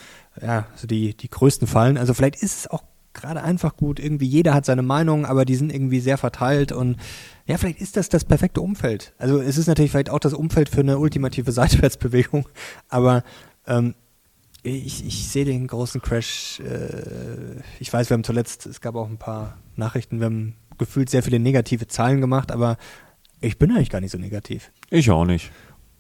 äh, 0.42 0.46
ja, 0.46 0.68
so 0.76 0.88
die, 0.88 1.16
die 1.16 1.30
größten 1.30 1.68
Fallen. 1.68 1.98
Also 1.98 2.14
vielleicht 2.14 2.42
ist 2.42 2.60
es 2.60 2.68
auch 2.68 2.84
gerade 3.14 3.44
einfach 3.44 3.76
gut. 3.76 4.00
Irgendwie 4.00 4.28
jeder 4.28 4.54
hat 4.54 4.66
seine 4.66 4.84
Meinung, 4.84 5.26
aber 5.26 5.46
die 5.46 5.56
sind 5.56 5.74
irgendwie 5.74 6.00
sehr 6.00 6.18
verteilt 6.18 6.72
und 6.72 6.98
ja, 7.46 7.58
vielleicht 7.58 7.82
ist 7.82 7.98
das 7.98 8.10
das 8.10 8.26
perfekte 8.26 8.62
Umfeld. 8.62 9.14
Also 9.18 9.40
es 9.40 9.58
ist 9.58 9.68
natürlich 9.68 9.92
vielleicht 9.92 10.10
auch 10.10 10.20
das 10.20 10.34
Umfeld 10.34 10.70
für 10.70 10.82
eine 10.82 11.00
ultimative 11.00 11.52
Seitwärtsbewegung, 11.54 12.48
aber 12.90 13.24
ähm, 13.66 13.96
ich, 14.64 15.06
ich 15.06 15.28
sehe 15.30 15.46
den 15.46 15.68
großen 15.68 16.02
Crash. 16.02 16.60
Äh, 16.60 17.62
ich 17.80 17.92
weiß, 17.92 18.10
wir 18.10 18.16
haben 18.16 18.24
zuletzt, 18.24 18.66
es 18.66 18.82
gab 18.82 18.96
auch 18.96 19.10
ein 19.10 19.18
paar 19.18 19.58
Nachrichten, 19.76 20.20
wir 20.20 20.26
haben 20.26 20.56
gefühlt 20.78 21.10
sehr 21.10 21.24
viele 21.24 21.40
negative 21.40 21.88
Zahlen 21.88 22.22
gemacht, 22.22 22.52
aber 22.52 22.78
ich 23.40 23.58
bin 23.58 23.72
eigentlich 23.72 23.90
gar 23.90 24.02
nicht 24.02 24.12
so 24.12 24.18
negativ. 24.18 24.72
Ich 24.90 25.10
auch 25.12 25.26
nicht. 25.26 25.52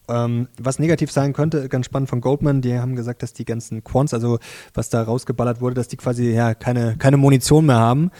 Ähm, 0.09 0.47
was 0.57 0.79
negativ 0.79 1.11
sein 1.11 1.33
könnte, 1.33 1.67
ganz 1.69 1.85
spannend 1.85 2.09
von 2.09 2.21
Goldman, 2.21 2.61
die 2.61 2.79
haben 2.79 2.95
gesagt, 2.95 3.23
dass 3.23 3.33
die 3.33 3.45
ganzen 3.45 3.83
Quants, 3.83 4.13
also 4.13 4.39
was 4.73 4.89
da 4.89 5.03
rausgeballert 5.03 5.59
wurde, 5.59 5.75
dass 5.75 5.87
die 5.87 5.97
quasi 5.97 6.31
ja 6.31 6.53
keine, 6.53 6.95
keine 6.97 7.17
Munition 7.17 7.65
mehr 7.65 7.77
haben. 7.77 8.11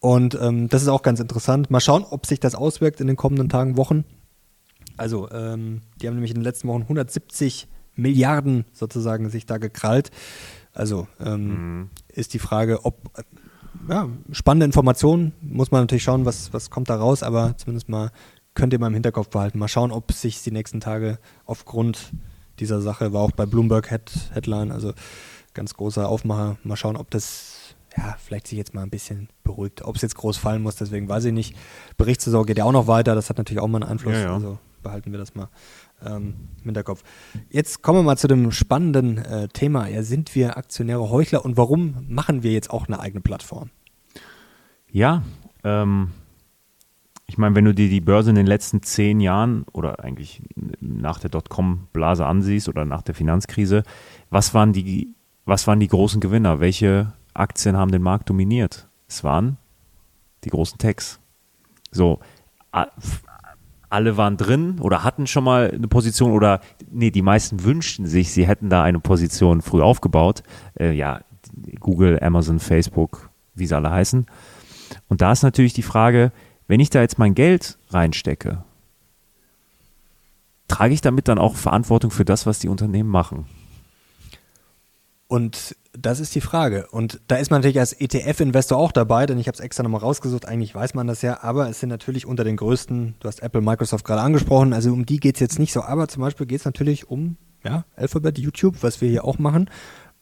Und 0.00 0.38
ähm, 0.40 0.68
das 0.68 0.82
ist 0.82 0.88
auch 0.88 1.02
ganz 1.02 1.20
interessant. 1.20 1.70
Mal 1.70 1.80
schauen, 1.80 2.04
ob 2.08 2.26
sich 2.26 2.40
das 2.40 2.54
auswirkt 2.54 3.00
in 3.00 3.06
den 3.06 3.16
kommenden 3.16 3.48
Tagen, 3.48 3.76
Wochen. 3.76 4.04
Also, 4.96 5.30
ähm, 5.30 5.82
die 6.00 6.06
haben 6.06 6.14
nämlich 6.14 6.32
in 6.32 6.38
den 6.38 6.44
letzten 6.44 6.68
Wochen 6.68 6.82
170 6.82 7.68
Milliarden 7.94 8.64
sozusagen 8.72 9.28
sich 9.28 9.46
da 9.46 9.58
gekrallt. 9.58 10.10
Also 10.72 11.08
ähm, 11.20 11.48
mhm. 11.48 11.90
ist 12.08 12.34
die 12.34 12.38
Frage, 12.38 12.84
ob 12.84 13.10
äh, 13.18 13.22
ja, 13.88 14.08
spannende 14.32 14.66
Informationen, 14.66 15.32
muss 15.40 15.70
man 15.70 15.82
natürlich 15.82 16.04
schauen, 16.04 16.24
was, 16.24 16.52
was 16.52 16.70
kommt 16.70 16.88
da 16.88 16.96
raus, 16.96 17.22
aber 17.22 17.56
zumindest 17.56 17.88
mal 17.88 18.10
könnt 18.58 18.72
ihr 18.72 18.80
mal 18.80 18.88
im 18.88 18.94
Hinterkopf 18.94 19.28
behalten. 19.28 19.58
Mal 19.58 19.68
schauen, 19.68 19.92
ob 19.92 20.10
sich 20.10 20.42
die 20.42 20.50
nächsten 20.50 20.80
Tage 20.80 21.18
aufgrund 21.46 22.12
dieser 22.58 22.80
Sache, 22.80 23.12
war 23.12 23.22
auch 23.22 23.30
bei 23.30 23.46
Bloomberg 23.46 23.88
Head, 23.88 24.10
Headline, 24.32 24.72
also 24.72 24.94
ganz 25.54 25.74
großer 25.74 26.08
Aufmacher, 26.08 26.58
mal 26.64 26.76
schauen, 26.76 26.96
ob 26.96 27.08
das 27.10 27.76
ja, 27.96 28.16
vielleicht 28.18 28.48
sich 28.48 28.58
jetzt 28.58 28.74
mal 28.74 28.82
ein 28.82 28.90
bisschen 28.90 29.28
beruhigt. 29.44 29.82
Ob 29.82 29.94
es 29.94 30.02
jetzt 30.02 30.16
groß 30.16 30.36
fallen 30.36 30.60
muss, 30.60 30.74
deswegen 30.74 31.08
weiß 31.08 31.26
ich 31.26 31.32
nicht. 31.32 31.56
Berichtssaison 31.96 32.44
geht 32.46 32.58
ja 32.58 32.64
auch 32.64 32.72
noch 32.72 32.88
weiter, 32.88 33.14
das 33.14 33.30
hat 33.30 33.38
natürlich 33.38 33.62
auch 33.62 33.68
mal 33.68 33.80
einen 33.80 33.92
Einfluss, 33.92 34.14
ja, 34.14 34.22
ja. 34.22 34.34
also 34.34 34.58
behalten 34.82 35.12
wir 35.12 35.20
das 35.20 35.36
mal 35.36 35.48
ähm, 36.04 36.34
im 36.58 36.64
Hinterkopf. 36.64 37.04
Jetzt 37.50 37.82
kommen 37.82 38.00
wir 38.00 38.02
mal 38.02 38.18
zu 38.18 38.26
dem 38.26 38.50
spannenden 38.50 39.18
äh, 39.18 39.46
Thema. 39.48 39.86
Ja, 39.86 40.02
sind 40.02 40.34
wir 40.34 40.56
Aktionäre 40.56 41.10
Heuchler 41.10 41.44
und 41.44 41.56
warum 41.56 42.06
machen 42.08 42.42
wir 42.42 42.52
jetzt 42.52 42.70
auch 42.70 42.88
eine 42.88 42.98
eigene 42.98 43.20
Plattform? 43.20 43.70
Ja, 44.90 45.22
ähm, 45.62 46.10
ich 47.28 47.36
meine, 47.36 47.54
wenn 47.54 47.66
du 47.66 47.74
dir 47.74 47.90
die 47.90 48.00
Börse 48.00 48.30
in 48.30 48.36
den 48.36 48.46
letzten 48.46 48.82
zehn 48.82 49.20
Jahren 49.20 49.64
oder 49.72 50.02
eigentlich 50.02 50.42
nach 50.80 51.20
der 51.20 51.28
Dotcom-Blase 51.28 52.26
ansiehst 52.26 52.68
oder 52.68 52.86
nach 52.86 53.02
der 53.02 53.14
Finanzkrise, 53.14 53.82
was 54.30 54.54
waren 54.54 54.72
die, 54.72 55.14
was 55.44 55.66
waren 55.66 55.78
die 55.78 55.88
großen 55.88 56.20
Gewinner? 56.20 56.58
Welche 56.58 57.12
Aktien 57.34 57.76
haben 57.76 57.92
den 57.92 58.02
Markt 58.02 58.30
dominiert? 58.30 58.88
Es 59.06 59.22
waren 59.24 59.58
die 60.44 60.48
großen 60.48 60.78
Techs. 60.78 61.20
So, 61.90 62.18
alle 63.90 64.16
waren 64.16 64.38
drin 64.38 64.78
oder 64.80 65.04
hatten 65.04 65.26
schon 65.26 65.44
mal 65.44 65.70
eine 65.70 65.88
Position 65.88 66.32
oder 66.32 66.60
nee, 66.90 67.10
die 67.10 67.22
meisten 67.22 67.62
wünschten 67.62 68.06
sich, 68.06 68.32
sie 68.32 68.46
hätten 68.46 68.70
da 68.70 68.82
eine 68.82 69.00
Position 69.00 69.60
früh 69.60 69.82
aufgebaut. 69.82 70.42
Äh, 70.80 70.92
ja, 70.92 71.20
Google, 71.78 72.18
Amazon, 72.22 72.58
Facebook, 72.58 73.28
wie 73.54 73.66
sie 73.66 73.76
alle 73.76 73.90
heißen. 73.90 74.26
Und 75.08 75.20
da 75.20 75.32
ist 75.32 75.42
natürlich 75.42 75.74
die 75.74 75.82
Frage, 75.82 76.32
wenn 76.68 76.80
ich 76.80 76.90
da 76.90 77.00
jetzt 77.00 77.18
mein 77.18 77.34
Geld 77.34 77.78
reinstecke, 77.90 78.62
trage 80.68 80.94
ich 80.94 81.00
damit 81.00 81.26
dann 81.26 81.38
auch 81.38 81.56
Verantwortung 81.56 82.10
für 82.10 82.24
das, 82.24 82.46
was 82.46 82.60
die 82.60 82.68
Unternehmen 82.68 83.08
machen? 83.08 83.46
Und 85.26 85.76
das 85.92 86.20
ist 86.20 86.34
die 86.34 86.40
Frage. 86.40 86.86
Und 86.90 87.20
da 87.26 87.36
ist 87.36 87.50
man 87.50 87.60
natürlich 87.60 87.80
als 87.80 87.92
ETF-Investor 87.92 88.78
auch 88.78 88.92
dabei, 88.92 89.26
denn 89.26 89.38
ich 89.38 89.46
habe 89.48 89.56
es 89.56 89.60
extra 89.60 89.82
nochmal 89.82 90.00
rausgesucht. 90.00 90.46
Eigentlich 90.46 90.74
weiß 90.74 90.94
man 90.94 91.06
das 91.06 91.22
ja, 91.22 91.42
aber 91.42 91.68
es 91.68 91.80
sind 91.80 91.88
natürlich 91.88 92.24
unter 92.24 92.44
den 92.44 92.56
größten, 92.56 93.14
du 93.18 93.28
hast 93.28 93.42
Apple, 93.42 93.60
Microsoft 93.60 94.04
gerade 94.04 94.22
angesprochen, 94.22 94.72
also 94.72 94.92
um 94.92 95.04
die 95.04 95.20
geht 95.20 95.36
es 95.36 95.40
jetzt 95.40 95.58
nicht 95.58 95.72
so. 95.72 95.82
Aber 95.82 96.08
zum 96.08 96.22
Beispiel 96.22 96.46
geht 96.46 96.60
es 96.60 96.64
natürlich 96.64 97.10
um 97.10 97.36
ja, 97.64 97.84
Alphabet, 97.96 98.38
YouTube, 98.38 98.82
was 98.82 99.00
wir 99.00 99.08
hier 99.08 99.24
auch 99.24 99.38
machen. 99.38 99.68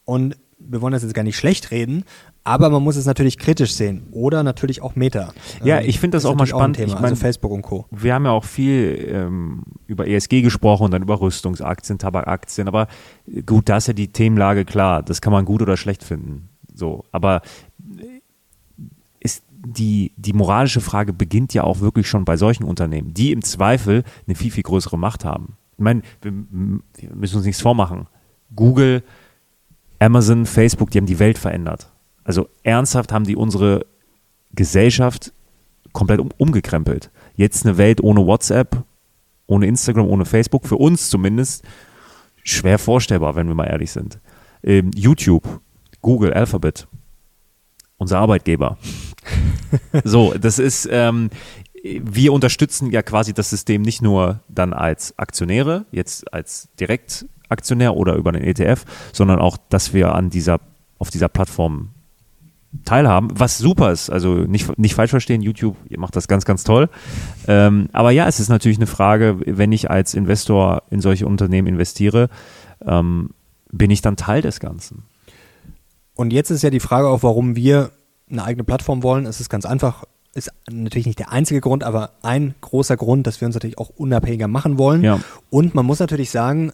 Und 0.03 0.35
wir 0.59 0.81
wollen 0.81 0.93
das 0.93 1.03
jetzt 1.03 1.13
gar 1.13 1.23
nicht 1.23 1.37
schlecht 1.37 1.71
reden, 1.71 2.03
aber 2.43 2.69
man 2.69 2.81
muss 2.81 2.95
es 2.95 3.05
natürlich 3.05 3.37
kritisch 3.37 3.73
sehen 3.73 4.07
oder 4.11 4.43
natürlich 4.43 4.81
auch 4.81 4.95
Meta. 4.95 5.33
Ja, 5.63 5.79
ähm, 5.79 5.89
ich 5.89 5.99
finde 5.99 6.15
das, 6.15 6.23
das 6.23 6.31
auch 6.31 6.35
mal 6.35 6.47
spannend. 6.47 6.77
Auch 6.77 6.81
Thema, 6.81 6.93
ich 6.93 7.01
mein, 7.01 7.11
also 7.11 7.15
Facebook 7.21 7.51
und 7.51 7.61
Co. 7.61 7.85
Wir 7.91 8.13
haben 8.13 8.25
ja 8.25 8.31
auch 8.31 8.45
viel 8.45 9.07
ähm, 9.11 9.63
über 9.85 10.07
ESG 10.07 10.41
gesprochen 10.41 10.85
und 10.85 10.91
dann 10.91 11.01
über 11.01 11.19
Rüstungsaktien, 11.19 11.99
Tabakaktien, 11.99 12.67
aber 12.67 12.87
gut, 13.45 13.69
da 13.69 13.77
ist 13.77 13.87
ja 13.87 13.93
die 13.93 14.11
Themenlage 14.11 14.65
klar. 14.65 15.03
Das 15.03 15.21
kann 15.21 15.33
man 15.33 15.45
gut 15.45 15.61
oder 15.61 15.77
schlecht 15.77 16.03
finden. 16.03 16.49
So, 16.73 17.03
aber 17.11 17.41
ist 19.19 19.43
die, 19.49 20.13
die 20.15 20.33
moralische 20.33 20.81
Frage 20.81 21.13
beginnt 21.13 21.53
ja 21.53 21.63
auch 21.63 21.81
wirklich 21.81 22.07
schon 22.07 22.25
bei 22.25 22.37
solchen 22.37 22.63
Unternehmen, 22.63 23.13
die 23.13 23.31
im 23.31 23.43
Zweifel 23.43 24.03
eine 24.25 24.35
viel, 24.35 24.51
viel 24.51 24.63
größere 24.63 24.97
Macht 24.97 25.25
haben. 25.25 25.57
Ich 25.73 25.83
meine, 25.83 26.01
wir 26.21 26.31
müssen 27.13 27.37
uns 27.37 27.45
nichts 27.45 27.61
vormachen. 27.61 28.07
Google, 28.55 29.03
Amazon, 29.99 30.45
Facebook, 30.45 30.91
die 30.91 30.99
haben 30.99 31.05
die 31.05 31.19
Welt 31.19 31.37
verändert. 31.37 31.91
Also 32.23 32.49
ernsthaft 32.63 33.11
haben 33.11 33.23
die 33.23 33.35
unsere 33.35 33.85
Gesellschaft 34.53 35.33
komplett 35.93 36.19
um, 36.19 36.29
umgekrempelt. 36.37 37.09
Jetzt 37.35 37.65
eine 37.65 37.77
Welt 37.77 38.01
ohne 38.01 38.25
WhatsApp, 38.25 38.83
ohne 39.47 39.67
Instagram, 39.67 40.07
ohne 40.07 40.25
Facebook, 40.25 40.67
für 40.67 40.75
uns 40.75 41.09
zumindest 41.09 41.63
schwer 42.43 42.79
vorstellbar, 42.79 43.35
wenn 43.35 43.47
wir 43.47 43.55
mal 43.55 43.65
ehrlich 43.65 43.91
sind. 43.91 44.19
Ähm, 44.63 44.91
YouTube, 44.95 45.61
Google, 46.01 46.33
Alphabet, 46.33 46.87
unser 47.97 48.19
Arbeitgeber. 48.19 48.77
so, 50.03 50.33
das 50.33 50.59
ist, 50.59 50.87
ähm, 50.91 51.29
wir 51.83 52.33
unterstützen 52.33 52.91
ja 52.91 53.01
quasi 53.01 53.33
das 53.33 53.49
System 53.49 53.81
nicht 53.81 54.01
nur 54.01 54.41
dann 54.49 54.73
als 54.73 55.17
Aktionäre, 55.17 55.85
jetzt 55.91 56.33
als 56.33 56.69
Direktaktionär 57.47 57.95
oder 57.95 58.15
über 58.15 58.31
einen 58.31 58.43
ETF, 58.43 58.85
sondern 59.13 59.39
auch, 59.39 59.57
dass 59.69 59.93
wir 59.93 60.13
an 60.13 60.29
dieser, 60.29 60.59
auf 60.99 61.09
dieser 61.09 61.29
Plattform 61.29 61.89
teilhaben, 62.83 63.29
was 63.33 63.57
super 63.57 63.91
ist. 63.91 64.09
Also 64.09 64.35
nicht, 64.35 64.77
nicht 64.77 64.95
falsch 64.95 65.11
verstehen, 65.11 65.41
YouTube 65.41 65.77
macht 65.97 66.15
das 66.15 66.27
ganz, 66.27 66.45
ganz 66.45 66.63
toll. 66.63 66.89
Ähm, 67.47 67.89
aber 67.93 68.11
ja, 68.11 68.27
es 68.27 68.39
ist 68.39 68.49
natürlich 68.49 68.77
eine 68.77 68.87
Frage, 68.87 69.39
wenn 69.45 69.71
ich 69.71 69.89
als 69.89 70.13
Investor 70.13 70.83
in 70.89 71.01
solche 71.01 71.25
Unternehmen 71.25 71.67
investiere, 71.67 72.29
ähm, 72.85 73.31
bin 73.71 73.89
ich 73.89 74.01
dann 74.01 74.17
Teil 74.17 74.41
des 74.41 74.59
Ganzen. 74.59 75.03
Und 76.15 76.33
jetzt 76.33 76.49
ist 76.49 76.63
ja 76.63 76.69
die 76.69 76.79
Frage 76.79 77.07
auch, 77.07 77.23
warum 77.23 77.55
wir 77.55 77.91
eine 78.29 78.43
eigene 78.43 78.63
Plattform 78.63 79.01
wollen. 79.03 79.25
Es 79.25 79.39
ist 79.39 79.49
ganz 79.49 79.65
einfach, 79.65 80.03
ist 80.33 80.51
natürlich 80.69 81.05
nicht 81.05 81.19
der 81.19 81.31
einzige 81.31 81.61
Grund, 81.61 81.83
aber 81.83 82.11
ein 82.21 82.55
großer 82.61 82.97
Grund, 82.97 83.27
dass 83.27 83.39
wir 83.39 83.45
uns 83.45 83.55
natürlich 83.55 83.77
auch 83.77 83.89
unabhängiger 83.89 84.47
machen 84.47 84.77
wollen. 84.77 85.03
Ja. 85.03 85.19
Und 85.49 85.73
man 85.73 85.85
muss 85.85 85.99
natürlich 85.99 86.31
sagen, 86.31 86.73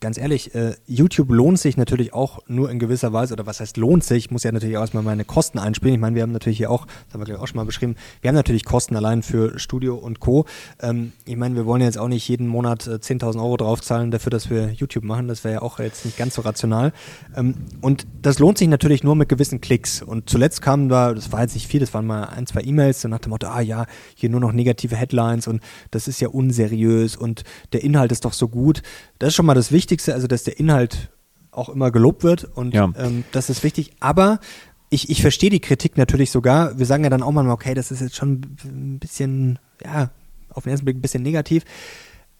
ganz 0.00 0.18
ehrlich, 0.18 0.54
äh, 0.54 0.74
YouTube 0.86 1.30
lohnt 1.30 1.58
sich 1.58 1.76
natürlich 1.76 2.12
auch 2.14 2.40
nur 2.46 2.70
in 2.70 2.78
gewisser 2.78 3.12
Weise, 3.12 3.34
oder 3.34 3.46
was 3.46 3.60
heißt 3.60 3.76
lohnt 3.76 4.04
sich? 4.04 4.26
Ich 4.26 4.30
muss 4.30 4.42
ja 4.42 4.52
natürlich 4.52 4.76
auch 4.76 4.82
erstmal 4.82 5.02
meine 5.02 5.24
Kosten 5.24 5.58
einspielen. 5.58 5.94
Ich 5.94 6.00
meine, 6.00 6.14
wir 6.14 6.22
haben 6.22 6.32
natürlich 6.32 6.58
hier 6.58 6.70
auch, 6.70 6.86
das 6.86 7.14
haben 7.14 7.26
wir 7.26 7.40
auch 7.40 7.46
schon 7.46 7.56
mal 7.56 7.64
beschrieben, 7.64 7.96
wir 8.20 8.28
haben 8.28 8.34
natürlich 8.34 8.64
Kosten 8.64 8.96
allein 8.96 9.22
für 9.22 9.58
Studio 9.58 9.96
und 9.96 10.20
Co. 10.20 10.46
Ähm, 10.80 11.12
ich 11.24 11.36
meine, 11.36 11.56
wir 11.56 11.66
wollen 11.66 11.82
jetzt 11.82 11.98
auch 11.98 12.08
nicht 12.08 12.28
jeden 12.28 12.46
Monat 12.46 12.86
äh, 12.86 12.94
10.000 12.94 13.36
Euro 13.38 13.56
draufzahlen 13.56 14.10
dafür, 14.10 14.30
dass 14.30 14.50
wir 14.50 14.70
YouTube 14.70 15.04
machen. 15.04 15.28
Das 15.28 15.44
wäre 15.44 15.54
ja 15.54 15.62
auch 15.62 15.78
jetzt 15.78 16.04
nicht 16.04 16.16
ganz 16.16 16.34
so 16.34 16.42
rational. 16.42 16.92
Ähm, 17.36 17.54
und 17.80 18.06
das 18.22 18.38
lohnt 18.38 18.58
sich 18.58 18.68
natürlich 18.68 19.02
nur 19.02 19.16
mit 19.16 19.28
gewissen 19.28 19.60
Klicks. 19.60 20.02
Und 20.02 20.30
zuletzt 20.30 20.62
kamen 20.62 20.88
da, 20.88 21.14
das 21.14 21.32
war 21.32 21.42
jetzt 21.42 21.54
nicht 21.54 21.66
viel, 21.66 21.80
das 21.80 21.92
waren 21.94 22.06
mal 22.06 22.24
ein, 22.24 22.46
zwei 22.46 22.62
E-Mails, 22.62 23.00
so 23.00 23.08
nach 23.08 23.18
dem 23.18 23.30
Motto, 23.30 23.48
ah 23.48 23.60
ja, 23.60 23.86
hier 24.14 24.30
nur 24.30 24.40
noch 24.40 24.52
negative 24.52 24.96
Headlines 24.96 25.48
und 25.48 25.60
das 25.90 26.08
ist 26.08 26.20
ja 26.20 26.28
unseriös 26.28 27.16
und 27.16 27.42
der 27.72 27.82
Inhalt 27.82 28.12
ist 28.12 28.24
doch 28.24 28.32
so 28.32 28.48
gut. 28.48 28.82
Das 29.18 29.28
ist 29.28 29.34
schon 29.34 29.46
mal 29.46 29.54
das 29.54 29.71
Wichtigste, 29.72 30.14
also 30.14 30.26
dass 30.26 30.44
der 30.44 30.58
Inhalt 30.58 31.10
auch 31.50 31.68
immer 31.68 31.90
gelobt 31.90 32.24
wird 32.24 32.44
und 32.44 32.74
ja. 32.74 32.92
ähm, 32.96 33.24
das 33.32 33.50
ist 33.50 33.62
wichtig. 33.62 33.92
Aber 34.00 34.40
ich, 34.88 35.10
ich 35.10 35.22
verstehe 35.22 35.50
die 35.50 35.60
Kritik 35.60 35.96
natürlich 35.96 36.30
sogar. 36.30 36.78
Wir 36.78 36.86
sagen 36.86 37.04
ja 37.04 37.10
dann 37.10 37.22
auch 37.22 37.32
mal, 37.32 37.48
okay, 37.48 37.74
das 37.74 37.90
ist 37.90 38.00
jetzt 38.00 38.16
schon 38.16 38.42
ein 38.64 38.98
bisschen, 38.98 39.58
ja, 39.84 40.10
auf 40.50 40.64
den 40.64 40.70
ersten 40.70 40.84
Blick 40.84 40.96
ein 40.96 41.02
bisschen 41.02 41.22
negativ. 41.22 41.64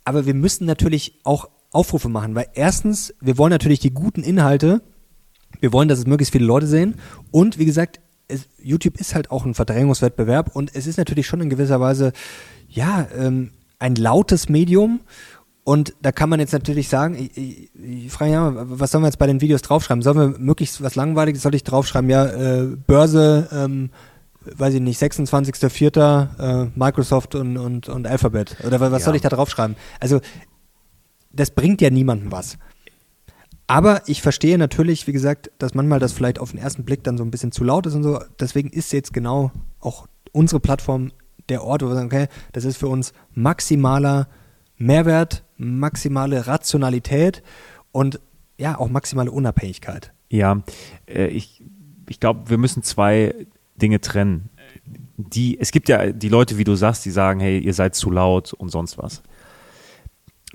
Aber 0.05 0.27
wir 0.27 0.35
müssen 0.35 0.67
natürlich 0.67 1.21
auch 1.25 1.49
Aufrufe 1.71 2.09
machen, 2.09 2.35
weil 2.35 2.49
erstens, 2.55 3.15
wir 3.21 3.39
wollen 3.39 3.51
natürlich 3.51 3.81
die 3.81 3.95
guten 3.95 4.23
Inhalte, 4.23 4.83
wir 5.61 5.73
wollen, 5.73 5.89
dass 5.89 5.99
es 5.99 6.07
möglichst 6.07 6.33
viele 6.33 6.45
Leute 6.45 6.67
sehen 6.67 6.97
und 7.31 7.59
wie 7.59 7.65
gesagt, 7.65 8.01
es, 8.29 8.49
YouTube 8.63 8.99
ist 9.01 9.15
halt 9.15 9.31
auch 9.31 9.45
ein 9.47 9.55
Verdrängungswettbewerb 9.55 10.55
und 10.55 10.75
es 10.75 10.87
ist 10.87 10.99
natürlich 10.99 11.27
schon 11.27 11.41
in 11.41 11.51
gewisser 11.51 11.81
Weise, 11.81 12.13
ja, 12.69 13.07
ähm, 13.17 13.53
ein 13.79 13.95
lautes 13.97 14.49
Medium 14.49 15.01
und 15.65 15.95
da 16.03 16.11
kann 16.11 16.29
man 16.29 16.41
jetzt 16.41 16.53
natürlich 16.53 16.89
sagen, 16.89 17.15
ich, 17.15 17.37
ich, 17.37 17.71
ich 17.75 18.13
frage 18.13 18.33
ja, 18.33 18.53
was 18.55 18.91
sollen 18.91 19.05
wir 19.05 19.09
jetzt 19.09 19.19
bei 19.19 19.29
den 19.29 19.41
Videos 19.41 19.63
draufschreiben? 19.63 20.03
Sollen 20.03 20.19
wir 20.19 20.39
möglichst 20.39 20.83
was 20.83 20.97
Langweiliges, 20.97 21.43
soll 21.43 21.55
ich 21.55 21.63
draufschreiben? 21.63 22.11
Ja, 22.11 22.27
äh, 22.27 22.77
Börse, 22.87 23.49
ähm, 23.53 23.91
weiß 24.45 24.75
ich 24.75 24.81
nicht, 24.81 25.01
26.04. 25.01 26.65
Äh, 26.65 26.71
Microsoft 26.75 27.37
und, 27.37 27.59
und, 27.59 27.89
und 27.89 28.07
Alphabet. 28.09 28.57
Oder 28.67 28.81
was 28.81 28.91
ja. 28.91 28.99
soll 28.99 29.15
ich 29.15 29.23
da 29.23 29.29
draufschreiben? 29.29 29.77
Also, 30.01 30.21
das 31.31 31.53
bringt 31.53 31.81
ja 31.81 31.91
niemandem 31.91 32.33
was. 32.33 32.59
Aber 33.69 34.03
ich 34.07 34.21
verstehe 34.21 34.59
natürlich, 34.59 35.07
wie 35.07 35.13
gesagt, 35.13 35.53
dass 35.59 35.75
manchmal 35.75 36.01
das 36.01 36.13
vielleicht 36.13 36.41
auf 36.41 36.51
den 36.51 36.59
ersten 36.59 36.85
Blick 36.85 37.05
dann 37.05 37.17
so 37.17 37.25
ein 37.25 37.31
bisschen 37.31 37.53
zu 37.53 37.63
laut 37.63 37.87
ist 37.87 37.95
und 37.95 38.03
so. 38.03 38.21
Deswegen 38.41 38.69
ist 38.69 38.93
jetzt 38.93 39.13
genau 39.13 39.53
auch 39.79 40.09
unsere 40.33 40.59
Plattform 40.59 41.13
der 41.49 41.63
Ort, 41.63 41.83
wo 41.83 41.87
wir 41.87 41.95
sagen, 41.95 42.07
okay, 42.07 42.27
das 42.53 42.65
ist 42.65 42.77
für 42.77 42.89
uns 42.89 43.13
maximaler 43.33 44.27
Mehrwert, 44.83 45.45
maximale 45.57 46.47
Rationalität 46.47 47.43
und 47.93 48.21
ja, 48.59 48.79
auch 48.79 48.89
maximale 48.89 49.31
Unabhängigkeit. 49.31 50.13
Ja, 50.29 50.63
äh, 51.07 51.27
ich, 51.29 51.63
ich 52.09 52.21
glaube, 52.21 52.51
wir 52.51 52.59
müssen 52.59 52.83
zwei 52.83 53.35
Dinge 53.77 54.01
trennen. 54.01 54.51
Die, 55.17 55.59
es 55.59 55.71
gibt 55.71 55.89
ja 55.89 56.13
die 56.13 56.29
Leute, 56.29 56.59
wie 56.59 56.65
du 56.65 56.75
sagst, 56.75 57.05
die 57.05 57.11
sagen, 57.11 57.41
hey, 57.41 57.59
ihr 57.59 57.75
seid 57.75 57.95
zu 57.95 58.11
laut 58.11 58.53
und 58.53 58.71
sonst 58.71 58.99
was. 58.99 59.23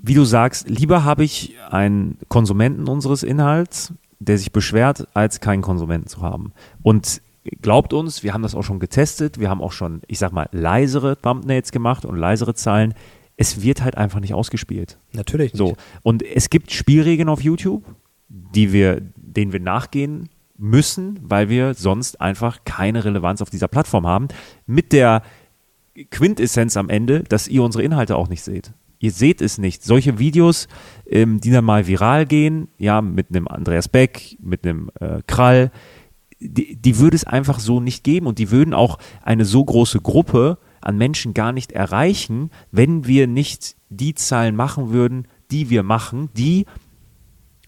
Wie 0.00 0.14
du 0.14 0.24
sagst, 0.24 0.68
lieber 0.68 1.04
habe 1.04 1.24
ich 1.24 1.56
einen 1.70 2.18
Konsumenten 2.28 2.88
unseres 2.88 3.22
Inhalts, 3.22 3.92
der 4.20 4.38
sich 4.38 4.52
beschwert, 4.52 5.08
als 5.14 5.40
keinen 5.40 5.62
Konsumenten 5.62 6.08
zu 6.08 6.22
haben. 6.22 6.52
Und 6.82 7.22
glaubt 7.62 7.92
uns, 7.92 8.22
wir 8.22 8.34
haben 8.34 8.42
das 8.42 8.54
auch 8.54 8.62
schon 8.62 8.78
getestet, 8.78 9.40
wir 9.40 9.48
haben 9.48 9.62
auch 9.62 9.72
schon, 9.72 10.02
ich 10.06 10.18
sag 10.18 10.32
mal, 10.32 10.48
leisere 10.52 11.20
Thumbnails 11.20 11.72
gemacht 11.72 12.04
und 12.04 12.16
leisere 12.16 12.54
Zahlen. 12.54 12.94
Es 13.38 13.62
wird 13.62 13.82
halt 13.82 13.96
einfach 13.96 14.20
nicht 14.20 14.34
ausgespielt. 14.34 14.98
Natürlich 15.12 15.54
nicht. 15.54 15.58
So. 15.58 15.76
Und 16.02 16.22
es 16.22 16.50
gibt 16.50 16.72
Spielregeln 16.72 17.30
auf 17.30 17.40
YouTube, 17.40 17.84
die 18.28 18.72
wir, 18.72 19.00
denen 19.16 19.52
wir 19.52 19.60
nachgehen 19.60 20.28
müssen, 20.58 21.18
weil 21.22 21.48
wir 21.48 21.72
sonst 21.74 22.20
einfach 22.20 22.64
keine 22.64 23.04
Relevanz 23.04 23.40
auf 23.40 23.48
dieser 23.48 23.68
Plattform 23.68 24.06
haben. 24.06 24.28
Mit 24.66 24.92
der 24.92 25.22
Quintessenz 26.10 26.76
am 26.76 26.90
Ende, 26.90 27.22
dass 27.22 27.48
ihr 27.48 27.62
unsere 27.62 27.84
Inhalte 27.84 28.16
auch 28.16 28.28
nicht 28.28 28.42
seht. 28.42 28.72
Ihr 28.98 29.12
seht 29.12 29.40
es 29.40 29.58
nicht. 29.58 29.84
Solche 29.84 30.18
Videos, 30.18 30.66
ähm, 31.06 31.40
die 31.40 31.50
dann 31.50 31.64
mal 31.64 31.86
viral 31.86 32.26
gehen, 32.26 32.68
ja, 32.76 33.00
mit 33.00 33.28
einem 33.30 33.46
Andreas 33.46 33.88
Beck, 33.88 34.36
mit 34.40 34.66
einem 34.66 34.90
äh, 34.98 35.22
Krall, 35.26 35.70
die, 36.40 36.76
die 36.76 36.98
würde 36.98 37.16
es 37.16 37.24
einfach 37.24 37.60
so 37.60 37.80
nicht 37.80 38.04
geben 38.04 38.26
und 38.26 38.38
die 38.38 38.50
würden 38.50 38.74
auch 38.74 38.98
eine 39.22 39.44
so 39.44 39.64
große 39.64 40.00
Gruppe 40.00 40.58
an 40.88 40.96
Menschen 40.96 41.34
gar 41.34 41.52
nicht 41.52 41.72
erreichen, 41.72 42.50
wenn 42.72 43.06
wir 43.06 43.26
nicht 43.26 43.76
die 43.90 44.14
Zahlen 44.14 44.56
machen 44.56 44.90
würden, 44.90 45.28
die 45.50 45.68
wir 45.68 45.82
machen, 45.82 46.30
die 46.34 46.64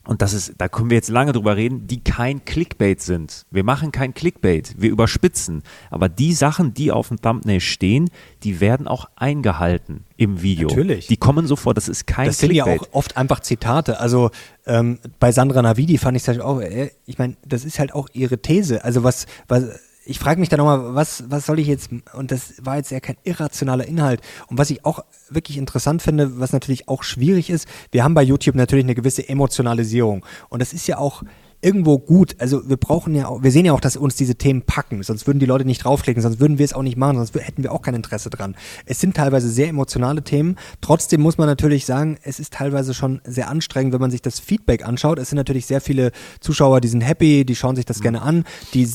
und 0.07 0.23
das 0.23 0.33
ist, 0.33 0.55
da 0.57 0.69
können 0.69 0.89
wir 0.89 0.97
jetzt 0.97 1.11
lange 1.11 1.33
drüber 1.33 1.57
reden, 1.57 1.87
die 1.87 2.03
kein 2.03 2.45
Clickbait 2.47 3.03
sind. 3.03 3.45
Wir 3.51 3.63
machen 3.63 3.93
kein 3.93 4.15
Clickbait, 4.15 4.75
wir 4.79 4.91
überspitzen. 4.91 5.63
Aber 5.91 6.09
die 6.09 6.33
Sachen, 6.33 6.73
die 6.73 6.91
auf 6.91 7.09
dem 7.09 7.21
Thumbnail 7.21 7.61
stehen, 7.61 8.09
die 8.43 8.61
werden 8.61 8.89
auch 8.89 9.11
eingehalten 9.17 10.05
im 10.17 10.41
Video. 10.41 10.69
Natürlich. 10.69 11.07
Die 11.07 11.19
kommen 11.19 11.47
sofort, 11.47 11.77
das 11.77 11.89
ist 11.89 12.07
kein 12.07 12.27
das 12.27 12.39
sind 12.39 12.49
Clickbait. 12.49 12.81
ja 12.81 12.89
auch 12.89 12.95
oft 12.95 13.19
einfach 13.19 13.41
Zitate. 13.41 14.01
Also 14.01 14.31
ähm, 14.67 14.99
bei 15.21 15.33
Sandra 15.33 15.61
Navidi 15.61 15.99
fand 15.99 16.17
ich 16.17 16.27
es 16.27 16.41
auch, 16.41 16.61
äh, 16.61 16.91
ich 17.05 17.19
meine, 17.19 17.37
das 17.47 17.67
ist 17.67 17.79
halt 17.79 17.93
auch 17.93 18.09
ihre 18.15 18.39
These. 18.39 18.83
Also 18.83 19.05
was, 19.05 19.27
was 19.49 19.65
ich 20.05 20.19
frage 20.19 20.41
mich 20.41 20.49
da 20.49 20.57
nochmal, 20.57 20.95
was, 20.95 21.25
was 21.29 21.47
soll 21.47 21.59
ich 21.59 21.67
jetzt, 21.67 21.91
und 22.15 22.31
das 22.31 22.65
war 22.65 22.77
jetzt 22.77 22.91
ja 22.91 23.01
kein 23.01 23.17
irrationaler 23.25 23.87
Inhalt. 23.87 24.23
Und 24.49 24.59
was 24.59 24.71
ich 24.71 24.85
auch 24.85 25.05
wirklich 25.29 25.59
interessant 25.59 26.03
finde, 26.03 26.41
was 26.41 26.53
natürlich 26.53 26.89
auch 26.89 27.03
schwierig 27.03 27.51
ist, 27.51 27.69
wir 27.93 28.03
haben 28.03 28.15
bei 28.15 28.23
YouTube 28.23 28.55
natürlich 28.55 28.85
eine 28.85 28.95
gewisse 28.95 29.29
Emotionalisierung. 29.29 30.25
Und 30.49 30.61
das 30.61 30.73
ist 30.73 30.87
ja 30.87 30.99
auch, 30.99 31.23
irgendwo 31.63 31.99
gut. 31.99 32.37
Also 32.39 32.69
wir 32.69 32.77
brauchen 32.77 33.15
ja 33.15 33.29
auch, 33.29 33.43
wir 33.43 33.53
sehen 33.53 33.67
ja 33.67 33.73
auch, 33.73 33.81
dass 33.81 33.97
uns 33.97 34.17
diese 34.17 34.35
Themen 34.35 34.63
packen, 34.63 35.03
sonst 35.03 35.27
würden 35.27 35.39
die 35.39 35.47
Leute 35.47 35.65
nicht 35.65 35.85
draufklicken, 35.85 36.23
sonst 36.23 36.41
würden 36.41 36.59
wir 36.59 36.65
es 36.65 36.73
auch 36.73 36.83
nicht 36.83 36.97
machen, 36.97 37.17
sonst 37.17 37.35
hätten 37.35 37.63
wir 37.63 37.73
auch 37.73 37.83
kein 37.83 37.95
Interesse 37.95 38.31
dran. 38.31 38.57
Es 38.87 39.01
sind 39.01 39.17
teilweise 39.17 39.51
sehr 39.51 39.69
emotionale 39.69 40.23
Themen. 40.23 40.57
Trotzdem 40.81 41.21
muss 41.21 41.39
man 41.39 41.47
natürlich 41.47 41.85
sagen, 41.85 42.19
es 42.23 42.41
ist 42.41 42.55
teilweise 42.55 42.95
schon 42.95 43.21
sehr 43.25 43.49
anstrengend, 43.49 43.93
wenn 43.93 44.01
man 44.01 44.11
sich 44.11 44.23
das 44.23 44.41
Feedback 44.41 44.85
anschaut. 44.87 45.19
Es 45.19 45.29
sind 45.31 45.37
natürlich 45.37 45.67
sehr 45.67 45.81
viele 45.81 46.13
Zuschauer, 46.41 46.81
die 46.81 46.89
sind 46.89 47.03
happy, 47.03 47.45
die 47.45 47.57
schauen 47.57 47.77
sich 47.77 47.85
das 47.85 47.99
mhm. 47.99 48.03
gerne 48.03 48.23
an, 48.23 48.45
die 48.73 48.89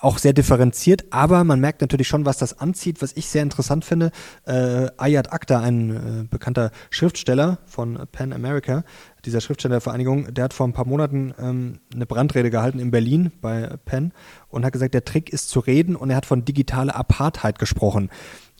auch 0.00 0.18
sehr 0.18 0.32
differenziert, 0.32 1.04
aber 1.10 1.44
man 1.44 1.60
merkt 1.60 1.80
natürlich 1.80 2.08
schon, 2.08 2.24
was 2.24 2.38
das 2.38 2.58
anzieht, 2.58 3.02
was 3.02 3.12
ich 3.16 3.28
sehr 3.28 3.42
interessant 3.42 3.84
finde. 3.84 4.12
Äh, 4.46 4.88
Ayat 4.96 5.32
Akhtar, 5.32 5.62
ein 5.62 5.90
äh, 5.90 6.24
bekannter 6.28 6.70
Schriftsteller 6.90 7.58
von 7.66 7.98
Pan 8.12 8.32
America, 8.32 8.84
dieser 9.24 9.40
Schriftstellervereinigung, 9.40 10.34
der 10.34 10.44
hat 10.44 10.54
vor 10.54 10.66
ein 10.66 10.72
paar 10.72 10.86
Monaten 10.86 11.34
ähm, 11.38 11.78
eine 11.94 12.06
Brandrede 12.06 12.50
gehalten 12.50 12.78
in 12.78 12.90
Berlin 12.90 13.32
bei 13.40 13.76
Penn 13.84 14.12
und 14.48 14.64
hat 14.64 14.72
gesagt, 14.72 14.94
der 14.94 15.04
Trick 15.04 15.32
ist 15.32 15.48
zu 15.48 15.60
reden 15.60 15.96
und 15.96 16.10
er 16.10 16.16
hat 16.16 16.26
von 16.26 16.44
digitaler 16.44 16.96
Apartheid 16.96 17.58
gesprochen. 17.58 18.10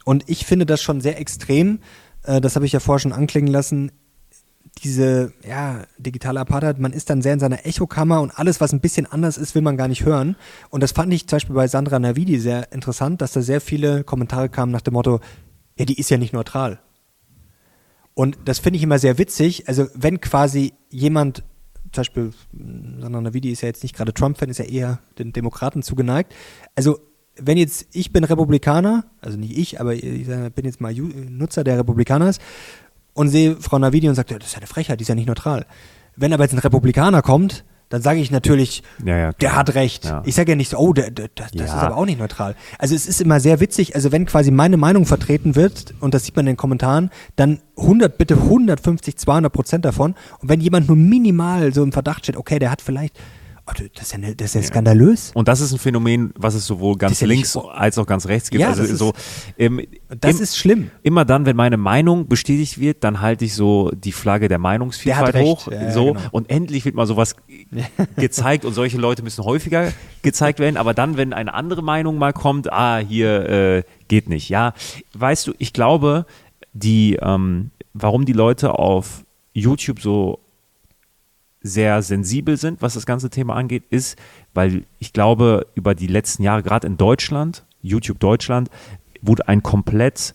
Und 0.04 0.28
ich 0.28 0.46
finde 0.46 0.66
das 0.66 0.82
schon 0.82 1.00
sehr 1.00 1.20
extrem, 1.20 1.80
äh, 2.24 2.40
das 2.40 2.54
habe 2.56 2.66
ich 2.66 2.72
ja 2.72 2.80
vorher 2.80 3.00
schon 3.00 3.12
anklingen 3.12 3.52
lassen, 3.52 3.90
diese 4.82 5.32
ja, 5.46 5.84
digitale 5.98 6.40
Apartheid, 6.40 6.78
man 6.78 6.92
ist 6.92 7.10
dann 7.10 7.22
sehr 7.22 7.34
in 7.34 7.40
seiner 7.40 7.66
Echokammer 7.66 8.20
und 8.20 8.30
alles, 8.30 8.60
was 8.60 8.72
ein 8.72 8.80
bisschen 8.80 9.06
anders 9.06 9.36
ist, 9.36 9.54
will 9.54 9.62
man 9.62 9.76
gar 9.76 9.88
nicht 9.88 10.04
hören. 10.04 10.36
Und 10.70 10.82
das 10.82 10.92
fand 10.92 11.12
ich 11.12 11.26
zum 11.26 11.36
Beispiel 11.36 11.54
bei 11.54 11.68
Sandra 11.68 11.98
Navidi 11.98 12.38
sehr 12.38 12.72
interessant, 12.72 13.20
dass 13.20 13.32
da 13.32 13.42
sehr 13.42 13.60
viele 13.60 14.02
Kommentare 14.02 14.48
kamen 14.48 14.72
nach 14.72 14.80
dem 14.80 14.94
Motto, 14.94 15.20
ja, 15.78 15.84
die 15.84 15.98
ist 15.98 16.10
ja 16.10 16.16
nicht 16.16 16.32
neutral. 16.32 16.80
Und 18.14 18.38
das 18.44 18.58
finde 18.58 18.76
ich 18.76 18.82
immer 18.82 18.98
sehr 18.98 19.18
witzig. 19.18 19.68
Also 19.68 19.86
wenn 19.94 20.20
quasi 20.20 20.74
jemand, 20.90 21.44
zum 21.92 22.00
Beispiel 22.00 22.30
Sandra 23.00 23.20
Navidi 23.20 23.50
ist 23.50 23.62
ja 23.62 23.68
jetzt 23.68 23.82
nicht 23.82 23.96
gerade 23.96 24.12
Trump-Fan, 24.12 24.50
ist 24.50 24.58
ja 24.58 24.64
eher 24.64 24.98
den 25.18 25.32
Demokraten 25.32 25.82
zugeneigt. 25.82 26.34
Also 26.74 26.98
wenn 27.36 27.56
jetzt, 27.56 27.86
ich 27.92 28.12
bin 28.12 28.24
Republikaner, 28.24 29.04
also 29.20 29.38
nicht 29.38 29.56
ich, 29.56 29.80
aber 29.80 29.94
ich 29.94 30.26
bin 30.26 30.64
jetzt 30.64 30.80
mal 30.80 30.94
Nutzer 30.94 31.64
der 31.64 31.78
Republikaner 31.78 32.34
und 33.14 33.28
sehe 33.28 33.56
Frau 33.56 33.78
Navidi 33.78 34.08
und 34.08 34.14
sage, 34.14 34.38
das 34.38 34.48
ist 34.48 34.52
ja 34.54 34.58
eine 34.58 34.66
Frechheit, 34.66 35.00
die 35.00 35.02
ist 35.02 35.08
ja 35.08 35.14
nicht 35.14 35.28
neutral. 35.28 35.66
Wenn 36.14 36.32
aber 36.32 36.44
jetzt 36.44 36.52
ein 36.52 36.58
Republikaner 36.58 37.22
kommt, 37.22 37.64
dann 37.92 38.00
sage 38.00 38.20
ich 38.20 38.30
natürlich, 38.30 38.82
ja, 39.04 39.18
ja, 39.18 39.32
der 39.34 39.54
hat 39.54 39.74
recht. 39.74 40.06
Ja. 40.06 40.22
Ich 40.24 40.34
sage 40.34 40.52
ja 40.52 40.56
nicht 40.56 40.70
so, 40.70 40.78
oh, 40.78 40.94
der, 40.94 41.10
der, 41.10 41.28
das, 41.34 41.50
das 41.52 41.66
ist 41.66 41.74
aber 41.74 41.98
auch 41.98 42.06
nicht 42.06 42.18
neutral. 42.18 42.56
Also 42.78 42.94
es 42.94 43.06
ist 43.06 43.20
immer 43.20 43.38
sehr 43.38 43.60
witzig, 43.60 43.94
also 43.94 44.12
wenn 44.12 44.24
quasi 44.24 44.50
meine 44.50 44.78
Meinung 44.78 45.04
vertreten 45.04 45.56
wird, 45.56 45.92
und 46.00 46.14
das 46.14 46.24
sieht 46.24 46.34
man 46.34 46.46
in 46.46 46.52
den 46.52 46.56
Kommentaren, 46.56 47.10
dann 47.36 47.60
100, 47.76 48.16
bitte 48.16 48.34
150, 48.36 49.18
200 49.18 49.52
Prozent 49.52 49.84
davon. 49.84 50.14
Und 50.38 50.48
wenn 50.48 50.62
jemand 50.62 50.88
nur 50.88 50.96
minimal 50.96 51.74
so 51.74 51.82
im 51.82 51.92
Verdacht 51.92 52.24
steht, 52.24 52.38
okay, 52.38 52.58
der 52.58 52.70
hat 52.70 52.80
vielleicht 52.80 53.18
Oh, 53.64 53.72
das 53.94 54.06
ist 54.06 54.12
ja, 54.12 54.18
ne, 54.18 54.34
das 54.34 54.48
ist 54.48 54.54
ja 54.54 54.62
skandalös. 54.62 55.30
Und 55.34 55.46
das 55.46 55.60
ist 55.60 55.72
ein 55.72 55.78
Phänomen, 55.78 56.32
was 56.36 56.54
es 56.54 56.66
sowohl 56.66 56.96
ganz 56.96 57.20
ja 57.20 57.28
links 57.28 57.54
nicht, 57.54 57.64
als 57.68 57.96
auch 57.96 58.06
ganz 58.06 58.26
rechts 58.26 58.50
gibt. 58.50 58.60
Ja, 58.60 58.70
also 58.70 58.82
das 58.82 58.98
so, 58.98 59.12
ähm, 59.56 59.86
das 60.08 60.36
im, 60.36 60.42
ist 60.42 60.56
schlimm. 60.56 60.90
Immer 61.04 61.24
dann, 61.24 61.46
wenn 61.46 61.54
meine 61.54 61.76
Meinung 61.76 62.26
bestätigt 62.26 62.80
wird, 62.80 63.04
dann 63.04 63.20
halte 63.20 63.44
ich 63.44 63.54
so 63.54 63.92
die 63.94 64.10
Flagge 64.10 64.48
der 64.48 64.58
Meinungsvielfalt 64.58 65.34
der 65.36 65.42
hoch. 65.44 65.68
Ja, 65.70 65.92
so, 65.92 66.14
genau. 66.14 66.20
Und 66.32 66.50
endlich 66.50 66.84
wird 66.84 66.96
mal 66.96 67.06
sowas 67.06 67.36
gezeigt 68.16 68.64
und 68.64 68.74
solche 68.74 68.98
Leute 68.98 69.22
müssen 69.22 69.44
häufiger 69.44 69.92
gezeigt 70.22 70.58
werden. 70.58 70.76
Aber 70.76 70.92
dann, 70.92 71.16
wenn 71.16 71.32
eine 71.32 71.54
andere 71.54 71.82
Meinung 71.82 72.18
mal 72.18 72.32
kommt, 72.32 72.72
ah, 72.72 72.98
hier 72.98 73.48
äh, 73.48 73.82
geht 74.08 74.28
nicht. 74.28 74.48
Ja, 74.48 74.74
weißt 75.14 75.46
du, 75.46 75.52
ich 75.58 75.72
glaube, 75.72 76.26
die, 76.72 77.16
ähm, 77.22 77.70
warum 77.94 78.24
die 78.24 78.32
Leute 78.32 78.76
auf 78.76 79.24
YouTube 79.52 80.00
so 80.00 80.40
sehr 81.62 82.02
sensibel 82.02 82.56
sind, 82.56 82.82
was 82.82 82.94
das 82.94 83.06
ganze 83.06 83.30
Thema 83.30 83.54
angeht, 83.54 83.84
ist, 83.90 84.18
weil 84.54 84.84
ich 84.98 85.12
glaube, 85.12 85.66
über 85.74 85.94
die 85.94 86.06
letzten 86.06 86.42
Jahre, 86.42 86.62
gerade 86.62 86.86
in 86.86 86.96
Deutschland, 86.96 87.64
YouTube 87.80 88.18
Deutschland, 88.18 88.68
wurde 89.20 89.48
ein 89.48 89.62
komplett 89.62 90.34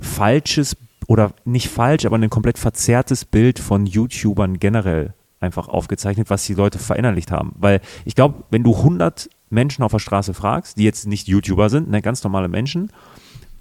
falsches 0.00 0.76
oder 1.06 1.32
nicht 1.44 1.68
falsch, 1.68 2.06
aber 2.06 2.16
ein 2.16 2.30
komplett 2.30 2.58
verzerrtes 2.58 3.24
Bild 3.24 3.58
von 3.58 3.86
YouTubern 3.86 4.58
generell 4.58 5.14
einfach 5.40 5.68
aufgezeichnet, 5.68 6.30
was 6.30 6.46
die 6.46 6.54
Leute 6.54 6.78
verinnerlicht 6.78 7.30
haben. 7.30 7.52
Weil 7.58 7.80
ich 8.04 8.14
glaube, 8.14 8.44
wenn 8.50 8.64
du 8.64 8.74
100 8.74 9.28
Menschen 9.50 9.84
auf 9.84 9.92
der 9.92 9.98
Straße 9.98 10.34
fragst, 10.34 10.78
die 10.78 10.84
jetzt 10.84 11.06
nicht 11.06 11.28
YouTuber 11.28 11.68
sind, 11.68 11.90
ne, 11.90 12.00
ganz 12.00 12.24
normale 12.24 12.48
Menschen, 12.48 12.90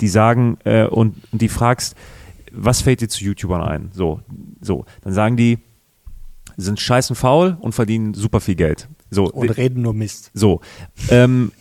die 0.01 0.07
sagen 0.07 0.57
äh, 0.63 0.85
und, 0.85 1.15
und 1.31 1.41
die 1.41 1.49
fragst, 1.49 1.95
was 2.51 2.81
fällt 2.81 3.01
dir 3.01 3.09
zu 3.09 3.23
YouTubern 3.23 3.61
ein? 3.61 3.89
So, 3.93 4.21
so, 4.61 4.85
dann 5.01 5.13
sagen 5.13 5.37
die, 5.37 5.59
sind 6.57 6.79
scheißen 6.79 7.15
faul 7.15 7.57
und 7.59 7.73
verdienen 7.73 8.13
super 8.13 8.39
viel 8.39 8.55
Geld. 8.55 8.89
So, 9.09 9.25
und 9.25 9.49
reden 9.57 9.81
nur 9.81 9.93
Mist. 9.93 10.31
So. 10.33 10.61
Ähm, 11.09 11.51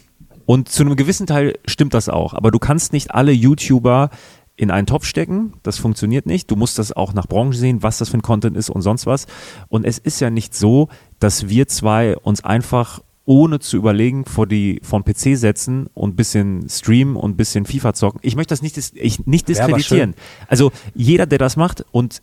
und 0.46 0.68
zu 0.68 0.82
einem 0.82 0.96
gewissen 0.96 1.26
Teil 1.26 1.58
stimmt 1.66 1.94
das 1.94 2.08
auch. 2.08 2.34
Aber 2.34 2.50
du 2.50 2.58
kannst 2.58 2.92
nicht 2.92 3.12
alle 3.12 3.32
YouTuber 3.32 4.10
in 4.56 4.70
einen 4.70 4.86
Topf 4.86 5.04
stecken. 5.04 5.54
Das 5.62 5.78
funktioniert 5.78 6.26
nicht. 6.26 6.50
Du 6.50 6.56
musst 6.56 6.78
das 6.78 6.92
auch 6.92 7.14
nach 7.14 7.26
Branche 7.26 7.58
sehen, 7.58 7.82
was 7.82 7.98
das 7.98 8.10
für 8.10 8.18
ein 8.18 8.22
Content 8.22 8.56
ist 8.56 8.70
und 8.70 8.82
sonst 8.82 9.06
was. 9.06 9.26
Und 9.68 9.84
es 9.84 9.98
ist 9.98 10.20
ja 10.20 10.30
nicht 10.30 10.54
so, 10.54 10.88
dass 11.20 11.48
wir 11.48 11.68
zwei 11.68 12.16
uns 12.16 12.44
einfach 12.44 13.00
ohne 13.24 13.60
zu 13.60 13.76
überlegen 13.76 14.24
vor 14.24 14.46
die 14.46 14.80
vor 14.82 15.00
den 15.00 15.14
PC 15.14 15.38
setzen 15.38 15.86
und 15.94 16.10
ein 16.10 16.16
bisschen 16.16 16.68
streamen 16.68 17.16
und 17.16 17.32
ein 17.32 17.36
bisschen 17.36 17.66
FIFA 17.66 17.94
zocken. 17.94 18.20
Ich 18.22 18.34
möchte 18.34 18.52
das 18.52 18.62
nicht, 18.62 18.76
ich, 18.76 19.26
nicht 19.26 19.48
diskreditieren. 19.48 20.14
Also 20.48 20.72
jeder, 20.94 21.26
der 21.26 21.38
das 21.38 21.56
macht 21.56 21.84
und 21.92 22.20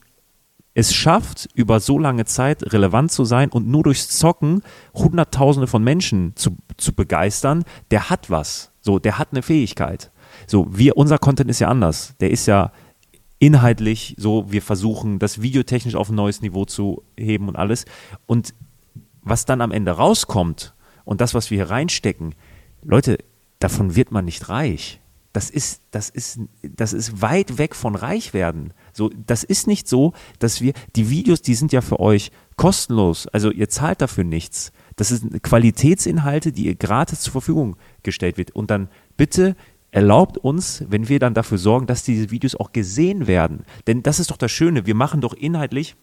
es 0.73 0.93
schafft, 0.93 1.49
über 1.55 1.79
so 1.79 1.97
lange 1.97 2.25
Zeit 2.25 2.73
relevant 2.73 3.11
zu 3.11 3.25
sein 3.25 3.49
und 3.49 3.67
nur 3.67 3.83
durchs 3.83 4.09
Zocken 4.09 4.61
Hunderttausende 4.93 5.67
von 5.67 5.83
Menschen 5.83 6.35
zu, 6.35 6.57
zu 6.77 6.93
begeistern, 6.93 7.63
der 7.91 8.09
hat 8.09 8.29
was. 8.29 8.71
So, 8.81 8.99
der 8.99 9.17
hat 9.17 9.29
eine 9.31 9.41
Fähigkeit. 9.41 10.11
So, 10.47 10.67
wir, 10.69 10.95
unser 10.95 11.17
Content 11.17 11.49
ist 11.49 11.59
ja 11.59 11.67
anders. 11.67 12.15
Der 12.19 12.31
ist 12.31 12.45
ja 12.45 12.71
inhaltlich 13.39 14.15
so, 14.17 14.51
wir 14.51 14.61
versuchen, 14.61 15.17
das 15.17 15.41
videotechnisch 15.41 15.95
auf 15.95 16.09
ein 16.09 16.15
neues 16.15 16.41
Niveau 16.41 16.65
zu 16.65 17.03
heben 17.17 17.47
und 17.47 17.55
alles. 17.55 17.85
Und 18.25 18.53
was 19.21 19.45
dann 19.45 19.61
am 19.61 19.71
Ende 19.71 19.91
rauskommt 19.91 20.75
und 21.05 21.21
das, 21.21 21.33
was 21.33 21.49
wir 21.49 21.57
hier 21.57 21.69
reinstecken, 21.69 22.35
Leute, 22.83 23.17
davon 23.59 23.95
wird 23.95 24.11
man 24.11 24.25
nicht 24.25 24.49
reich. 24.49 25.01
Das 25.33 25.49
ist, 25.49 25.81
das 25.91 26.09
ist, 26.09 26.39
das 26.63 26.93
ist 26.93 27.21
weit 27.21 27.57
weg 27.57 27.75
von 27.75 27.95
reich 27.95 28.33
werden. 28.33 28.73
So, 28.99 29.09
das 29.25 29.45
ist 29.45 29.65
nicht 29.65 29.87
so, 29.87 30.11
dass 30.39 30.59
wir, 30.59 30.73
die 30.97 31.09
Videos, 31.09 31.41
die 31.41 31.55
sind 31.55 31.71
ja 31.71 31.79
für 31.79 32.01
euch 32.01 32.31
kostenlos. 32.57 33.27
Also 33.27 33.49
ihr 33.49 33.69
zahlt 33.69 34.01
dafür 34.01 34.25
nichts. 34.25 34.73
Das 34.97 35.07
sind 35.07 35.41
Qualitätsinhalte, 35.41 36.51
die 36.51 36.65
ihr 36.65 36.75
gratis 36.75 37.21
zur 37.21 37.31
Verfügung 37.31 37.77
gestellt 38.03 38.37
wird. 38.37 38.51
Und 38.51 38.69
dann 38.69 38.89
bitte 39.15 39.55
erlaubt 39.91 40.37
uns, 40.37 40.83
wenn 40.89 41.07
wir 41.07 41.19
dann 41.19 41.33
dafür 41.33 41.57
sorgen, 41.57 41.87
dass 41.87 42.03
diese 42.03 42.29
Videos 42.29 42.55
auch 42.55 42.73
gesehen 42.73 43.25
werden. 43.25 43.63
Denn 43.87 44.03
das 44.03 44.19
ist 44.19 44.31
doch 44.31 44.37
das 44.37 44.51
Schöne. 44.51 44.85
Wir 44.85 44.95
machen 44.95 45.21
doch 45.21 45.33
inhaltlich 45.33 45.95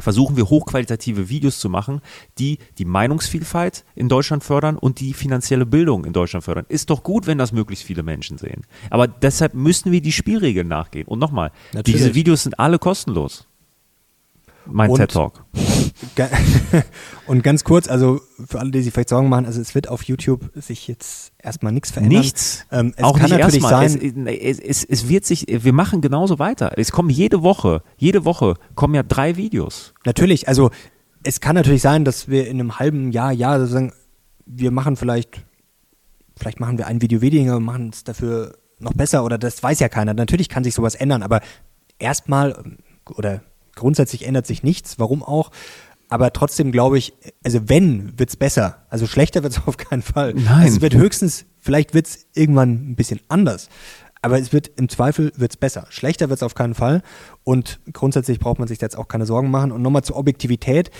versuchen 0.00 0.36
wir 0.36 0.48
hochqualitative 0.48 1.28
Videos 1.28 1.58
zu 1.58 1.68
machen, 1.68 2.00
die 2.38 2.58
die 2.78 2.84
Meinungsvielfalt 2.84 3.84
in 3.94 4.08
Deutschland 4.08 4.44
fördern 4.44 4.76
und 4.76 5.00
die 5.00 5.14
finanzielle 5.14 5.66
Bildung 5.66 6.04
in 6.04 6.12
Deutschland 6.12 6.44
fördern. 6.44 6.66
Ist 6.68 6.90
doch 6.90 7.02
gut, 7.02 7.26
wenn 7.26 7.38
das 7.38 7.52
möglichst 7.52 7.84
viele 7.84 8.02
Menschen 8.02 8.38
sehen. 8.38 8.62
Aber 8.90 9.06
deshalb 9.06 9.54
müssen 9.54 9.92
wir 9.92 10.00
die 10.00 10.12
Spielregeln 10.12 10.68
nachgehen. 10.68 11.06
Und 11.06 11.18
nochmal, 11.18 11.52
diese 11.86 12.14
Videos 12.14 12.42
sind 12.42 12.58
alle 12.58 12.78
kostenlos. 12.78 13.46
Mein 14.66 14.90
und, 14.90 14.98
TED 14.98 15.10
Talk. 15.10 15.44
Und 17.26 17.42
ganz 17.42 17.64
kurz, 17.64 17.88
also 17.88 18.20
für 18.44 18.58
alle, 18.58 18.70
die 18.70 18.82
sich 18.82 18.92
vielleicht 18.92 19.08
Sorgen 19.08 19.28
machen, 19.28 19.46
also 19.46 19.60
es 19.60 19.74
wird 19.74 19.88
auf 19.88 20.02
YouTube 20.04 20.50
sich 20.54 20.88
jetzt 20.88 21.32
erstmal 21.38 21.72
nichts 21.72 21.90
verändern. 21.90 22.20
Nichts. 22.20 22.66
Ähm, 22.70 22.92
es 22.96 23.04
Auch 23.04 23.18
kann 23.18 23.30
nicht 23.30 23.38
natürlich 23.38 23.62
erstmal. 23.62 23.88
sein. 23.88 24.26
Es, 24.26 24.58
es, 24.58 24.84
es, 24.84 25.08
wird 25.08 25.24
sich, 25.24 25.46
wir 25.48 25.72
machen 25.72 26.00
genauso 26.00 26.38
weiter. 26.38 26.72
Es 26.76 26.92
kommen 26.92 27.10
jede 27.10 27.42
Woche, 27.42 27.82
jede 27.96 28.24
Woche 28.24 28.54
kommen 28.74 28.94
ja 28.94 29.02
drei 29.02 29.36
Videos. 29.36 29.94
Natürlich, 30.04 30.48
also 30.48 30.70
es 31.22 31.40
kann 31.40 31.54
natürlich 31.54 31.82
sein, 31.82 32.04
dass 32.04 32.28
wir 32.28 32.48
in 32.48 32.58
einem 32.58 32.78
halben 32.78 33.12
Jahr, 33.12 33.32
ja, 33.32 33.58
sozusagen, 33.58 33.92
wir 34.44 34.70
machen 34.70 34.96
vielleicht, 34.96 35.44
vielleicht 36.36 36.58
machen 36.58 36.78
wir 36.78 36.86
ein 36.86 37.00
Video 37.00 37.20
weniger 37.20 37.56
und 37.56 37.64
machen 37.64 37.90
es 37.92 38.04
dafür 38.04 38.58
noch 38.78 38.94
besser 38.94 39.24
oder 39.24 39.38
das 39.38 39.62
weiß 39.62 39.78
ja 39.78 39.88
keiner. 39.88 40.14
Natürlich 40.14 40.48
kann 40.48 40.64
sich 40.64 40.74
sowas 40.74 40.96
ändern, 40.96 41.22
aber 41.22 41.40
erstmal 41.98 42.76
oder 43.14 43.42
grundsätzlich 43.74 44.26
ändert 44.26 44.46
sich 44.46 44.62
nichts, 44.62 44.98
warum 44.98 45.22
auch. 45.22 45.50
Aber 46.08 46.32
trotzdem 46.32 46.72
glaube 46.72 46.98
ich, 46.98 47.14
also 47.42 47.68
wenn, 47.70 48.18
wird 48.18 48.28
es 48.28 48.36
besser. 48.36 48.84
Also 48.90 49.06
schlechter 49.06 49.42
wird 49.42 49.54
es 49.54 49.62
auf 49.66 49.76
keinen 49.76 50.02
Fall. 50.02 50.34
Nein. 50.34 50.64
Also 50.64 50.76
es 50.76 50.82
wird 50.82 50.94
höchstens, 50.94 51.46
vielleicht 51.58 51.94
wird 51.94 52.06
es 52.06 52.26
irgendwann 52.34 52.90
ein 52.90 52.96
bisschen 52.96 53.20
anders. 53.28 53.68
Aber 54.20 54.38
es 54.38 54.52
wird 54.52 54.70
im 54.76 54.88
Zweifel 54.88 55.32
wird's 55.36 55.56
besser. 55.56 55.86
Schlechter 55.90 56.28
wird 56.28 56.38
es 56.38 56.42
auf 56.44 56.54
keinen 56.54 56.74
Fall. 56.74 57.02
Und 57.42 57.80
grundsätzlich 57.92 58.38
braucht 58.38 58.60
man 58.60 58.68
sich 58.68 58.80
jetzt 58.80 58.96
auch 58.96 59.08
keine 59.08 59.26
Sorgen 59.26 59.50
machen. 59.50 59.72
Und 59.72 59.82
nochmal 59.82 60.04
zur 60.04 60.16
Objektivität. 60.16 60.90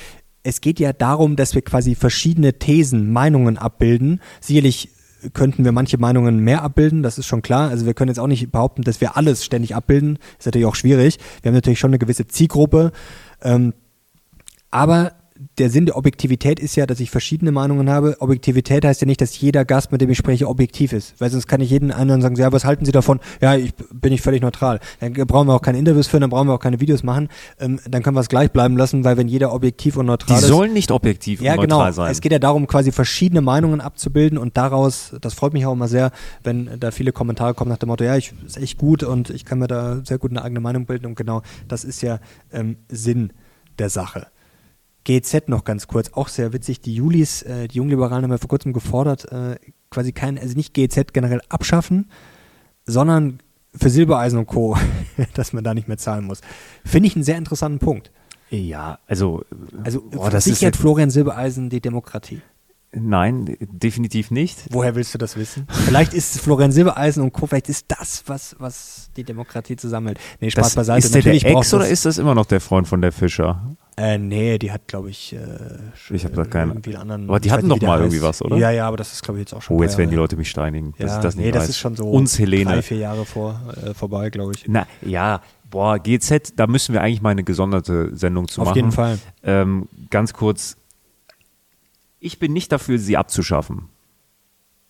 Es 0.42 0.60
geht 0.60 0.80
ja 0.80 0.92
darum, 0.92 1.36
dass 1.36 1.54
wir 1.54 1.62
quasi 1.62 1.94
verschiedene 1.94 2.58
Thesen, 2.58 3.12
Meinungen 3.12 3.58
abbilden. 3.58 4.20
Sicherlich 4.40 4.90
könnten 5.32 5.64
wir 5.64 5.72
manche 5.72 5.98
Meinungen 5.98 6.38
mehr 6.40 6.62
abbilden, 6.62 7.02
das 7.02 7.18
ist 7.18 7.26
schon 7.26 7.42
klar. 7.42 7.70
Also 7.70 7.86
wir 7.86 7.94
können 7.94 8.08
jetzt 8.08 8.18
auch 8.18 8.26
nicht 8.26 8.50
behaupten, 8.50 8.82
dass 8.82 9.00
wir 9.00 9.16
alles 9.16 9.44
ständig 9.44 9.74
abbilden. 9.74 10.18
Ist 10.38 10.46
natürlich 10.46 10.66
auch 10.66 10.74
schwierig. 10.74 11.18
Wir 11.42 11.50
haben 11.50 11.54
natürlich 11.54 11.78
schon 11.78 11.90
eine 11.90 11.98
gewisse 11.98 12.26
Zielgruppe. 12.26 12.92
Ähm, 13.42 13.74
aber 14.70 15.12
der 15.58 15.70
Sinn 15.70 15.86
der 15.86 15.96
Objektivität 15.96 16.60
ist 16.60 16.76
ja, 16.76 16.86
dass 16.86 17.00
ich 17.00 17.10
verschiedene 17.10 17.52
Meinungen 17.52 17.88
habe. 17.90 18.16
Objektivität 18.20 18.84
heißt 18.84 19.00
ja 19.00 19.06
nicht, 19.06 19.20
dass 19.20 19.38
jeder 19.40 19.64
Gast, 19.64 19.92
mit 19.92 20.00
dem 20.00 20.10
ich 20.10 20.18
spreche, 20.18 20.48
objektiv 20.48 20.92
ist. 20.92 21.20
Weil 21.20 21.30
sonst 21.30 21.46
kann 21.46 21.60
ich 21.60 21.70
jeden 21.70 21.90
anderen 21.90 22.20
sagen, 22.22 22.36
ja, 22.36 22.52
was 22.52 22.64
halten 22.64 22.84
Sie 22.84 22.92
davon? 22.92 23.20
Ja, 23.40 23.54
ich 23.54 23.74
bin 23.92 24.12
ich 24.12 24.20
völlig 24.20 24.42
neutral. 24.42 24.80
Dann 25.00 25.12
brauchen 25.12 25.48
wir 25.48 25.54
auch 25.54 25.62
keine 25.62 25.78
Interviews 25.78 26.06
führen, 26.06 26.22
dann 26.22 26.30
brauchen 26.30 26.48
wir 26.48 26.54
auch 26.54 26.60
keine 26.60 26.80
Videos 26.80 27.02
machen. 27.02 27.28
Ähm, 27.58 27.80
dann 27.88 28.02
können 28.02 28.16
wir 28.16 28.20
es 28.20 28.28
gleich 28.28 28.50
bleiben 28.50 28.76
lassen, 28.76 29.04
weil 29.04 29.16
wenn 29.16 29.28
jeder 29.28 29.52
objektiv 29.52 29.96
und 29.96 30.06
neutral 30.06 30.36
Die 30.36 30.42
ist. 30.42 30.48
Die 30.48 30.52
sollen 30.52 30.72
nicht 30.72 30.90
objektiv 30.90 31.40
und 31.40 31.46
ja, 31.46 31.56
neutral 31.56 31.86
genau. 31.86 31.92
sein. 31.92 32.12
Es 32.12 32.20
geht 32.20 32.32
ja 32.32 32.38
darum, 32.38 32.66
quasi 32.66 32.92
verschiedene 32.92 33.40
Meinungen 33.40 33.80
abzubilden 33.80 34.38
und 34.38 34.56
daraus, 34.56 35.14
das 35.20 35.34
freut 35.34 35.52
mich 35.52 35.66
auch 35.66 35.72
immer 35.72 35.88
sehr, 35.88 36.12
wenn 36.42 36.78
da 36.78 36.90
viele 36.90 37.12
Kommentare 37.12 37.54
kommen 37.54 37.70
nach 37.70 37.78
dem 37.78 37.88
Motto, 37.88 38.04
ja, 38.04 38.16
ich 38.16 38.32
ist 38.46 38.58
echt 38.58 38.78
gut 38.78 39.02
und 39.02 39.30
ich 39.30 39.44
kann 39.44 39.58
mir 39.58 39.68
da 39.68 40.02
sehr 40.04 40.18
gut 40.18 40.30
eine 40.30 40.42
eigene 40.42 40.60
Meinung 40.60 40.86
bilden 40.86 41.06
und 41.06 41.14
genau 41.14 41.42
das 41.68 41.84
ist 41.84 42.02
ja 42.02 42.18
ähm, 42.52 42.76
Sinn 42.88 43.32
der 43.78 43.88
Sache. 43.88 44.26
GZ 45.04 45.48
noch 45.48 45.64
ganz 45.64 45.86
kurz, 45.86 46.10
auch 46.12 46.28
sehr 46.28 46.52
witzig. 46.52 46.80
Die 46.80 46.94
Julis, 46.94 47.42
äh, 47.42 47.68
die 47.68 47.78
Jungliberalen 47.78 48.24
haben 48.24 48.30
ja 48.30 48.38
vor 48.38 48.48
kurzem 48.48 48.72
gefordert, 48.72 49.30
äh, 49.32 49.56
quasi 49.90 50.12
kein, 50.12 50.38
also 50.38 50.56
nicht 50.56 50.74
GZ 50.74 51.12
generell 51.12 51.40
abschaffen, 51.48 52.10
sondern 52.86 53.40
für 53.74 53.90
Silbereisen 53.90 54.38
und 54.38 54.46
Co., 54.46 54.76
dass 55.34 55.52
man 55.52 55.64
da 55.64 55.74
nicht 55.74 55.88
mehr 55.88 55.98
zahlen 55.98 56.24
muss. 56.24 56.40
Finde 56.84 57.08
ich 57.08 57.16
einen 57.16 57.24
sehr 57.24 57.38
interessanten 57.38 57.78
Punkt. 57.78 58.10
Ja, 58.50 58.98
also, 59.06 59.44
also 59.82 60.02
boah, 60.02 60.30
das 60.30 60.44
sichert 60.44 60.76
Florian 60.76 61.10
Silbereisen 61.10 61.70
die 61.70 61.80
Demokratie. 61.80 62.42
Nein, 62.94 63.56
definitiv 63.60 64.30
nicht. 64.30 64.66
Woher 64.70 64.94
willst 64.94 65.14
du 65.14 65.18
das 65.18 65.36
wissen? 65.36 65.66
Vielleicht 65.86 66.12
ist 66.12 66.38
Florian 66.38 66.72
Silbereisen 66.72 67.22
und 67.22 67.32
Co. 67.32 67.46
Vielleicht 67.46 67.70
ist 67.70 67.86
das, 67.88 68.24
was, 68.26 68.54
was 68.58 69.10
die 69.16 69.24
Demokratie 69.24 69.76
zusammenhält. 69.76 70.20
Nee, 70.40 70.50
Spaß 70.50 70.66
das, 70.66 70.74
beiseite. 70.74 71.06
Ist 71.06 71.14
der 71.14 71.22
Natürlich 71.22 71.44
der 71.44 71.56
Ex 71.56 71.72
oder 71.72 71.88
ist 71.88 72.04
das 72.04 72.18
immer 72.18 72.34
noch 72.34 72.44
der 72.44 72.60
Freund 72.60 72.86
von 72.86 73.00
der 73.00 73.12
Fischer? 73.12 73.74
Äh, 73.96 74.16
nee, 74.16 74.58
die 74.58 74.72
hat, 74.72 74.88
glaube 74.88 75.10
ich, 75.10 75.34
äh, 75.34 75.38
ich 76.10 76.24
habe 76.24 76.34
da 76.34 76.44
keinen. 76.44 76.70
Irgendwie 76.70 76.96
anderen, 76.96 77.28
aber 77.28 77.40
die 77.40 77.52
hatten 77.52 77.68
doch 77.68 77.80
mal 77.80 77.98
irgendwie 77.98 78.22
was, 78.22 78.40
oder? 78.40 78.56
Ja, 78.56 78.70
ja, 78.70 78.88
aber 78.88 78.96
das 78.96 79.12
ist, 79.12 79.22
glaube 79.22 79.38
ich, 79.38 79.42
jetzt 79.42 79.54
auch 79.54 79.60
schon. 79.60 79.76
Oh, 79.76 79.82
jetzt 79.82 79.98
werden 79.98 80.08
die 80.08 80.16
Leute 80.16 80.36
mich 80.36 80.48
steinigen. 80.48 80.94
Ja, 80.98 81.20
das, 81.20 81.36
nee, 81.36 81.50
das 81.50 81.68
ist 81.68 81.78
schon 81.78 81.94
so 81.94 82.10
Uns 82.10 82.38
Helene. 82.38 82.70
drei, 82.70 82.82
vier 82.82 82.96
Jahre 82.96 83.26
vor, 83.26 83.60
äh, 83.84 83.92
vorbei, 83.92 84.30
glaube 84.30 84.52
ich. 84.54 84.64
Na, 84.66 84.86
ja, 85.02 85.42
boah, 85.70 85.98
GZ, 85.98 86.54
da 86.56 86.66
müssen 86.66 86.94
wir 86.94 87.02
eigentlich 87.02 87.20
mal 87.20 87.30
eine 87.30 87.44
gesonderte 87.44 88.16
Sendung 88.16 88.48
zu 88.48 88.62
Auf 88.62 88.68
machen. 88.68 88.70
Auf 88.70 88.76
jeden 88.76 88.92
Fall. 88.92 89.18
Ähm, 89.42 89.88
ganz 90.08 90.32
kurz, 90.32 90.78
ich 92.18 92.38
bin 92.38 92.54
nicht 92.54 92.72
dafür, 92.72 92.98
sie 92.98 93.18
abzuschaffen. 93.18 93.88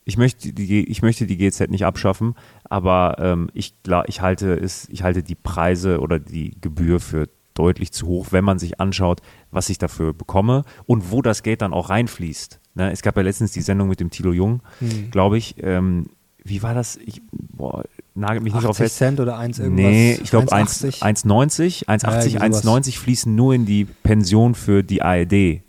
Ich 0.05 0.16
möchte 0.16 0.53
die, 0.53 0.84
ich 0.88 1.03
möchte 1.03 1.26
die 1.26 1.36
GZ 1.36 1.70
nicht 1.70 1.84
abschaffen, 1.84 2.34
aber 2.64 3.16
ähm, 3.18 3.50
ich, 3.53 3.74
ich, 4.07 4.20
halte 4.20 4.55
es, 4.55 4.88
ich 4.90 5.03
halte 5.03 5.22
die 5.22 5.36
Preise 5.36 6.00
oder 6.00 6.18
die 6.18 6.57
Gebühr 6.61 7.00
für 7.00 7.28
deutlich 7.62 7.92
zu 7.92 8.08
hoch, 8.08 8.26
wenn 8.30 8.44
man 8.44 8.58
sich 8.58 8.80
anschaut, 8.80 9.20
was 9.52 9.68
ich 9.68 9.78
dafür 9.78 10.12
bekomme 10.12 10.64
und 10.84 11.12
wo 11.12 11.22
das 11.22 11.44
Geld 11.44 11.62
dann 11.62 11.72
auch 11.72 11.90
reinfließt. 11.90 12.58
Ne? 12.74 12.90
Es 12.90 13.02
gab 13.02 13.16
ja 13.16 13.22
letztens 13.22 13.52
die 13.52 13.60
Sendung 13.60 13.88
mit 13.88 14.00
dem 14.00 14.10
Tilo 14.10 14.32
Jung, 14.32 14.62
mhm. 14.80 15.12
glaube 15.12 15.38
ich. 15.38 15.62
Ähm, 15.62 16.06
wie 16.42 16.60
war 16.64 16.74
das? 16.74 16.96
Ich, 16.96 17.22
boah, 17.30 17.84
nagelt 18.16 18.42
mich 18.42 18.52
nicht 18.52 18.66
auf 18.66 18.78
fest. 18.78 18.96
Cent 18.96 19.20
oder 19.20 19.38
1 19.38 19.60
irgendwas? 19.60 19.84
Nee, 19.84 20.18
ich 20.20 20.30
glaube 20.30 20.48
1,90, 20.48 21.86
1,80 21.86 22.28
ja, 22.30 22.40
1,90 22.40 22.98
fließen 22.98 23.32
nur 23.32 23.54
in 23.54 23.64
die 23.64 23.84
Pension 23.84 24.56
für 24.56 24.82
die 24.82 25.02
ARD. 25.02 25.60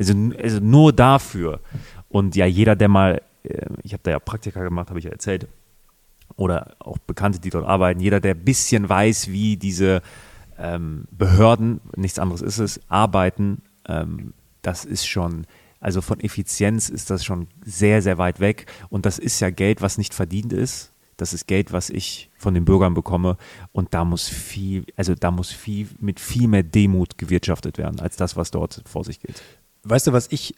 Also, 0.00 0.14
also 0.42 0.58
nur 0.58 0.92
dafür. 0.92 1.60
Und 2.08 2.34
ja, 2.34 2.46
jeder, 2.46 2.74
der 2.74 2.88
mal, 2.88 3.22
äh, 3.44 3.66
ich 3.84 3.92
habe 3.92 4.02
da 4.02 4.10
ja 4.10 4.18
Praktika 4.18 4.64
gemacht, 4.64 4.88
habe 4.88 4.98
ich 4.98 5.04
ja 5.04 5.12
erzählt, 5.12 5.46
oder 6.34 6.74
auch 6.80 6.98
Bekannte, 6.98 7.38
die 7.38 7.50
dort 7.50 7.66
arbeiten, 7.66 8.00
jeder, 8.00 8.18
der 8.18 8.34
ein 8.34 8.44
bisschen 8.44 8.88
weiß, 8.88 9.30
wie 9.30 9.56
diese 9.56 10.02
ähm, 10.60 11.04
Behörden, 11.10 11.80
nichts 11.96 12.18
anderes 12.18 12.42
ist 12.42 12.58
es, 12.58 12.80
arbeiten, 12.88 13.62
ähm, 13.88 14.34
das 14.62 14.84
ist 14.84 15.06
schon, 15.06 15.46
also 15.80 16.00
von 16.02 16.20
Effizienz 16.20 16.88
ist 16.88 17.10
das 17.10 17.24
schon 17.24 17.48
sehr, 17.64 18.02
sehr 18.02 18.18
weit 18.18 18.40
weg. 18.40 18.66
Und 18.90 19.06
das 19.06 19.18
ist 19.18 19.40
ja 19.40 19.50
Geld, 19.50 19.80
was 19.80 19.98
nicht 19.98 20.14
verdient 20.14 20.52
ist. 20.52 20.92
Das 21.16 21.32
ist 21.32 21.46
Geld, 21.46 21.72
was 21.72 21.90
ich 21.90 22.30
von 22.38 22.54
den 22.54 22.64
Bürgern 22.64 22.94
bekomme. 22.94 23.36
Und 23.72 23.92
da 23.94 24.04
muss 24.04 24.28
viel, 24.28 24.84
also 24.96 25.14
da 25.14 25.30
muss 25.30 25.50
viel, 25.50 25.88
mit 25.98 26.20
viel 26.20 26.48
mehr 26.48 26.62
Demut 26.62 27.18
gewirtschaftet 27.18 27.78
werden, 27.78 28.00
als 28.00 28.16
das, 28.16 28.36
was 28.36 28.50
dort 28.50 28.82
vor 28.86 29.04
sich 29.04 29.20
geht. 29.20 29.42
Weißt 29.82 30.06
du, 30.06 30.12
was 30.12 30.28
ich 30.30 30.54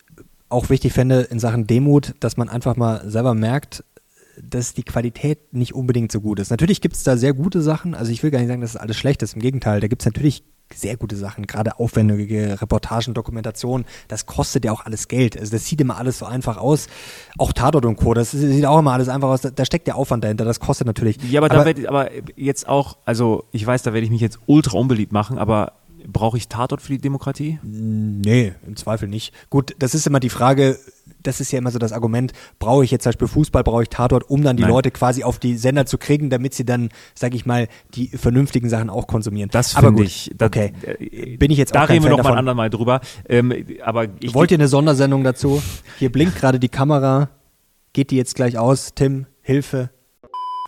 auch 0.48 0.68
wichtig 0.68 0.92
fände 0.92 1.22
in 1.22 1.38
Sachen 1.38 1.66
Demut, 1.66 2.14
dass 2.20 2.36
man 2.36 2.48
einfach 2.48 2.76
mal 2.76 3.08
selber 3.08 3.34
merkt, 3.34 3.84
dass 4.40 4.74
die 4.74 4.82
Qualität 4.82 5.52
nicht 5.52 5.74
unbedingt 5.74 6.12
so 6.12 6.20
gut 6.20 6.38
ist. 6.38 6.50
Natürlich 6.50 6.80
gibt 6.80 6.96
es 6.96 7.02
da 7.02 7.16
sehr 7.16 7.34
gute 7.34 7.62
Sachen. 7.62 7.94
Also 7.94 8.12
ich 8.12 8.22
will 8.22 8.30
gar 8.30 8.38
nicht 8.38 8.48
sagen, 8.48 8.60
dass 8.60 8.70
es 8.70 8.76
alles 8.76 8.96
schlecht 8.96 9.22
ist. 9.22 9.34
Im 9.34 9.42
Gegenteil, 9.42 9.80
da 9.80 9.88
gibt 9.88 10.02
es 10.02 10.06
natürlich 10.06 10.44
sehr 10.74 10.96
gute 10.96 11.16
Sachen, 11.16 11.46
gerade 11.46 11.78
aufwendige 11.78 12.60
Reportagen, 12.60 13.14
Dokumentationen, 13.14 13.86
das 14.08 14.26
kostet 14.26 14.64
ja 14.64 14.72
auch 14.72 14.84
alles 14.84 15.08
Geld. 15.08 15.38
Also 15.38 15.52
das 15.52 15.66
sieht 15.66 15.80
immer 15.80 15.98
alles 15.98 16.18
so 16.18 16.26
einfach 16.26 16.56
aus. 16.56 16.86
Auch 17.38 17.52
Tatort 17.52 17.84
und 17.84 17.96
Co., 17.96 18.14
das 18.14 18.30
sieht 18.30 18.64
auch 18.64 18.78
immer 18.78 18.92
alles 18.92 19.08
einfach 19.08 19.28
aus. 19.28 19.42
Da, 19.42 19.50
da 19.50 19.64
steckt 19.64 19.86
der 19.86 19.96
Aufwand 19.96 20.24
dahinter, 20.24 20.44
das 20.44 20.60
kostet 20.60 20.86
natürlich. 20.86 21.18
Ja, 21.30 21.40
aber, 21.40 21.50
aber, 21.50 21.58
da 21.58 21.66
werd, 21.66 21.86
aber 21.86 22.10
jetzt 22.36 22.68
auch, 22.68 22.96
also 23.04 23.44
ich 23.52 23.66
weiß, 23.66 23.82
da 23.82 23.92
werde 23.92 24.04
ich 24.04 24.10
mich 24.10 24.20
jetzt 24.20 24.38
ultra 24.46 24.78
unbeliebt 24.78 25.12
machen, 25.12 25.38
aber 25.38 25.74
brauche 26.06 26.36
ich 26.36 26.48
Tatort 26.48 26.82
für 26.82 26.92
die 26.92 26.98
Demokratie? 26.98 27.58
Nee, 27.62 28.54
im 28.66 28.76
Zweifel 28.76 29.08
nicht. 29.08 29.32
Gut, 29.50 29.74
das 29.78 29.94
ist 29.94 30.06
immer 30.06 30.20
die 30.20 30.30
Frage, 30.30 30.78
das 31.22 31.40
ist 31.40 31.52
ja 31.52 31.58
immer 31.58 31.70
so 31.70 31.78
das 31.78 31.92
Argument, 31.92 32.32
brauche 32.58 32.84
ich 32.84 32.90
jetzt 32.90 33.04
zum 33.04 33.10
Beispiel 33.10 33.28
Fußball, 33.28 33.62
brauche 33.64 33.82
ich 33.82 33.88
Tatort, 33.88 34.28
um 34.28 34.42
dann 34.42 34.56
die 34.56 34.62
Nein. 34.62 34.72
Leute 34.72 34.90
quasi 34.90 35.24
auf 35.24 35.38
die 35.38 35.56
Sender 35.56 35.86
zu 35.86 35.98
kriegen, 35.98 36.30
damit 36.30 36.54
sie 36.54 36.64
dann, 36.64 36.90
sag 37.14 37.34
ich 37.34 37.46
mal, 37.46 37.68
die 37.94 38.08
vernünftigen 38.08 38.68
Sachen 38.68 38.90
auch 38.90 39.06
konsumieren. 39.06 39.50
Das 39.50 39.74
finde 39.74 40.02
ich. 40.02 40.30
Das, 40.36 40.46
okay. 40.46 40.72
Äh, 40.82 41.36
Bin 41.36 41.50
ich 41.50 41.58
jetzt 41.58 41.74
da 41.74 41.82
auch 41.82 41.86
Da 41.86 41.92
reden 41.92 42.04
wir 42.04 42.10
noch 42.10 42.18
davon. 42.18 42.32
mal 42.32 42.36
ein 42.36 42.40
andermal 42.40 42.70
drüber. 42.70 43.00
Ähm, 43.28 43.52
aber 43.84 44.06
Wollt 44.32 44.50
ihr 44.50 44.58
eine 44.58 44.68
Sondersendung 44.68 45.24
dazu? 45.24 45.62
Hier 45.98 46.10
blinkt 46.10 46.36
gerade 46.40 46.58
die 46.58 46.68
Kamera. 46.68 47.30
Geht 47.92 48.10
die 48.10 48.16
jetzt 48.16 48.34
gleich 48.34 48.58
aus? 48.58 48.94
Tim, 48.94 49.26
Hilfe. 49.42 49.90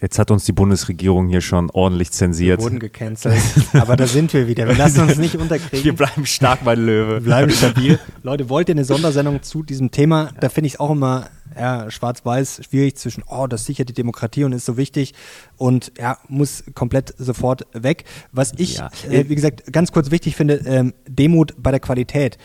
Jetzt 0.04 0.18
hat 0.18 0.30
uns 0.30 0.44
die 0.44 0.52
Bundesregierung 0.52 1.28
hier 1.28 1.40
schon 1.40 1.70
ordentlich 1.70 2.10
zensiert. 2.10 2.58
Wir 2.58 2.64
wurden 2.64 2.78
gecancelt. 2.78 3.40
Aber 3.72 3.96
da 3.96 4.06
sind 4.06 4.34
wir 4.34 4.46
wieder. 4.46 4.66
Wir 4.66 4.74
lassen 4.74 5.00
uns 5.00 5.16
nicht 5.16 5.34
unterkriegen. 5.34 5.82
Wir 5.82 5.94
bleiben 5.94 6.26
stark, 6.26 6.62
mein 6.62 6.84
Löwe. 6.84 7.14
Wir 7.14 7.20
bleiben 7.20 7.50
stabil. 7.50 7.98
Leute, 8.22 8.50
wollt 8.50 8.68
ihr 8.68 8.74
eine 8.74 8.84
Sondersendung 8.84 9.42
zu 9.42 9.62
diesem 9.62 9.92
Thema? 9.92 10.28
Da 10.40 10.50
finde 10.50 10.66
ich 10.66 10.74
es 10.74 10.80
auch 10.80 10.90
immer 10.90 11.30
ja, 11.58 11.90
schwarz-weiß 11.90 12.64
schwierig 12.68 12.98
zwischen, 12.98 13.24
oh, 13.26 13.46
das 13.46 13.64
sichert 13.64 13.88
die 13.88 13.94
Demokratie 13.94 14.44
und 14.44 14.52
ist 14.52 14.66
so 14.66 14.76
wichtig 14.76 15.14
und 15.56 15.90
ja, 15.98 16.18
muss 16.28 16.64
komplett 16.74 17.14
sofort 17.16 17.66
weg. 17.72 18.04
Was 18.30 18.52
ich, 18.58 18.76
ja. 18.76 18.90
äh, 19.08 19.30
wie 19.30 19.34
gesagt, 19.34 19.72
ganz 19.72 19.90
kurz 19.90 20.10
wichtig 20.10 20.36
finde, 20.36 20.56
ähm, 20.66 20.92
Demut 21.08 21.54
bei 21.56 21.70
der 21.70 21.80
Qualität. 21.80 22.36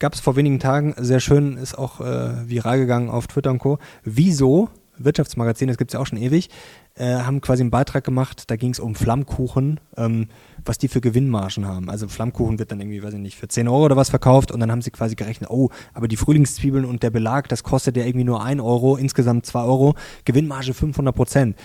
Gab 0.00 0.14
es 0.14 0.20
vor 0.20 0.34
wenigen 0.34 0.58
Tagen, 0.58 0.96
sehr 0.98 1.20
schön, 1.20 1.58
ist 1.58 1.78
auch 1.78 2.00
äh, 2.00 2.48
viral 2.48 2.80
gegangen 2.80 3.08
auf 3.08 3.28
Twitter 3.28 3.52
und 3.52 3.60
Co. 3.60 3.78
Wieso 4.02 4.68
Wirtschaftsmagazin, 4.98 5.68
das 5.68 5.76
gibt 5.76 5.90
es 5.90 5.94
ja 5.94 6.00
auch 6.00 6.06
schon 6.06 6.18
ewig, 6.18 6.50
äh, 6.96 7.14
haben 7.16 7.40
quasi 7.40 7.62
einen 7.62 7.70
Beitrag 7.70 8.04
gemacht, 8.04 8.50
da 8.50 8.56
ging 8.56 8.70
es 8.70 8.80
um 8.80 8.94
Flammkuchen, 8.94 9.80
ähm, 9.96 10.28
was 10.64 10.78
die 10.78 10.88
für 10.88 11.00
Gewinnmargen 11.00 11.66
haben. 11.66 11.90
Also 11.90 12.08
Flammkuchen 12.08 12.58
wird 12.58 12.70
dann 12.70 12.80
irgendwie, 12.80 13.02
weiß 13.02 13.14
ich 13.14 13.20
nicht, 13.20 13.36
für 13.36 13.48
10 13.48 13.68
Euro 13.68 13.84
oder 13.86 13.96
was 13.96 14.10
verkauft 14.10 14.52
und 14.52 14.60
dann 14.60 14.70
haben 14.70 14.82
sie 14.82 14.90
quasi 14.90 15.14
gerechnet, 15.14 15.50
oh, 15.50 15.70
aber 15.92 16.08
die 16.08 16.16
Frühlingszwiebeln 16.16 16.84
und 16.84 17.02
der 17.02 17.10
Belag, 17.10 17.48
das 17.48 17.62
kostet 17.62 17.96
ja 17.96 18.04
irgendwie 18.04 18.24
nur 18.24 18.44
1 18.44 18.60
Euro, 18.60 18.96
insgesamt 18.96 19.46
2 19.46 19.62
Euro, 19.62 19.94
Gewinnmarge 20.24 20.74
500 20.74 21.14
Prozent. 21.14 21.56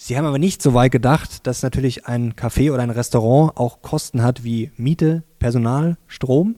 Sie 0.00 0.16
haben 0.16 0.26
aber 0.26 0.38
nicht 0.38 0.62
so 0.62 0.74
weit 0.74 0.92
gedacht, 0.92 1.46
dass 1.46 1.62
natürlich 1.62 2.06
ein 2.06 2.34
Café 2.34 2.72
oder 2.72 2.82
ein 2.84 2.90
Restaurant 2.90 3.56
auch 3.56 3.82
Kosten 3.82 4.22
hat 4.22 4.44
wie 4.44 4.70
Miete, 4.76 5.24
Personal, 5.40 5.96
Strom. 6.06 6.56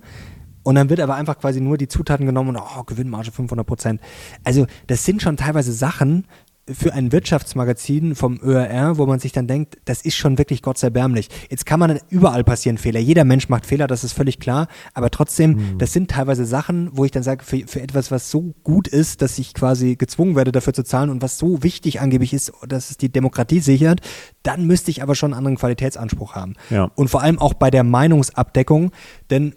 Und 0.63 0.75
dann 0.75 0.91
wird 0.91 1.01
aber 1.01 1.15
einfach 1.15 1.39
quasi 1.39 1.61
nur 1.61 1.79
die 1.79 1.89
Zutaten 1.89 2.27
genommen 2.27 2.57
und 2.57 2.63
oh, 2.63 2.83
Gewinnmarge 2.85 3.33
500 3.33 3.67
Prozent. 3.67 4.01
Also 4.45 4.67
das 4.87 5.05
sind 5.05 5.23
schon 5.23 5.37
teilweise 5.37 5.73
Sachen 5.73 6.25
für 6.73 6.93
ein 6.93 7.13
Wirtschaftsmagazin 7.13 8.15
vom 8.15 8.39
ÖRR, 8.43 8.99
wo 8.99 9.07
man 9.07 9.19
sich 9.19 9.33
dann 9.33 9.47
denkt, 9.47 9.79
das 9.85 10.03
ist 10.03 10.15
schon 10.15 10.39
wirklich 10.39 10.63
gottserbärmlich. 10.63 11.29
Jetzt 11.49 11.67
kann 11.67 11.81
man 11.81 11.99
überall 12.09 12.45
passieren 12.45 12.79
Fehler. 12.79 13.01
Jeder 13.01 13.25
Mensch 13.25 13.49
macht 13.49 13.67
Fehler, 13.67 13.87
das 13.87 14.05
ist 14.05 14.13
völlig 14.13 14.39
klar. 14.39 14.69
Aber 14.95 15.11
trotzdem, 15.11 15.53
mhm. 15.53 15.79
das 15.79 15.93
sind 15.93 16.11
teilweise 16.11 16.45
Sachen, 16.45 16.91
wo 16.93 17.05
ich 17.05 17.11
dann 17.11 17.23
sage, 17.23 17.45
für, 17.45 17.67
für 17.67 17.81
etwas, 17.81 18.11
was 18.11 18.31
so 18.31 18.55
gut 18.63 18.89
ist, 18.89 19.23
dass 19.23 19.39
ich 19.39 19.55
quasi 19.55 19.97
gezwungen 19.97 20.37
werde, 20.37 20.53
dafür 20.53 20.73
zu 20.73 20.85
zahlen 20.85 21.11
und 21.11 21.23
was 21.23 21.39
so 21.39 21.63
wichtig 21.63 22.01
angeblich 22.01 22.33
ist, 22.33 22.53
dass 22.67 22.91
es 22.91 22.97
die 22.97 23.11
Demokratie 23.11 23.61
sichert, 23.61 24.01
dann 24.43 24.67
müsste 24.67 24.91
ich 24.91 25.03
aber 25.03 25.15
schon 25.15 25.33
einen 25.33 25.39
anderen 25.39 25.57
Qualitätsanspruch 25.57 26.35
haben. 26.35 26.55
Ja. 26.71 26.91
Und 26.95 27.11
vor 27.11 27.23
allem 27.23 27.39
auch 27.39 27.55
bei 27.55 27.71
der 27.71 27.85
Meinungsabdeckung, 27.85 28.93
denn 29.31 29.55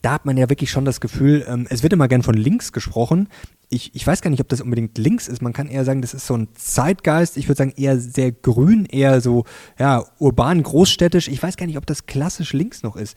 da 0.00 0.12
hat 0.12 0.24
man 0.24 0.36
ja 0.36 0.48
wirklich 0.48 0.70
schon 0.70 0.84
das 0.84 1.00
Gefühl, 1.00 1.44
ähm, 1.48 1.66
es 1.68 1.82
wird 1.82 1.92
immer 1.92 2.08
gern 2.08 2.22
von 2.22 2.34
links 2.34 2.72
gesprochen. 2.72 3.28
Ich, 3.68 3.94
ich 3.94 4.06
weiß 4.06 4.20
gar 4.20 4.30
nicht, 4.30 4.40
ob 4.40 4.48
das 4.48 4.60
unbedingt 4.60 4.98
links 4.98 5.28
ist. 5.28 5.40
Man 5.40 5.52
kann 5.54 5.66
eher 5.66 5.84
sagen, 5.84 6.02
das 6.02 6.12
ist 6.12 6.26
so 6.26 6.36
ein 6.36 6.48
Zeitgeist. 6.54 7.38
Ich 7.38 7.48
würde 7.48 7.56
sagen, 7.58 7.72
eher 7.76 7.98
sehr 7.98 8.30
grün, 8.30 8.84
eher 8.86 9.20
so, 9.20 9.44
ja, 9.78 10.04
urban, 10.18 10.62
großstädtisch. 10.62 11.28
Ich 11.28 11.42
weiß 11.42 11.56
gar 11.56 11.66
nicht, 11.66 11.78
ob 11.78 11.86
das 11.86 12.06
klassisch 12.06 12.52
links 12.52 12.82
noch 12.82 12.96
ist. 12.96 13.16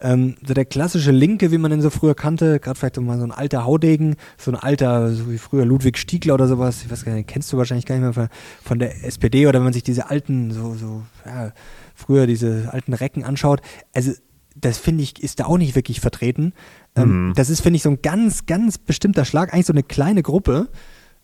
Ähm, 0.00 0.36
so 0.46 0.54
der 0.54 0.64
klassische 0.64 1.10
Linke, 1.10 1.52
wie 1.52 1.58
man 1.58 1.70
den 1.70 1.82
so 1.82 1.90
früher 1.90 2.14
kannte, 2.14 2.60
gerade 2.60 2.78
vielleicht 2.78 2.96
so 2.96 3.02
mal 3.02 3.18
so 3.18 3.24
ein 3.24 3.32
alter 3.32 3.64
Haudegen, 3.64 4.16
so 4.38 4.50
ein 4.50 4.56
alter, 4.56 5.12
so 5.12 5.30
wie 5.30 5.38
früher 5.38 5.66
Ludwig 5.66 5.98
Stiegler 5.98 6.34
oder 6.34 6.48
sowas. 6.48 6.82
Ich 6.82 6.90
weiß 6.90 7.04
gar 7.04 7.12
nicht, 7.12 7.28
kennst 7.28 7.52
du 7.52 7.58
wahrscheinlich 7.58 7.84
gar 7.84 7.96
nicht 7.96 8.04
mehr 8.04 8.14
von, 8.14 8.28
von 8.64 8.78
der 8.78 9.04
SPD 9.04 9.46
oder 9.46 9.58
wenn 9.58 9.64
man 9.64 9.72
sich 9.74 9.82
diese 9.82 10.08
alten, 10.08 10.50
so, 10.50 10.74
so, 10.74 11.02
ja, 11.26 11.52
früher 11.94 12.26
diese 12.26 12.70
alten 12.72 12.94
Recken 12.94 13.24
anschaut. 13.24 13.60
Also, 13.92 14.12
das 14.60 14.78
finde 14.78 15.02
ich, 15.02 15.22
ist 15.22 15.40
da 15.40 15.46
auch 15.46 15.58
nicht 15.58 15.74
wirklich 15.74 16.00
vertreten. 16.00 16.52
Ähm, 16.96 17.28
mhm. 17.28 17.34
Das 17.34 17.50
ist, 17.50 17.60
finde 17.60 17.76
ich, 17.76 17.82
so 17.82 17.90
ein 17.90 18.02
ganz, 18.02 18.46
ganz 18.46 18.78
bestimmter 18.78 19.24
Schlag, 19.24 19.52
eigentlich 19.52 19.66
so 19.66 19.72
eine 19.72 19.82
kleine 19.82 20.22
Gruppe. 20.22 20.68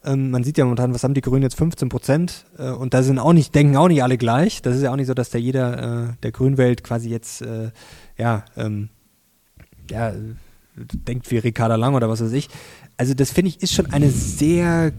Ähm, 0.05 0.31
man 0.31 0.45
sieht 0.45 0.59
ja 0.59 0.65
momentan, 0.65 0.95
was 0.95 1.03
haben 1.03 1.15
die 1.15 1.21
Grünen 1.21 1.43
jetzt 1.43 1.57
15 1.57 1.89
Prozent 1.89 2.47
äh, 2.59 2.71
und 2.71 2.95
da 2.95 3.03
sind 3.03 3.19
auch 3.19 3.33
nicht, 3.33 3.55
denken 3.55 3.77
auch 3.77 3.89
nicht 3.89 4.03
alle 4.03 4.19
gleich. 4.19 4.63
Das 4.63 4.77
ist 4.77 4.83
ja 4.83 4.93
auch 4.93 4.97
nicht 4.97 5.09
so, 5.09 5.15
dass 5.15 5.31
da 5.31 5.39
jeder 5.39 6.11
äh, 6.11 6.13
der 6.23 6.33
Grünwelt 6.33 6.85
quasi 6.85 7.11
jetzt 7.11 7.43
äh, 7.43 7.71
ja, 8.17 8.45
ähm, 8.57 8.89
ja, 9.91 10.13
denkt 10.77 11.31
wie 11.31 11.39
Ricarda 11.39 11.77
Lang 11.77 11.95
oder 11.95 12.09
was 12.09 12.23
weiß 12.23 12.33
ich. 12.33 12.49
Also 12.97 13.15
das 13.15 13.31
finde 13.31 13.51
ich 13.51 13.63
ist 13.63 13.73
schon 13.73 13.87
eine 13.93 14.11
sehr 14.11 14.93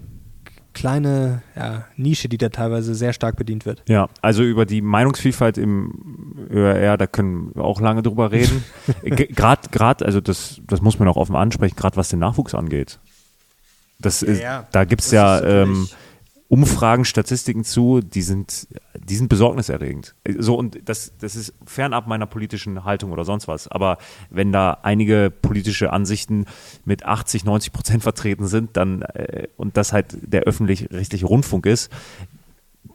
kleine 0.78 1.42
ja, 1.56 1.86
Nische, 1.96 2.30
die 2.30 2.38
da 2.38 2.50
teilweise 2.50 2.94
sehr 2.94 3.12
stark 3.12 3.36
bedient 3.36 3.66
wird. 3.66 3.82
Ja, 3.90 4.10
also 4.22 4.44
über 4.44 4.68
die 4.68 4.84
Meinungsvielfalt 4.84 5.58
im 5.58 6.48
ÖRR, 6.52 6.98
da 6.98 7.08
können 7.08 7.50
wir 7.56 7.64
auch 7.64 7.82
lange 7.82 8.04
drüber 8.04 8.32
reden. 8.32 8.64
Gerade, 9.04 9.70
gerade, 9.72 10.06
also 10.06 10.22
das, 10.22 10.62
das 10.68 10.82
muss 10.82 11.00
man 11.00 11.08
auch 11.08 11.18
offen 11.18 11.36
ansprechen, 11.36 11.76
gerade 11.76 11.98
was 11.98 12.10
den 12.10 12.20
Nachwuchs 12.20 12.54
angeht. 12.54 13.00
Das 14.00 14.22
ist, 14.22 14.40
ja, 14.40 14.68
da 14.72 14.86
gibt 14.86 15.02
es 15.02 15.10
ja 15.10 15.42
ähm, 15.42 15.88
Umfragen, 16.50 17.04
Statistiken 17.04 17.66
zu, 17.66 18.00
die 18.00 18.22
sind, 18.22 18.70
die 18.98 19.16
sind 19.16 19.28
besorgniserregend. 19.28 20.16
So, 20.38 20.56
und 20.58 20.88
das, 20.88 21.12
das 21.20 21.36
ist 21.36 21.54
fernab 21.66 22.08
meiner 22.08 22.26
politischen 22.26 22.86
Haltung 22.86 23.12
oder 23.12 23.26
sonst 23.26 23.50
was. 23.50 23.68
Aber 23.68 23.98
wenn 24.30 24.54
da 24.54 24.78
einige 24.84 25.30
politische 25.30 25.92
Ansichten 25.92 26.46
mit 26.86 27.06
80, 27.06 27.44
90 27.44 27.74
Prozent 27.74 28.04
vertreten 28.04 28.48
sind, 28.48 28.78
dann, 28.78 29.02
äh, 29.02 29.48
und 29.58 29.76
das 29.76 29.92
halt 29.92 30.18
der 30.22 30.44
öffentlich-rechtliche 30.44 31.26
Rundfunk 31.26 31.66
ist, 31.66 31.92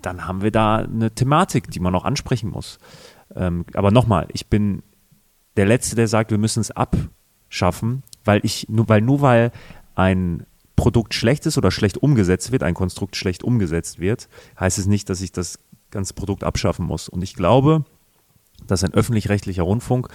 dann 0.01 0.27
haben 0.27 0.43
wir 0.43 0.51
da 0.51 0.79
eine 0.79 1.11
Thematik, 1.11 1.71
die 1.71 1.81
man 1.81 1.95
auch 1.95 2.05
ansprechen 2.05 2.51
muss. 2.51 2.79
Ähm, 3.35 3.67
aber 3.75 3.91
nochmal, 3.91 4.29
ich 4.33 4.47
bin 4.47 4.83
der 5.57 5.67
Letzte, 5.67 5.95
der 5.95 6.09
sagt, 6.09 6.31
wir 6.31 6.39
müssen 6.39 6.61
es 6.61 6.71
abschaffen, 6.71 8.03
weil 8.25 8.41
ich, 8.45 8.67
nur, 8.71 8.89
weil 8.89 9.03
nur 9.03 9.21
weil 9.21 9.53
ein 9.95 10.47
Produkt 10.83 11.15
schlecht 11.15 11.47
ist 11.47 11.57
oder 11.57 11.71
schlecht 11.71 11.99
umgesetzt 11.99 12.51
wird, 12.51 12.65
ein 12.65 12.75
Konstrukt 12.75 13.15
schlecht 13.15 13.45
umgesetzt 13.45 14.01
wird, 14.01 14.29
heißt 14.59 14.79
es 14.79 14.87
nicht, 14.87 15.09
dass 15.09 15.21
ich 15.21 15.31
das 15.31 15.61
ganze 15.93 16.13
Produkt 16.13 16.43
abschaffen 16.43 16.85
muss. 16.85 17.09
Und 17.09 17.23
ich 17.23 17.35
glaube, 17.35 17.85
dass 18.67 18.83
ein 18.83 18.93
öffentlich-rechtlicher 18.93 19.63
Rundfunk 19.63 20.09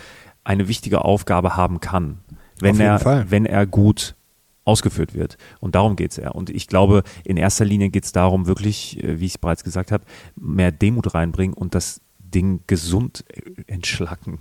eine 0.44 0.68
wichtige 0.68 1.06
Aufgabe 1.06 1.56
haben 1.56 1.80
kann, 1.80 2.20
wenn 2.60 2.82
er, 2.82 3.00
Fall. 3.00 3.32
wenn 3.32 3.46
er 3.46 3.66
gut 3.66 4.16
ausgeführt 4.66 5.14
wird. 5.14 5.38
Und 5.62 5.76
darum 5.76 5.96
geht 5.96 6.12
es 6.12 6.18
ja. 6.18 6.32
Und 6.32 6.50
ich 6.50 6.68
glaube, 6.68 7.04
in 7.24 7.38
erster 7.38 7.64
Linie 7.64 7.90
geht 7.90 8.04
es 8.04 8.12
darum, 8.12 8.46
wirklich, 8.46 9.02
äh, 9.02 9.22
wie 9.22 9.26
ich 9.26 9.36
es 9.36 9.38
bereits 9.38 9.64
gesagt 9.64 9.94
habe, 9.94 10.04
mehr 10.36 10.74
Demut 10.74 11.14
reinbringen 11.14 11.56
und 11.56 11.76
das 11.76 12.02
Ding 12.20 12.60
gesund 12.68 13.24
entschlacken. 13.68 14.40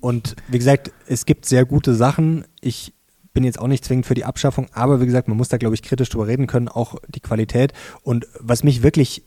Und 0.00 0.34
wie 0.48 0.56
gesagt, 0.56 0.92
es 1.06 1.26
gibt 1.26 1.44
sehr 1.44 1.66
gute 1.66 1.94
Sachen. 1.94 2.46
Ich 2.62 2.94
bin 3.36 3.44
jetzt 3.44 3.58
auch 3.58 3.68
nicht 3.68 3.84
zwingend 3.84 4.06
für 4.06 4.14
die 4.14 4.24
Abschaffung, 4.24 4.66
aber 4.72 4.98
wie 5.02 5.04
gesagt, 5.04 5.28
man 5.28 5.36
muss 5.36 5.50
da, 5.50 5.58
glaube 5.58 5.74
ich, 5.74 5.82
kritisch 5.82 6.08
drüber 6.08 6.26
reden 6.26 6.46
können, 6.46 6.68
auch 6.68 6.96
die 7.06 7.20
Qualität. 7.20 7.74
Und 8.02 8.26
was 8.40 8.64
mich 8.64 8.82
wirklich 8.82 9.24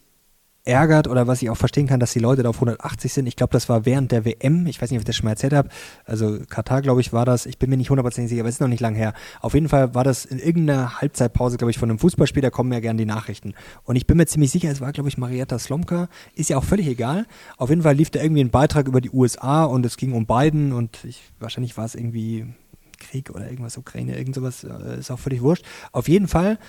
ärgert 0.65 1.07
oder 1.07 1.27
was 1.27 1.43
ich 1.43 1.51
auch 1.51 1.57
verstehen 1.57 1.85
kann, 1.85 1.99
dass 1.99 2.11
die 2.11 2.19
Leute 2.19 2.41
da 2.41 2.49
auf 2.49 2.55
180 2.55 3.13
sind. 3.13 3.27
Ich 3.27 3.35
glaube, 3.35 3.53
das 3.53 3.69
war 3.69 3.85
während 3.85 4.11
der 4.11 4.25
WM. 4.25 4.65
Ich 4.65 4.81
weiß 4.81 4.89
nicht, 4.89 4.97
ob 4.97 5.01
ich 5.01 5.05
das 5.05 5.15
schon 5.15 5.25
mal 5.25 5.31
erzählt 5.31 5.53
habe. 5.53 5.69
Also 6.05 6.39
Katar, 6.49 6.81
glaube 6.81 7.01
ich, 7.01 7.13
war 7.13 7.23
das. 7.23 7.45
Ich 7.45 7.59
bin 7.59 7.69
mir 7.69 7.77
nicht 7.77 7.91
hundertprozentig 7.91 8.29
sicher, 8.29 8.41
aber 8.41 8.49
es 8.49 8.55
ist 8.55 8.61
noch 8.61 8.67
nicht 8.67 8.81
lang 8.81 8.95
her. 8.95 9.13
Auf 9.41 9.53
jeden 9.53 9.69
Fall 9.69 9.93
war 9.93 10.03
das 10.03 10.25
in 10.25 10.39
irgendeiner 10.39 11.01
Halbzeitpause, 11.01 11.57
glaube 11.57 11.69
ich, 11.69 11.77
von 11.77 11.91
einem 11.91 11.99
Fußballspiel. 11.99 12.41
Da 12.41 12.49
kommen 12.49 12.73
ja 12.73 12.79
gerne 12.79 12.97
die 12.97 13.05
Nachrichten. 13.05 13.53
Und 13.83 13.95
ich 13.95 14.07
bin 14.07 14.17
mir 14.17 14.25
ziemlich 14.25 14.49
sicher, 14.49 14.71
es 14.71 14.81
war, 14.81 14.91
glaube 14.91 15.09
ich, 15.09 15.19
Marietta 15.19 15.59
Slomka. 15.59 16.09
Ist 16.33 16.49
ja 16.49 16.57
auch 16.57 16.63
völlig 16.63 16.87
egal. 16.87 17.27
Auf 17.57 17.69
jeden 17.69 17.83
Fall 17.83 17.93
lief 17.93 18.09
da 18.09 18.21
irgendwie 18.23 18.43
ein 18.43 18.49
Beitrag 18.49 18.87
über 18.87 19.01
die 19.01 19.11
USA 19.11 19.65
und 19.65 19.85
es 19.85 19.97
ging 19.97 20.13
um 20.13 20.25
Biden 20.25 20.73
und 20.73 21.03
ich, 21.03 21.21
wahrscheinlich 21.39 21.77
war 21.77 21.85
es 21.85 21.93
irgendwie 21.93 22.47
Krieg 23.09 23.29
oder 23.31 23.49
irgendwas, 23.49 23.77
Ukraine, 23.77 24.17
irgend 24.17 24.35
sowas, 24.35 24.63
äh, 24.63 24.99
ist 24.99 25.11
auch 25.11 25.19
völlig 25.19 25.41
wurscht. 25.41 25.65
Auf 25.91 26.07
jeden 26.07 26.27
Fall, 26.27 26.59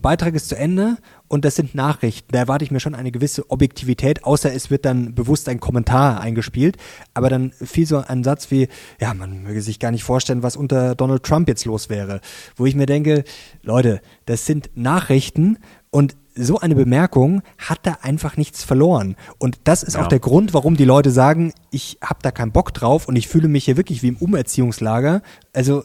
Beitrag 0.00 0.34
ist 0.34 0.48
zu 0.48 0.56
Ende 0.56 0.96
und 1.28 1.44
das 1.44 1.54
sind 1.54 1.74
Nachrichten. 1.74 2.32
Da 2.32 2.40
erwarte 2.40 2.64
ich 2.64 2.70
mir 2.70 2.80
schon 2.80 2.94
eine 2.94 3.12
gewisse 3.12 3.50
Objektivität, 3.50 4.24
außer 4.24 4.52
es 4.52 4.70
wird 4.70 4.84
dann 4.84 5.14
bewusst 5.14 5.48
ein 5.48 5.60
Kommentar 5.60 6.20
eingespielt. 6.20 6.76
Aber 7.14 7.28
dann 7.28 7.52
fiel 7.52 7.86
so 7.86 7.98
ein 7.98 8.24
Satz 8.24 8.50
wie, 8.50 8.68
ja, 9.00 9.14
man 9.14 9.42
möge 9.42 9.62
sich 9.62 9.78
gar 9.78 9.90
nicht 9.90 10.04
vorstellen, 10.04 10.42
was 10.42 10.56
unter 10.56 10.94
Donald 10.94 11.22
Trump 11.22 11.48
jetzt 11.48 11.64
los 11.64 11.88
wäre. 11.88 12.20
Wo 12.56 12.66
ich 12.66 12.74
mir 12.74 12.86
denke, 12.86 13.24
Leute, 13.62 14.00
das 14.26 14.46
sind 14.46 14.70
Nachrichten 14.74 15.58
und 15.90 16.16
so 16.34 16.58
eine 16.58 16.74
Bemerkung 16.74 17.42
hat 17.58 17.80
da 17.82 17.98
einfach 18.02 18.36
nichts 18.36 18.64
verloren. 18.64 19.16
Und 19.38 19.58
das 19.64 19.82
ist 19.82 19.94
ja. 19.94 20.02
auch 20.02 20.06
der 20.06 20.20
Grund, 20.20 20.54
warum 20.54 20.76
die 20.76 20.84
Leute 20.84 21.10
sagen, 21.10 21.52
ich 21.70 21.98
habe 22.02 22.20
da 22.22 22.30
keinen 22.30 22.52
Bock 22.52 22.72
drauf 22.72 23.08
und 23.08 23.16
ich 23.16 23.28
fühle 23.28 23.48
mich 23.48 23.64
hier 23.64 23.76
wirklich 23.76 24.02
wie 24.02 24.08
im 24.08 24.16
Umerziehungslager. 24.16 25.22
Also 25.52 25.84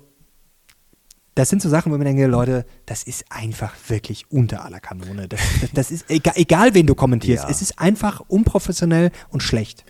das 1.35 1.49
sind 1.49 1.61
so 1.61 1.69
Sachen, 1.69 1.91
wo 1.91 1.97
man 1.97 2.05
denkt, 2.05 2.21
Leute, 2.31 2.65
das 2.85 3.03
ist 3.03 3.25
einfach 3.29 3.73
wirklich 3.87 4.31
unter 4.31 4.65
aller 4.65 4.79
Kanone. 4.79 5.27
Das, 5.27 5.39
das, 5.61 5.71
das 5.73 5.91
ist 5.91 6.09
egal, 6.09 6.33
egal, 6.35 6.73
wen 6.73 6.87
du 6.87 6.95
kommentierst. 6.95 7.43
Ja. 7.43 7.49
Es 7.49 7.61
ist 7.61 7.79
einfach 7.79 8.21
unprofessionell 8.27 9.11
und 9.29 9.43
schlecht. 9.43 9.85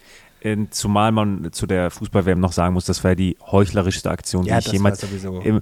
Zumal 0.70 1.12
man 1.12 1.52
zu 1.52 1.66
der 1.66 1.90
Fußball-WM 1.90 2.40
noch 2.40 2.52
sagen 2.52 2.74
muss, 2.74 2.86
das 2.86 3.04
war 3.04 3.16
die 3.16 3.38
heuchlerischste 3.42 4.10
Aktion, 4.10 4.44
die 4.44 4.52
ja, 4.52 4.60
ich 4.60 4.72
jemals. 4.72 5.04
Im, 5.44 5.62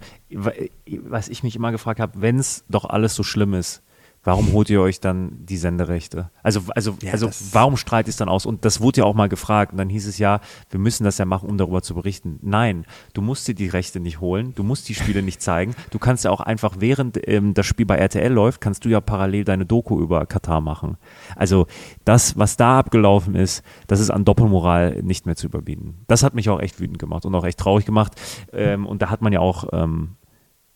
was 1.03 1.29
ich 1.29 1.43
mich 1.43 1.55
immer 1.55 1.71
gefragt 1.71 1.99
habe, 1.99 2.21
wenn 2.21 2.37
es 2.37 2.65
doch 2.69 2.85
alles 2.85 3.15
so 3.15 3.23
schlimm 3.23 3.53
ist, 3.53 3.81
warum 4.25 4.51
holt 4.51 4.69
ihr 4.69 4.81
euch 4.81 4.99
dann 4.99 5.45
die 5.45 5.55
Senderechte? 5.55 6.31
Also, 6.43 6.61
also, 6.75 6.97
Ja, 7.01 7.13
also 7.13 7.29
warum 7.51 7.77
strahlt 7.77 8.07
es 8.07 8.17
dann 8.17 8.27
aus? 8.27 8.45
Und 8.45 8.65
das 8.65 8.81
wurde 8.81 9.01
ja 9.01 9.05
auch 9.05 9.13
mal 9.13 9.29
gefragt. 9.29 9.71
Und 9.71 9.77
dann 9.77 9.87
hieß 9.87 10.07
es 10.07 10.17
ja, 10.17 10.41
wir 10.71 10.79
müssen 10.79 11.05
das 11.05 11.17
ja 11.17 11.25
machen, 11.25 11.47
um 11.47 11.57
darüber 11.57 11.81
zu 11.81 11.95
berichten. 11.95 12.39
Nein, 12.41 12.85
du 13.13 13.21
musst 13.21 13.47
dir 13.47 13.55
die 13.55 13.67
Rechte 13.67 13.99
nicht 13.99 14.19
holen, 14.19 14.53
du 14.55 14.63
musst 14.63 14.89
die 14.89 14.95
Spiele 14.95 15.21
nicht 15.21 15.41
zeigen. 15.41 15.75
Du 15.91 15.99
kannst 15.99 16.25
ja 16.25 16.31
auch 16.31 16.41
einfach, 16.41 16.75
während 16.79 17.19
ähm, 17.27 17.53
das 17.53 17.65
Spiel 17.67 17.85
bei 17.85 17.97
RTL 17.97 18.33
läuft, 18.33 18.59
kannst 18.61 18.83
du 18.83 18.89
ja 18.89 18.99
parallel 18.99 19.45
deine 19.45 19.65
Doku 19.65 20.01
über 20.01 20.25
Katar 20.25 20.59
machen. 20.59 20.97
Also 21.35 21.67
das, 22.03 22.37
was 22.37 22.57
da 22.57 22.79
abgelaufen 22.79 23.35
ist, 23.35 23.63
das 23.87 23.99
ist 23.99 24.09
an 24.09 24.25
Doppelmoral 24.25 25.03
nicht 25.03 25.27
mehr 25.27 25.35
zu 25.35 25.45
überbieten. 25.45 26.03
Das 26.07 26.23
hat 26.23 26.33
mich 26.33 26.49
auch 26.49 26.59
echt 26.59 26.79
wütend 26.79 26.97
gemacht 26.97 27.25
und 27.25 27.35
auch 27.35 27.45
echt 27.45 27.59
traurig 27.59 27.85
gemacht. 27.85 28.13
Ähm, 28.51 28.87
und 28.87 29.01
da 29.03 29.11
hat 29.11 29.21
man 29.21 29.31
ja 29.31 29.39
auch 29.39 29.65
ähm, 29.71 30.15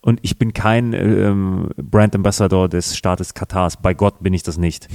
und 0.01 0.19
ich 0.21 0.37
bin 0.37 0.53
kein 0.53 0.93
ähm, 0.93 1.69
Brand 1.75 2.15
Ambassador 2.15 2.69
des 2.69 2.95
Staates 2.95 3.33
Katars. 3.33 3.77
Bei 3.77 3.93
Gott 3.93 4.23
bin 4.23 4.33
ich 4.33 4.43
das 4.43 4.57
nicht. 4.57 4.87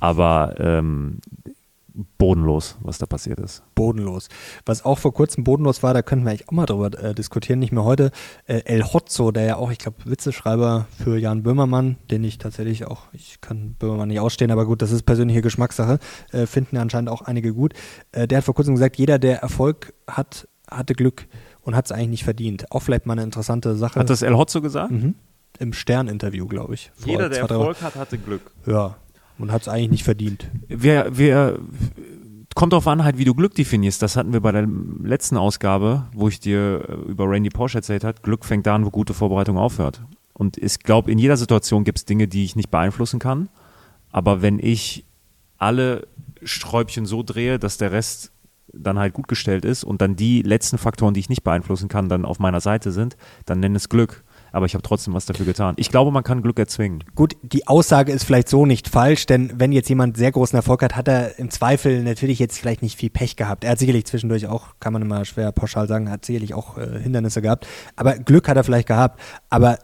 Aber 0.00 0.54
ähm, 0.58 1.20
bodenlos, 2.16 2.76
was 2.80 2.98
da 2.98 3.06
passiert 3.06 3.40
ist. 3.40 3.62
bodenlos. 3.74 4.28
Was 4.64 4.84
auch 4.84 4.98
vor 4.98 5.12
kurzem 5.12 5.44
bodenlos 5.44 5.82
war, 5.82 5.94
da 5.94 6.02
könnten 6.02 6.24
wir 6.24 6.30
eigentlich 6.30 6.48
auch 6.48 6.52
mal 6.52 6.66
drüber 6.66 6.96
äh, 7.02 7.14
diskutieren, 7.14 7.58
nicht 7.58 7.72
mehr 7.72 7.84
heute. 7.84 8.10
Äh, 8.46 8.62
El 8.64 8.84
Hotzo, 8.84 9.32
der 9.32 9.44
ja 9.44 9.56
auch, 9.56 9.70
ich 9.70 9.78
glaube, 9.78 9.96
Witzeschreiber 10.04 10.86
für 11.02 11.18
Jan 11.18 11.42
Böhmermann, 11.42 11.96
den 12.10 12.22
ich 12.24 12.38
tatsächlich 12.38 12.86
auch, 12.86 13.06
ich 13.12 13.40
kann 13.40 13.74
Böhmermann 13.78 14.08
nicht 14.08 14.20
ausstehen, 14.20 14.50
aber 14.50 14.66
gut, 14.66 14.82
das 14.82 14.92
ist 14.92 15.02
persönliche 15.02 15.42
Geschmackssache, 15.42 15.98
äh, 16.32 16.46
finden 16.46 16.76
anscheinend 16.76 17.10
auch 17.10 17.22
einige 17.22 17.52
gut. 17.52 17.74
Äh, 18.12 18.28
der 18.28 18.38
hat 18.38 18.44
vor 18.44 18.54
kurzem 18.54 18.74
gesagt, 18.74 18.96
jeder, 18.96 19.18
der 19.18 19.40
Erfolg 19.40 19.94
hat, 20.06 20.46
hatte 20.70 20.94
Glück 20.94 21.26
und 21.68 21.76
hat 21.76 21.84
es 21.84 21.92
eigentlich 21.92 22.08
nicht 22.08 22.24
verdient. 22.24 22.72
Auch 22.72 22.80
vielleicht 22.80 23.04
mal 23.04 23.12
eine 23.12 23.24
interessante 23.24 23.76
Sache. 23.76 24.00
Hat 24.00 24.08
das 24.08 24.22
El 24.22 24.34
Hotzo 24.34 24.62
gesagt? 24.62 24.90
mhm. 24.90 25.14
Im 25.58 25.74
Stern-Interview, 25.74 26.46
glaube 26.46 26.72
ich. 26.72 26.90
Jeder, 27.04 27.28
der. 27.28 27.40
Erfolg 27.40 27.82
hat, 27.82 27.94
hatte 27.96 28.16
Glück. 28.16 28.52
Ja, 28.64 28.96
und 29.38 29.52
hat 29.52 29.62
es 29.62 29.68
eigentlich 29.68 29.90
nicht 29.90 30.04
verdient. 30.04 30.50
Wer, 30.68 31.18
wer, 31.18 31.58
kommt 32.54 32.72
drauf 32.72 32.88
an, 32.88 33.04
halt, 33.04 33.18
wie 33.18 33.26
du 33.26 33.34
Glück 33.34 33.54
definierst. 33.54 34.00
Das 34.00 34.16
hatten 34.16 34.32
wir 34.32 34.40
bei 34.40 34.52
der 34.52 34.66
letzten 35.02 35.36
Ausgabe, 35.36 36.06
wo 36.14 36.28
ich 36.28 36.40
dir 36.40 36.86
äh, 36.88 37.10
über 37.10 37.28
Randy 37.28 37.50
Porsche 37.50 37.78
erzählt 37.78 38.02
habe. 38.02 38.18
Glück 38.22 38.46
fängt 38.46 38.66
da 38.66 38.74
an, 38.74 38.86
wo 38.86 38.90
gute 38.90 39.12
Vorbereitung 39.12 39.58
aufhört. 39.58 40.00
Und 40.32 40.56
ich 40.56 40.78
glaube, 40.78 41.12
in 41.12 41.18
jeder 41.18 41.36
Situation 41.36 41.84
gibt 41.84 41.98
es 41.98 42.04
Dinge, 42.06 42.28
die 42.28 42.44
ich 42.44 42.56
nicht 42.56 42.70
beeinflussen 42.70 43.18
kann. 43.18 43.50
Aber 44.10 44.40
wenn 44.40 44.58
ich 44.58 45.04
alle 45.58 46.06
Sträubchen 46.42 47.04
so 47.04 47.22
drehe, 47.22 47.58
dass 47.58 47.76
der 47.76 47.92
Rest 47.92 48.32
dann 48.72 48.98
halt 48.98 49.14
gut 49.14 49.28
gestellt 49.28 49.64
ist 49.64 49.84
und 49.84 50.00
dann 50.02 50.14
die 50.16 50.42
letzten 50.42 50.78
Faktoren, 50.78 51.14
die 51.14 51.20
ich 51.20 51.28
nicht 51.28 51.42
beeinflussen 51.44 51.88
kann, 51.88 52.08
dann 52.08 52.24
auf 52.24 52.38
meiner 52.38 52.60
Seite 52.60 52.92
sind, 52.92 53.16
dann 53.46 53.60
nenn 53.60 53.74
es 53.74 53.88
Glück. 53.88 54.24
Aber 54.50 54.64
ich 54.64 54.72
habe 54.74 54.82
trotzdem 54.82 55.12
was 55.12 55.26
dafür 55.26 55.44
getan. 55.44 55.74
Ich 55.76 55.90
glaube, 55.90 56.10
man 56.10 56.24
kann 56.24 56.40
Glück 56.40 56.58
erzwingen. 56.58 57.04
Gut, 57.14 57.36
die 57.42 57.66
Aussage 57.68 58.12
ist 58.12 58.24
vielleicht 58.24 58.48
so 58.48 58.64
nicht 58.64 58.88
falsch, 58.88 59.26
denn 59.26 59.52
wenn 59.56 59.72
jetzt 59.72 59.90
jemand 59.90 60.16
sehr 60.16 60.32
großen 60.32 60.56
Erfolg 60.56 60.82
hat, 60.82 60.96
hat 60.96 61.06
er 61.06 61.38
im 61.38 61.50
Zweifel 61.50 62.02
natürlich 62.02 62.38
jetzt 62.38 62.58
vielleicht 62.58 62.80
nicht 62.80 62.98
viel 62.98 63.10
Pech 63.10 63.36
gehabt. 63.36 63.64
Er 63.64 63.72
hat 63.72 63.78
sicherlich 63.78 64.06
zwischendurch 64.06 64.46
auch, 64.46 64.68
kann 64.80 64.94
man 64.94 65.02
immer 65.02 65.24
schwer 65.26 65.52
pauschal 65.52 65.86
sagen, 65.86 66.10
hat 66.10 66.24
sicherlich 66.24 66.54
auch 66.54 66.78
äh, 66.78 66.98
Hindernisse 66.98 67.42
gehabt. 67.42 67.66
Aber 67.94 68.14
Glück 68.14 68.48
hat 68.48 68.56
er 68.56 68.64
vielleicht 68.64 68.88
gehabt. 68.88 69.20
Aber 69.50 69.78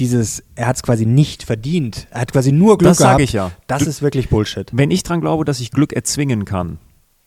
dieses, 0.00 0.42
er 0.56 0.66
hat 0.66 0.76
es 0.76 0.82
quasi 0.82 1.06
nicht 1.06 1.44
verdient. 1.44 2.08
Er 2.10 2.22
hat 2.22 2.32
quasi 2.32 2.50
nur 2.52 2.76
Glück 2.78 2.90
Das 2.90 2.98
gehabt. 2.98 3.20
ich 3.20 3.32
ja. 3.32 3.52
Das 3.68 3.84
Du- 3.84 3.88
ist 3.90 4.02
wirklich 4.02 4.28
Bullshit. 4.28 4.68
Wenn 4.72 4.90
ich 4.90 5.04
dran 5.04 5.20
glaube, 5.20 5.44
dass 5.44 5.60
ich 5.60 5.70
Glück 5.70 5.92
erzwingen 5.92 6.44
kann, 6.44 6.78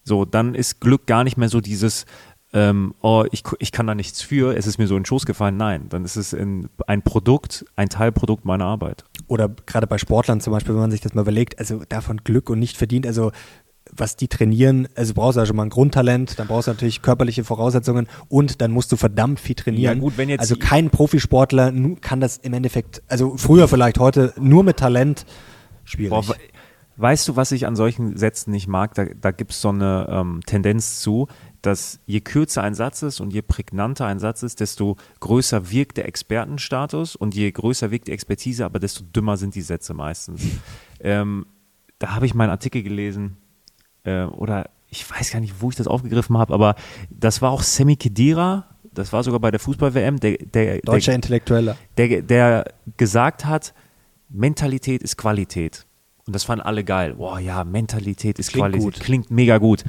so, 0.04 0.26
dann 0.26 0.56
ist 0.56 0.82
Glück 0.82 1.06
gar 1.06 1.24
nicht 1.24 1.38
mehr 1.38 1.49
so 1.49 1.62
dieses, 1.62 2.06
ähm, 2.54 2.93
oh, 3.02 3.26
ich, 3.32 3.43
ich 3.60 3.72
kann 3.72 3.88
da 3.88 3.95
nichts 3.95 4.22
für, 4.22 4.58
es 4.58 4.68
ist 4.68 4.78
mir 4.78 4.88
so 4.88 4.95
in 4.95 5.02
den 5.02 5.06
Schoß 5.06 5.26
gefallen. 5.26 5.58
Nein, 5.58 5.88
dann 5.89 6.04
ist 6.04 6.16
es 6.16 6.34
in, 6.34 6.70
ein 6.88 7.02
Produkt, 7.02 7.66
ein 7.76 7.89
Teilprodukt 7.89 8.45
meiner 8.45 8.66
Arbeit. 8.66 9.06
Oder 9.28 9.49
gerade 9.49 9.88
bei 9.88 9.97
Sportlern 9.97 10.41
zum 10.41 10.52
Beispiel, 10.52 10.74
wenn 10.74 10.82
man 10.82 10.91
sich 10.91 11.02
das 11.02 11.14
mal 11.14 11.22
überlegt, 11.22 11.60
also 11.60 11.82
davon 11.88 12.18
Glück 12.24 12.49
und 12.49 12.60
nicht 12.60 12.78
verdient, 12.78 13.08
also 13.08 13.32
was 13.93 14.16
die 14.16 14.28
trainieren, 14.28 14.88
also 14.95 15.14
brauchst 15.14 15.38
du 15.38 15.41
ja 15.41 15.45
schon 15.45 15.56
mal 15.56 15.64
ein 15.64 15.70
Grundtalent, 15.70 16.39
dann 16.39 16.47
brauchst 16.47 16.68
du 16.68 16.72
natürlich 16.72 17.02
körperliche 17.02 17.43
Voraussetzungen 17.43 18.08
und 18.30 18.62
dann 18.62 18.72
musst 18.72 18.91
du 18.91 18.95
verdammt 18.95 19.39
viel 19.39 19.56
trainieren. 19.56 19.97
Ja, 19.97 20.02
gut, 20.02 20.18
wenn 20.18 20.30
jetzt 20.30 20.41
also 20.41 20.56
kein 20.56 20.89
Profisportler 20.89 21.74
kann 21.99 22.22
das 22.22 22.38
im 22.38 22.54
Endeffekt, 22.54 23.02
also 23.08 23.38
früher 23.38 23.68
vielleicht, 23.68 23.99
heute 23.99 24.34
nur 24.39 24.64
mit 24.64 24.78
Talent 24.78 25.26
schwierig. 25.84 26.12
Boah, 26.12 26.36
weißt 27.02 27.28
du, 27.28 27.36
was 27.36 27.52
ich 27.52 27.66
an 27.66 27.76
solchen 27.76 28.16
Sätzen 28.18 28.52
nicht 28.52 28.68
mag? 28.68 28.93
Da, 28.93 29.06
da 29.06 29.32
gibt 29.32 29.52
es 29.52 29.62
so 29.62 29.70
eine 29.70 30.08
ähm, 30.10 30.41
Tendenz 30.45 30.99
zu, 30.99 31.28
dass 31.62 31.99
je 32.06 32.22
kürzer 32.22 32.64
ein 32.64 32.74
Satz 32.76 33.02
ist 33.02 33.20
und 33.20 33.34
je 33.34 33.41
prägnanter 33.41 34.06
ein 34.06 34.20
Satz 34.20 34.43
ist, 34.43 34.60
desto 34.60 34.97
größer 35.20 35.72
wirkt 35.72 35.97
der 35.97 36.08
Expertenstatus 36.08 37.16
und 37.16 37.36
je 37.36 37.52
größer 37.52 37.91
wirkt 37.91 38.08
die 38.08 38.12
Expertise, 38.12 38.66
aber 38.66 38.80
desto 38.80 39.04
dümmer 39.04 39.38
sind 39.38 39.56
die 39.56 39.62
Sätze 39.62 39.93
meistens. 39.93 40.41
ähm, 40.99 41.45
da 41.99 42.16
habe 42.16 42.26
ich 42.26 42.34
meinen 42.34 42.49
Artikel 42.49 42.84
gelesen 42.84 43.38
äh, 44.04 44.24
oder 44.24 44.70
ich 44.88 45.10
weiß 45.10 45.32
gar 45.32 45.39
nicht, 45.39 45.56
wo 45.60 45.70
ich 45.70 45.76
das 45.76 45.88
aufgegriffen 45.88 46.38
habe, 46.38 46.54
aber 46.54 46.76
das 47.10 47.41
war 47.41 47.52
auch 47.52 47.64
Semi 47.64 47.95
Khedira, 47.95 48.66
das 48.93 49.14
war 49.14 49.24
sogar 49.24 49.39
bei 49.39 49.52
der 49.52 49.60
Fußball-WM, 49.60 50.20
der, 50.20 50.38
der, 50.38 50.80
Deutscher 50.82 51.12
der, 51.12 51.16
Intellektueller. 51.16 51.78
der, 51.97 52.22
der 52.22 52.66
gesagt 52.97 53.45
hat, 53.45 53.74
Mentalität 54.30 55.02
ist 55.02 55.18
Qualität. 55.18 55.86
Und 56.28 56.34
das 56.36 56.43
fanden 56.43 56.63
alle 56.63 56.84
geil. 56.84 57.15
Boah, 57.15 57.39
ja, 57.39 57.63
Mentalität 57.63 58.38
ist 58.39 58.49
Klingt 58.51 58.63
Qualität. 58.69 58.93
gut. 58.93 58.99
Klingt 59.03 59.32
mega 59.32 59.57
gut. 59.57 59.84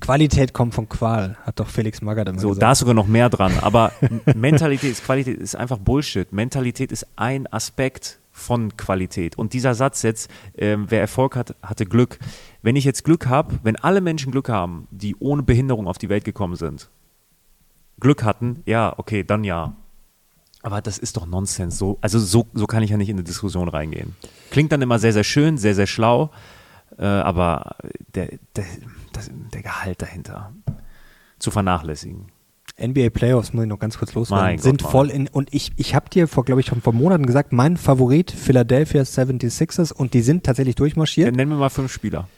Qualität 0.00 0.52
kommt 0.52 0.74
von 0.74 0.88
Qual, 0.88 1.36
hat 1.44 1.60
doch 1.60 1.68
Felix 1.68 2.02
Magath 2.02 2.28
immer 2.28 2.38
So, 2.40 2.48
gesagt. 2.48 2.62
da 2.62 2.72
ist 2.72 2.80
sogar 2.80 2.94
noch 2.94 3.06
mehr 3.06 3.30
dran. 3.30 3.52
Aber 3.60 3.92
Mentalität 4.34 4.90
ist 4.90 5.04
Qualität, 5.04 5.38
ist 5.38 5.56
einfach 5.56 5.78
Bullshit. 5.78 6.32
Mentalität 6.32 6.92
ist 6.92 7.06
ein 7.16 7.46
Aspekt 7.52 8.18
von 8.32 8.76
Qualität. 8.76 9.38
Und 9.38 9.54
dieser 9.54 9.74
Satz 9.74 10.02
jetzt, 10.02 10.30
ähm, 10.58 10.86
wer 10.88 11.00
Erfolg 11.00 11.36
hat, 11.36 11.54
hatte 11.62 11.86
Glück. 11.86 12.18
Wenn 12.62 12.76
ich 12.76 12.84
jetzt 12.84 13.04
Glück 13.04 13.26
habe, 13.28 13.58
wenn 13.62 13.76
alle 13.76 14.00
Menschen 14.02 14.30
Glück 14.32 14.48
haben, 14.50 14.88
die 14.90 15.16
ohne 15.18 15.42
Behinderung 15.42 15.86
auf 15.88 15.96
die 15.98 16.08
Welt 16.10 16.24
gekommen 16.24 16.56
sind, 16.56 16.90
Glück 17.98 18.24
hatten, 18.24 18.62
ja, 18.66 18.92
okay, 18.98 19.24
dann 19.24 19.44
ja. 19.44 19.74
Aber 20.62 20.80
das 20.80 20.98
ist 20.98 21.16
doch 21.16 21.26
Nonsens. 21.26 21.78
So, 21.78 21.98
also 22.00 22.18
so, 22.18 22.46
so 22.54 22.66
kann 22.66 22.82
ich 22.82 22.90
ja 22.90 22.96
nicht 22.96 23.08
in 23.08 23.16
eine 23.16 23.24
Diskussion 23.24 23.68
reingehen. 23.68 24.16
Klingt 24.50 24.72
dann 24.72 24.82
immer 24.82 24.98
sehr, 24.98 25.12
sehr 25.12 25.24
schön, 25.24 25.58
sehr, 25.58 25.74
sehr 25.74 25.86
schlau, 25.86 26.30
äh, 26.98 27.04
aber 27.04 27.76
der, 28.14 28.30
der, 28.56 28.64
das, 29.12 29.30
der 29.52 29.62
Gehalt 29.62 30.02
dahinter 30.02 30.52
zu 31.38 31.50
vernachlässigen. 31.50 32.32
NBA 32.82 33.08
Playoffs, 33.10 33.52
muss 33.54 33.62
ich 33.64 33.68
noch 33.68 33.78
ganz 33.78 33.96
kurz 33.96 34.12
loswerden, 34.14 34.56
Gott, 34.56 34.62
sind 34.62 34.82
Mann. 34.82 34.90
voll 34.90 35.10
in, 35.10 35.28
und 35.28 35.54
ich, 35.54 35.72
ich 35.76 35.94
habe 35.94 36.10
dir 36.10 36.28
vor, 36.28 36.44
glaube 36.44 36.60
ich, 36.60 36.66
schon 36.66 36.82
vor 36.82 36.92
Monaten 36.92 37.24
gesagt, 37.24 37.52
mein 37.52 37.76
Favorit 37.78 38.30
Philadelphia 38.30 39.02
76ers 39.02 39.92
und 39.92 40.12
die 40.12 40.20
sind 40.20 40.44
tatsächlich 40.44 40.74
durchmarschiert. 40.74 41.28
Dann 41.28 41.36
nennen 41.36 41.52
wir 41.52 41.58
mal 41.58 41.70
fünf 41.70 41.92
Spieler. 41.92 42.28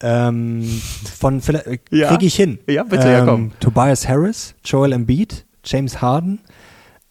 Ähm, 0.00 0.62
von 1.18 1.40
Phila 1.40 1.62
Ja. 1.90 2.08
krieg 2.10 2.22
ich 2.22 2.34
hin. 2.34 2.58
Ja, 2.68 2.84
bitte, 2.84 3.08
ja, 3.08 3.20
ähm, 3.20 3.26
komm. 3.26 3.52
Tobias 3.60 4.06
Harris, 4.06 4.54
Joel 4.64 4.92
Embiid, 4.92 5.46
James 5.64 6.00
Harden. 6.02 6.40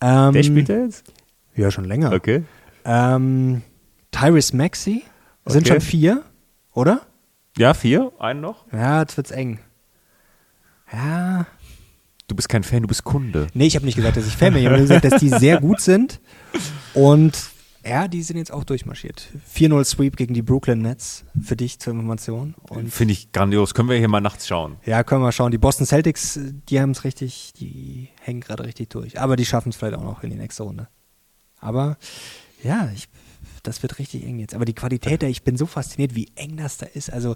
Ähm, 0.02 0.34
Wer 0.34 0.44
spielt 0.44 0.68
der 0.70 0.84
jetzt? 0.86 1.04
Ja, 1.56 1.70
schon 1.72 1.86
länger. 1.86 2.12
Okay. 2.12 2.44
Ähm, 2.86 3.62
Tyrese. 4.12 4.52
Sind 4.52 5.02
Okay. 5.46 5.66
schon 5.68 5.82
vier, 5.82 6.24
oder? 6.74 7.02
Ja, 7.58 7.74
vier. 7.74 8.12
Einen 8.20 8.42
noch. 8.42 8.66
Ja, 8.72 9.02
jetzt 9.02 9.18
wird's 9.18 9.32
eng. 9.32 9.60
Ja. 10.92 11.46
Du 12.28 12.36
bist 12.36 12.48
kein 12.48 12.64
Fan, 12.64 12.82
du 12.82 12.88
bist 12.88 13.04
Kunde. 13.04 13.48
Nee, 13.54 13.66
ich 13.68 13.76
habe 13.76 13.86
nicht 13.86 13.96
gesagt, 13.96 14.16
dass 14.18 14.26
ich 14.26 14.38
Fan 14.38 14.54
bin. 14.54 14.62
Ich 14.62 14.68
habe 14.70 14.80
gesagt, 14.80 15.04
dass 15.04 15.20
die 15.20 15.30
sehr 15.30 15.60
gut 15.60 15.82
sind. 15.82 16.22
Und 16.94 17.38
ja, 17.86 18.08
die 18.08 18.22
sind 18.22 18.38
jetzt 18.38 18.52
auch 18.52 18.64
durchmarschiert. 18.64 19.30
4-0 19.54 19.84
Sweep 19.86 20.16
gegen 20.16 20.34
die 20.34 20.42
Brooklyn 20.42 20.82
Nets. 20.82 21.26
Für 21.42 21.56
dich 21.56 21.80
zur 21.80 21.94
Information. 21.94 22.54
Finde 22.90 23.14
ich 23.14 23.32
grandios. 23.32 23.74
Können 23.74 23.90
wir 23.90 23.98
hier 23.98 24.08
mal 24.08 24.22
nachts 24.22 24.48
schauen. 24.48 24.78
ja, 24.86 25.04
können 25.04 25.24
wir 25.24 25.32
schauen. 25.32 25.52
Die 25.52 25.58
Boston 25.58 25.88
Celtics, 25.88 26.40
die 26.70 26.80
haben 26.80 26.92
es 26.92 27.04
richtig, 27.04 27.54
die 27.58 28.10
hängen 28.22 28.42
gerade 28.42 28.66
richtig 28.66 28.90
durch. 28.90 29.20
Aber 29.20 29.36
die 29.36 29.46
schaffen 29.46 29.70
es 29.70 29.76
vielleicht 29.76 29.96
auch 29.96 30.04
noch 30.04 30.24
in 30.24 30.30
die 30.30 30.36
nächste 30.36 30.64
Runde. 30.64 30.88
Aber 31.60 31.98
ja, 32.64 32.92
ich, 32.94 33.08
das 33.64 33.82
wird 33.82 33.98
richtig 33.98 34.26
eng 34.26 34.40
jetzt. 34.40 34.54
Aber 34.54 34.66
die 34.66 34.74
Qualität, 34.74 35.24
ich 35.24 35.44
bin 35.44 35.58
so 35.58 35.66
fasziniert, 35.66 36.14
wie 36.16 36.32
eng 36.36 36.58
das 36.58 36.78
da 36.78 36.86
ist. 36.86 37.12
Also 37.12 37.36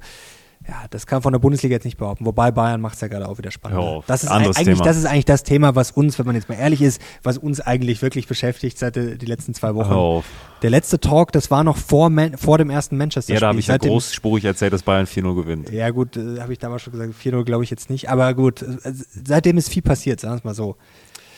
ja, 0.67 0.85
das 0.89 1.05
kann 1.05 1.17
man 1.17 1.23
von 1.23 1.33
der 1.33 1.39
Bundesliga 1.39 1.73
jetzt 1.73 1.83
nicht 1.83 1.97
behaupten. 1.97 2.25
Wobei 2.25 2.51
Bayern 2.51 2.81
macht 2.81 2.95
es 2.95 3.01
ja 3.01 3.07
gerade 3.07 3.27
auch 3.27 3.37
wieder 3.37 3.51
spannend. 3.51 3.77
Auf. 3.79 4.05
Das 4.07 4.23
ist 4.23 4.29
eigentlich, 4.29 4.55
Thema. 4.57 4.83
das 4.83 4.97
ist 4.97 5.05
eigentlich 5.05 5.25
das 5.25 5.43
Thema, 5.43 5.75
was 5.75 5.91
uns, 5.91 6.17
wenn 6.17 6.25
man 6.25 6.35
jetzt 6.35 6.49
mal 6.49 6.55
ehrlich 6.55 6.81
ist, 6.81 7.01
was 7.23 7.37
uns 7.37 7.61
eigentlich 7.61 8.01
wirklich 8.01 8.27
beschäftigt 8.27 8.77
seit 8.79 8.97
äh, 8.97 9.17
die 9.17 9.25
letzten 9.25 9.53
zwei 9.53 9.75
Wochen. 9.75 9.93
Auf. 9.93 10.25
Der 10.61 10.69
letzte 10.71 10.99
Talk, 10.99 11.31
das 11.31 11.51
war 11.51 11.63
noch 11.63 11.77
vor, 11.77 12.09
Man 12.09 12.37
vor 12.37 12.57
dem 12.57 12.69
ersten 12.69 12.97
Manchester-Spiel. 12.97 13.35
Ja, 13.35 13.41
da 13.41 13.47
habe 13.49 13.59
ich 13.59 13.67
ja 13.67 13.77
großspurig 13.77 14.45
erzählt, 14.45 14.73
dass 14.73 14.81
Bayern 14.83 15.05
4-0 15.05 15.35
gewinnt. 15.35 15.69
ja 15.69 15.89
gut, 15.91 16.17
äh, 16.17 16.39
habe 16.39 16.53
ich 16.53 16.59
damals 16.59 16.81
schon 16.81 16.93
gesagt, 16.93 17.13
4-0 17.13 17.43
glaube 17.43 17.63
ich 17.63 17.69
jetzt 17.69 17.89
nicht. 17.89 18.09
Aber 18.09 18.33
gut, 18.33 18.61
äh, 18.63 18.75
seitdem 19.23 19.57
ist 19.57 19.69
viel 19.69 19.83
passiert, 19.83 20.19
sagen 20.19 20.33
wir 20.33 20.37
es 20.37 20.43
mal 20.43 20.55
so. 20.55 20.77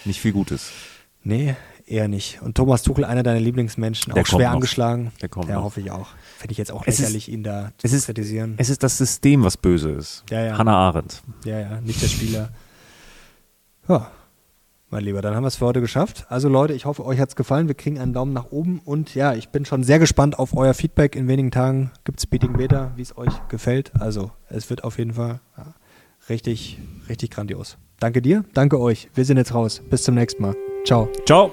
Nicht 0.06 0.22
viel 0.22 0.32
Gutes. 0.32 0.72
Nee, 1.24 1.56
eher 1.86 2.08
nicht. 2.08 2.42
Und 2.42 2.56
Thomas 2.56 2.84
Tuchel, 2.84 3.04
einer 3.04 3.24
deiner 3.24 3.42
Lieblingsmenschen, 3.42 4.14
Der 4.14 4.24
auch 4.24 4.28
schwer 4.28 4.48
noch. 4.50 4.56
angeschlagen. 4.56 5.12
Der 5.22 5.28
kommt 5.28 5.50
ja, 5.50 5.56
noch. 5.56 5.64
hoffe 5.64 5.82
ich 5.82 5.92
auch. 5.92 6.08
Finde 6.38 6.52
ich 6.52 6.58
jetzt 6.60 6.72
auch 6.72 6.84
Es 6.86 6.96
ist- 6.96 7.00
lächerlich, 7.02 7.30
ihn 7.32 7.44
da 7.44 7.72
zu 7.78 7.88
es 7.88 7.94
ist- 7.94 8.06
kritisieren. 8.06 8.54
Es 8.58 8.70
ist 8.70 8.84
das 8.84 8.98
System, 8.98 9.44
was 9.44 9.58
böse 9.58 9.90
ist. 9.92 10.24
Ja, 10.30 10.44
ja. 10.46 10.58
Hannah 10.58 10.78
Arendt. 10.78 11.22
ja, 11.46 11.60
ja, 11.60 11.82
nicht 11.82 12.02
der 12.02 12.08
Spieler. 12.08 12.50
Ja. 13.90 14.12
Mein 14.90 15.04
Lieber, 15.04 15.22
dann 15.22 15.36
haben 15.36 15.44
wir 15.44 15.48
es 15.50 15.58
für 15.58 15.66
heute 15.66 15.82
geschafft. 15.82 16.26
Also 16.30 16.48
Leute, 16.48 16.74
ich 16.74 16.86
hoffe, 16.86 17.04
euch 17.06 17.20
hat 17.20 17.28
es 17.30 17.36
gefallen. 17.36 17.68
Wir 17.68 17.76
kriegen 17.76 18.00
einen 18.00 18.14
Daumen 18.14 18.32
nach 18.32 18.52
oben 18.52 18.80
und 18.86 19.16
ja, 19.16 19.34
ich 19.34 19.50
bin 19.50 19.66
schon 19.66 19.84
sehr 19.84 20.00
gespannt 20.00 20.40
auf 20.40 20.56
euer 20.56 20.74
Feedback. 20.74 21.16
In 21.18 21.28
wenigen 21.28 21.52
Tagen 21.52 21.92
gibt 22.06 22.20
es 22.20 22.26
Beating 22.28 22.54
Beta, 22.54 22.92
wie 22.96 23.02
es 23.02 23.18
euch 23.18 23.34
gefällt. 23.50 23.92
Also 24.00 24.32
es 24.48 24.70
wird 24.70 24.86
auf 24.86 24.98
jeden 24.98 25.16
Fall 25.16 25.42
ja, 25.58 25.74
richtig, 26.30 26.80
richtig 27.10 27.32
grandios. 27.32 27.78
Danke 28.00 28.22
dir, 28.22 28.46
danke 28.54 28.80
euch. 28.80 29.10
Wir 29.14 29.26
sind 29.26 29.36
jetzt 29.38 29.54
raus. 29.54 29.82
Bis 29.90 30.04
zum 30.04 30.16
nächsten 30.16 30.42
Mal. 30.42 30.56
Ciao. 30.86 31.10
Ciao. 31.26 31.52